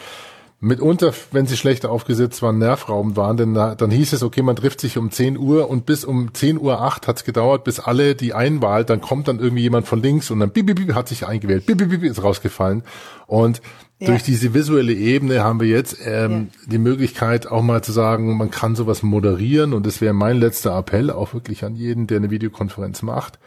mitunter, 0.62 1.12
wenn 1.32 1.46
sie 1.46 1.56
schlecht 1.56 1.84
aufgesetzt 1.84 2.40
waren, 2.40 2.58
nervraubend 2.58 3.16
waren, 3.16 3.36
denn 3.36 3.52
da, 3.52 3.74
dann 3.74 3.90
hieß 3.90 4.12
es, 4.12 4.22
okay, 4.22 4.42
man 4.42 4.54
trifft 4.54 4.80
sich 4.80 4.96
um 4.96 5.10
10 5.10 5.36
Uhr 5.36 5.68
und 5.68 5.86
bis 5.86 6.04
um 6.04 6.32
10 6.32 6.56
Uhr 6.56 6.80
8 6.80 7.08
hat 7.08 7.16
es 7.16 7.24
gedauert, 7.24 7.64
bis 7.64 7.80
alle 7.80 8.14
die 8.14 8.32
Einwahl, 8.32 8.84
dann 8.84 9.00
kommt 9.00 9.26
dann 9.26 9.40
irgendwie 9.40 9.64
jemand 9.64 9.88
von 9.88 10.00
links 10.00 10.30
und 10.30 10.38
dann 10.38 10.50
bip, 10.50 10.66
bip, 10.66 10.76
bip, 10.76 10.94
hat 10.94 11.08
sich 11.08 11.26
eingewählt, 11.26 11.66
bip, 11.66 11.78
bip, 11.78 11.88
bip, 11.90 12.04
ist 12.04 12.22
rausgefallen. 12.22 12.84
Und 13.26 13.60
ja. 13.98 14.06
durch 14.06 14.22
diese 14.22 14.54
visuelle 14.54 14.94
Ebene 14.94 15.42
haben 15.42 15.58
wir 15.58 15.66
jetzt 15.66 15.98
ähm, 16.04 16.30
ja. 16.52 16.70
die 16.70 16.78
Möglichkeit 16.78 17.48
auch 17.48 17.62
mal 17.62 17.82
zu 17.82 17.90
sagen, 17.90 18.36
man 18.36 18.52
kann 18.52 18.76
sowas 18.76 19.02
moderieren 19.02 19.72
und 19.72 19.84
das 19.84 20.00
wäre 20.00 20.14
mein 20.14 20.38
letzter 20.38 20.78
Appell 20.78 21.10
auch 21.10 21.34
wirklich 21.34 21.64
an 21.64 21.74
jeden, 21.74 22.06
der 22.06 22.18
eine 22.18 22.30
Videokonferenz 22.30 23.02
macht 23.02 23.40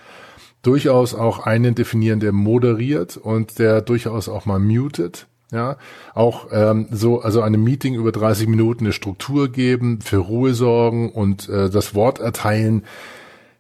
durchaus 0.64 1.14
auch 1.14 1.46
einen 1.46 1.76
definieren, 1.76 2.20
der 2.20 2.32
moderiert 2.32 3.18
und 3.18 3.60
der 3.60 3.82
durchaus 3.82 4.28
auch 4.28 4.48
mal 4.48 4.58
mutet 4.58 5.28
ja, 5.52 5.78
auch 6.14 6.48
ähm, 6.52 6.88
so, 6.92 7.22
also 7.22 7.42
einem 7.42 7.64
Meeting 7.64 7.94
über 7.96 8.12
30 8.12 8.48
Minuten 8.48 8.86
eine 8.86 8.94
Struktur 8.94 9.50
geben, 9.52 10.02
für 10.02 10.18
Ruhe 10.18 10.54
sorgen 10.54 11.12
und 11.12 11.48
äh, 11.50 11.70
das 11.70 11.94
Wort 11.96 12.20
erteilen. 12.20 12.84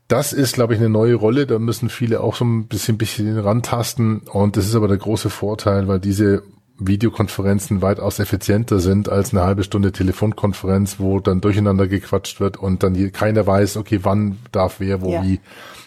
Das 0.08 0.34
ist, 0.34 0.54
glaube 0.54 0.74
ich, 0.74 0.80
eine 0.80 0.89
neue 0.89 1.15
Rolle. 1.15 1.48
Da 1.48 1.58
müssen 1.58 1.89
viele 1.89 2.21
auch 2.21 2.36
so 2.36 2.45
ein 2.45 2.67
bisschen, 2.67 2.98
bisschen 2.98 3.38
rantasten. 3.39 4.19
Und 4.19 4.56
das 4.58 4.67
ist 4.67 4.76
aber 4.76 4.88
der 4.88 4.98
große 4.98 5.30
Vorteil, 5.30 5.88
weil 5.88 6.00
diese 6.00 6.43
Videokonferenzen 6.78 7.82
weitaus 7.82 8.19
effizienter 8.19 8.80
sind 8.80 9.10
als 9.10 9.32
eine 9.34 9.43
halbe 9.43 9.63
Stunde 9.63 9.91
Telefonkonferenz, 9.91 11.00
wo 11.00 11.19
dann 11.19 11.41
durcheinander 11.41 11.88
gequatscht 11.88 12.39
wird 12.39 12.58
und 12.58 12.84
dann 12.84 13.12
keiner 13.13 13.48
weiß, 13.48 13.78
okay, 13.78 14.00
wann 14.04 14.38
darf 14.52 14.80
wer 14.80 15.02
wo 15.02 15.13
ja. 15.13 15.24
wie. 15.24 15.39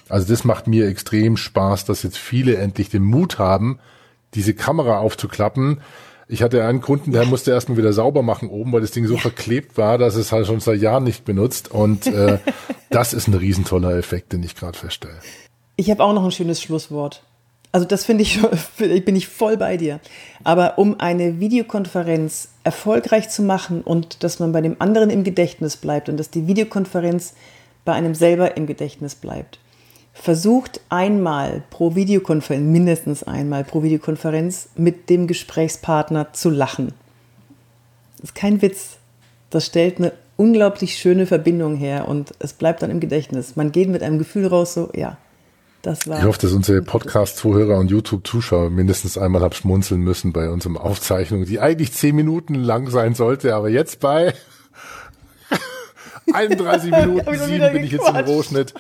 Also 0.09 0.27
das 0.29 0.45
macht 0.45 0.67
mir 0.67 0.89
extrem 0.89 1.37
Spaß, 1.37 1.85
dass 1.85 2.03
jetzt 2.03 2.17
viele 2.17 2.57
endlich 2.57 2.89
den 2.89 3.03
Mut 3.03 3.39
haben, 3.39 3.79
diese 4.35 4.55
Kamera 4.55 4.99
aufzuklappen. 4.99 5.81
Ich 6.29 6.43
hatte 6.43 6.65
einen 6.65 6.83
Kunden, 6.83 7.13
der 7.13 7.25
musste 7.25 7.53
erstmal 7.53 7.79
wieder 7.79 7.93
sauber 7.93 8.23
machen 8.23 8.51
oben, 8.51 8.73
weil 8.73 8.83
das 8.83 8.91
Ding 8.91 9.07
so 9.07 9.17
verklebt 9.17 9.79
war, 9.79 9.97
dass 9.97 10.15
es 10.15 10.31
halt 10.31 10.47
schon 10.47 10.61
seit 10.61 10.81
Jahren 10.81 11.05
nicht 11.05 11.25
benutzt. 11.25 11.71
Und 11.71 12.07
äh, 12.07 12.39
das 12.91 13.15
ist 13.15 13.29
ein 13.29 13.35
riesentoller 13.35 13.97
Effekt, 13.97 14.33
den 14.33 14.43
ich 14.43 14.55
gerade 14.55 14.79
feststelle. 14.79 15.21
Ich 15.77 15.91
habe 15.91 16.05
auch 16.05 16.13
noch 16.13 16.25
ein 16.25 16.33
schönes 16.33 16.61
Schlusswort. 16.61 17.23
Also 17.73 17.87
das 17.87 18.05
finde 18.05 18.23
ich, 18.23 18.41
bin 18.79 19.17
ich 19.17 19.29
voll 19.29 19.57
bei 19.57 19.77
dir. 19.77 20.01
Aber 20.45 20.79
um 20.79 21.01
eine 21.01 21.41
Videokonferenz 21.41 22.49
erfolgreich 22.65 23.31
zu 23.31 23.43
machen 23.43 23.83
und 23.83 24.23
dass 24.23 24.39
man 24.39 24.53
bei 24.53 24.61
dem 24.61 24.77
anderen 24.81 25.11
im 25.11 25.25
Gedächtnis 25.25 25.77
bleibt 25.77 26.09
und 26.09 26.19
dass 26.19 26.31
die 26.31 26.47
Videokonferenz 26.47 27.35
bei 27.85 27.93
einem 27.93 28.15
selber 28.15 28.57
im 28.57 28.67
Gedächtnis 28.67 29.15
bleibt, 29.15 29.59
versucht 30.21 30.81
einmal 30.89 31.63
pro 31.71 31.95
Videokonferenz, 31.95 32.65
mindestens 32.65 33.23
einmal 33.23 33.65
pro 33.65 33.83
Videokonferenz 33.83 34.69
mit 34.77 35.09
dem 35.11 35.27
Gesprächspartner 35.27 36.33
zu 36.33 36.51
lachen. 36.51 36.93
Das 38.17 38.31
ist 38.31 38.35
kein 38.35 38.61
Witz. 38.61 38.97
Das 39.51 39.65
stellt 39.65 39.99
eine 39.99 40.13
unglaublich 40.37 40.99
schöne 40.99 41.27
Verbindung 41.27 41.77
her 41.77 42.09
und 42.09 42.33
es 42.39 42.53
bleibt 42.53 42.83
dann 42.83 42.91
im 42.91 43.01
Gedächtnis. 43.01 43.57
Man 43.57 43.73
geht 43.73 43.89
mit 43.89 44.03
einem 44.03 44.19
Gefühl 44.19 44.47
raus, 44.47 44.75
so, 44.75 44.91
ja, 44.95 45.17
das 45.83 46.07
war. 46.09 46.19
Ich 46.19 46.25
hoffe, 46.25 46.41
dass 46.41 46.53
unsere 46.53 46.83
Podcast-Zuhörer 46.83 47.79
und 47.79 47.91
YouTube-Zuschauer 47.91 48.71
mindestens 48.71 49.17
einmal 49.17 49.43
haben 49.43 49.55
schmunzeln 49.55 50.01
müssen 50.01 50.33
bei 50.33 50.51
unserem 50.51 50.77
Aufzeichnung, 50.77 51.45
die 51.45 51.61
eigentlich 51.61 51.93
zehn 51.93 52.15
Minuten 52.17 52.55
lang 52.55 52.91
sein 52.91 53.15
sollte, 53.15 53.55
aber 53.55 53.69
jetzt 53.69 54.01
bei 54.01 54.35
31 56.33 56.91
Minuten 57.07 57.39
sieben 57.39 57.73
bin 57.73 57.85
ich 57.85 57.93
jetzt 57.93 58.09
im 58.09 58.17
Rohschnitt. 58.17 58.75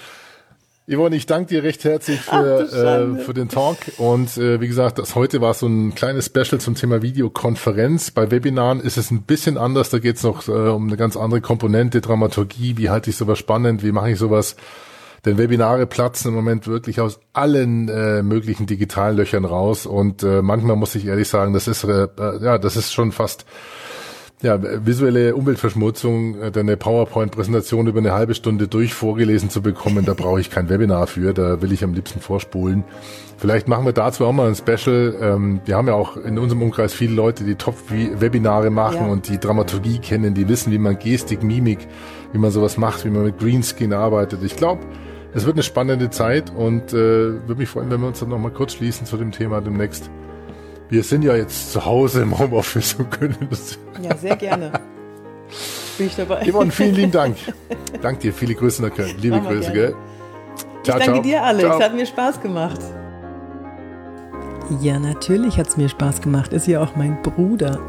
Yvonne, 0.91 1.17
ich 1.17 1.27
danke 1.27 1.49
dir 1.49 1.63
recht 1.65 1.85
herzlich 1.85 2.19
für, 2.23 2.67
Ach, 2.67 3.19
äh, 3.19 3.23
für 3.23 3.35
den 3.35 3.51
Talk. 3.51 3.77
Und 3.99 4.39
äh, 4.39 4.59
wie 4.59 4.69
gesagt, 4.69 4.99
das 4.99 5.15
heute 5.15 5.43
war 5.43 5.53
so 5.53 5.67
ein 5.67 5.95
kleines 5.95 6.27
Special 6.27 6.59
zum 6.61 6.77
Thema 6.77 7.03
Videokonferenz. 7.03 8.11
Bei 8.11 8.31
Webinaren 8.31 8.81
ist 8.81 8.97
es 8.97 9.11
ein 9.11 9.25
bisschen 9.25 9.59
anders. 9.59 9.91
Da 9.91 9.99
geht 9.99 10.17
es 10.17 10.23
noch 10.23 10.49
äh, 10.49 10.53
um 10.53 10.87
eine 10.87 10.97
ganz 10.97 11.19
andere 11.19 11.43
Komponente, 11.43 12.01
Dramaturgie. 12.01 12.79
Wie 12.79 12.89
halte 12.89 13.11
ich 13.11 13.17
sowas 13.17 13.39
spannend? 13.39 13.83
Wie 13.83 13.93
mache 13.93 14.13
ich 14.13 14.19
sowas? 14.19 14.57
Denn 15.27 15.37
Webinare 15.37 15.87
platzen 15.87 16.31
im 16.31 16.35
Moment 16.35 16.67
wirklich 16.67 17.03
aus 17.03 17.21
allen 17.35 17.91
äh, 17.91 18.23
möglichen 18.23 18.65
Digitallöchern 18.65 19.45
raus. 19.45 19.85
Und 19.85 20.23
äh, 20.23 20.41
manchmal 20.41 20.77
muss 20.77 20.95
ich 20.95 21.05
ehrlich 21.05 21.29
sagen, 21.29 21.53
das 21.53 21.69
ist 21.69 21.85
äh, 21.85 22.09
ja, 22.41 22.57
das 22.57 22.77
ist 22.77 22.95
schon 22.95 23.13
fast 23.13 23.45
ja, 24.41 24.59
visuelle 24.87 25.35
Umweltverschmutzung, 25.35 26.41
äh, 26.41 26.51
deine 26.53 26.77
PowerPoint-Präsentation 26.77 27.89
über 27.89 27.99
eine 27.99 28.13
halbe 28.13 28.35
Stunde 28.35 28.69
durch 28.69 28.95
vorgelesen 28.95 29.51
zu 29.51 29.63
bekommen, 29.63 30.05
da 30.05 30.15
brauche 30.15 30.41
ich 30.41 30.51
kein 30.51 30.69
Webinar 30.69 31.09
für, 31.09 31.35
da 31.35 31.61
will 31.61 31.73
ich 31.73 31.83
am 31.83 31.93
liebsten 31.93 32.21
vorspulen. 32.21 32.85
Vielleicht 33.37 33.67
machen 33.67 33.85
wir 33.85 33.93
dazu 33.93 34.25
auch 34.25 34.33
mal 34.33 34.49
ein 34.49 34.55
Special. 34.55 35.17
Ähm, 35.21 35.61
wir 35.65 35.77
haben 35.77 35.89
ja 35.89 35.95
auch 35.95 36.17
in 36.17 36.39
unserem 36.39 36.63
Umkreis 36.63 36.95
viele 36.95 37.15
Leute, 37.15 37.45
die 37.45 37.57
Top-Webinare 37.57 38.71
machen 38.71 39.07
ja. 39.07 39.13
und 39.13 39.29
die 39.29 39.39
Dramaturgie 39.39 39.99
kennen, 39.99 40.35
die 40.35 40.49
wissen, 40.49 40.73
wie 40.73 40.79
man 40.79 40.99
Gestik, 40.99 41.43
Mimik, 41.43 41.89
wie 42.33 42.39
man 42.39 42.53
sowas 42.53 42.77
macht, 42.77 43.05
wie 43.05 43.11
man 43.11 43.25
mit 43.25 43.39
Greenscreen 43.39 43.93
arbeitet. 43.93 44.43
Ich 44.45 44.57
glaube, 44.57 44.83
es 45.35 45.47
wird 45.47 45.57
eine 45.57 45.63
spannende 45.63 46.11
Zeit 46.11 46.53
und 46.55 46.93
äh, 46.93 46.95
würde 46.95 47.57
mich 47.57 47.69
freuen, 47.69 47.91
wenn 47.91 48.01
wir 48.01 48.09
uns 48.09 48.21
dann 48.21 48.29
nochmal 48.29 48.53
kurz 48.53 48.75
schließen 48.75 49.05
zu 49.05 49.17
dem 49.17 49.33
Thema 49.33 49.61
demnächst. 49.61 50.11
Wir 50.91 51.03
sind 51.03 51.23
ja 51.23 51.37
jetzt 51.37 51.73
zu 51.73 51.85
Hause 51.85 52.23
im 52.23 52.39
Homeoffice 52.39 52.95
und 52.95 53.11
können 53.11 53.49
das. 53.51 53.79
Ja, 54.03 54.17
sehr 54.17 54.37
gerne. 54.37 54.73
Bin 55.99 56.07
ich 56.07 56.17
dabei. 56.17 56.51
Yvonne, 56.51 56.71
vielen 56.71 56.95
lieben 56.95 57.13
Dank. 57.13 57.37
Dank 58.03 58.21
dir. 58.21 58.33
Viele 58.33 58.55
Grüße 58.55 58.83
nach 58.83 58.95
Köln. 58.95 59.15
Liebe 59.19 59.41
Grüße, 59.41 59.73
gell? 59.73 59.95
Ciao, 60.83 60.99
ich 60.99 61.05
danke 61.05 61.13
ciao. 61.13 61.23
dir, 61.23 61.43
Alex. 61.43 61.69
Ciao. 61.69 61.81
Hat 61.81 61.95
mir 61.95 62.07
Spaß 62.07 62.41
gemacht. 62.41 62.81
Ja, 64.81 64.99
natürlich 64.99 65.59
hat 65.59 65.69
es 65.69 65.77
mir 65.77 65.89
Spaß 65.89 66.21
gemacht. 66.21 66.53
Ist 66.53 66.67
ja 66.67 66.83
auch 66.83 66.95
mein 66.95 67.21
Bruder. 67.23 67.81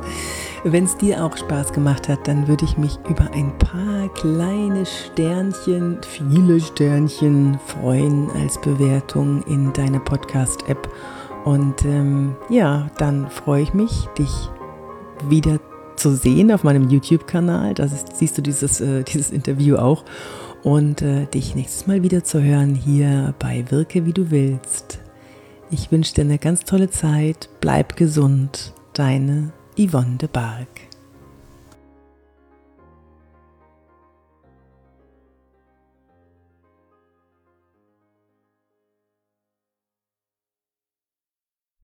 Wenn 0.64 0.84
es 0.86 0.98
dir 0.98 1.24
auch 1.24 1.38
Spaß 1.38 1.72
gemacht 1.72 2.10
hat, 2.10 2.28
dann 2.28 2.48
würde 2.48 2.66
ich 2.66 2.78
mich 2.78 3.00
über 3.10 3.30
ein 3.34 3.58
paar 3.60 4.10
kleine 4.14 4.86
Sternchen, 4.86 6.02
viele 6.04 6.60
Sternchen 6.60 7.58
freuen 7.66 8.30
als 8.32 8.60
Bewertung 8.60 9.42
in 9.44 9.72
deiner 9.72 10.00
Podcast-App. 10.00 10.90
Und 11.46 11.86
ähm, 11.86 12.36
ja, 12.50 12.90
dann 12.98 13.30
freue 13.30 13.64
ich 13.64 13.74
mich, 13.74 14.08
dich 14.18 14.32
wieder 15.28 15.60
zu 15.96 16.16
sehen 16.16 16.52
auf 16.52 16.64
meinem 16.64 16.90
YouTube-Kanal. 16.90 17.74
Da 17.74 17.88
siehst 17.88 18.38
du 18.38 18.42
dieses, 18.42 18.82
äh, 18.82 19.04
dieses 19.08 19.32
Interview 19.32 19.78
auch. 19.78 20.04
Und 20.64 21.02
äh, 21.02 21.26
dich 21.28 21.56
nächstes 21.56 21.88
Mal 21.88 22.04
wieder 22.04 22.24
zu 22.24 22.44
hören 22.44 22.76
hier 22.76 23.34
bei 23.40 23.64
Wirke 23.70 24.06
wie 24.06 24.14
du 24.14 24.30
willst. 24.30 25.00
Ich 25.72 25.92
wünsche 25.92 26.16
dir 26.16 26.22
eine 26.24 26.38
ganz 26.38 26.66
tolle 26.66 26.90
Zeit. 26.90 27.50
Bleib 27.62 27.96
gesund. 27.96 28.74
Deine 28.94 29.54
Yvonne 29.78 30.18
de 30.18 30.28
Barg. 30.28 30.89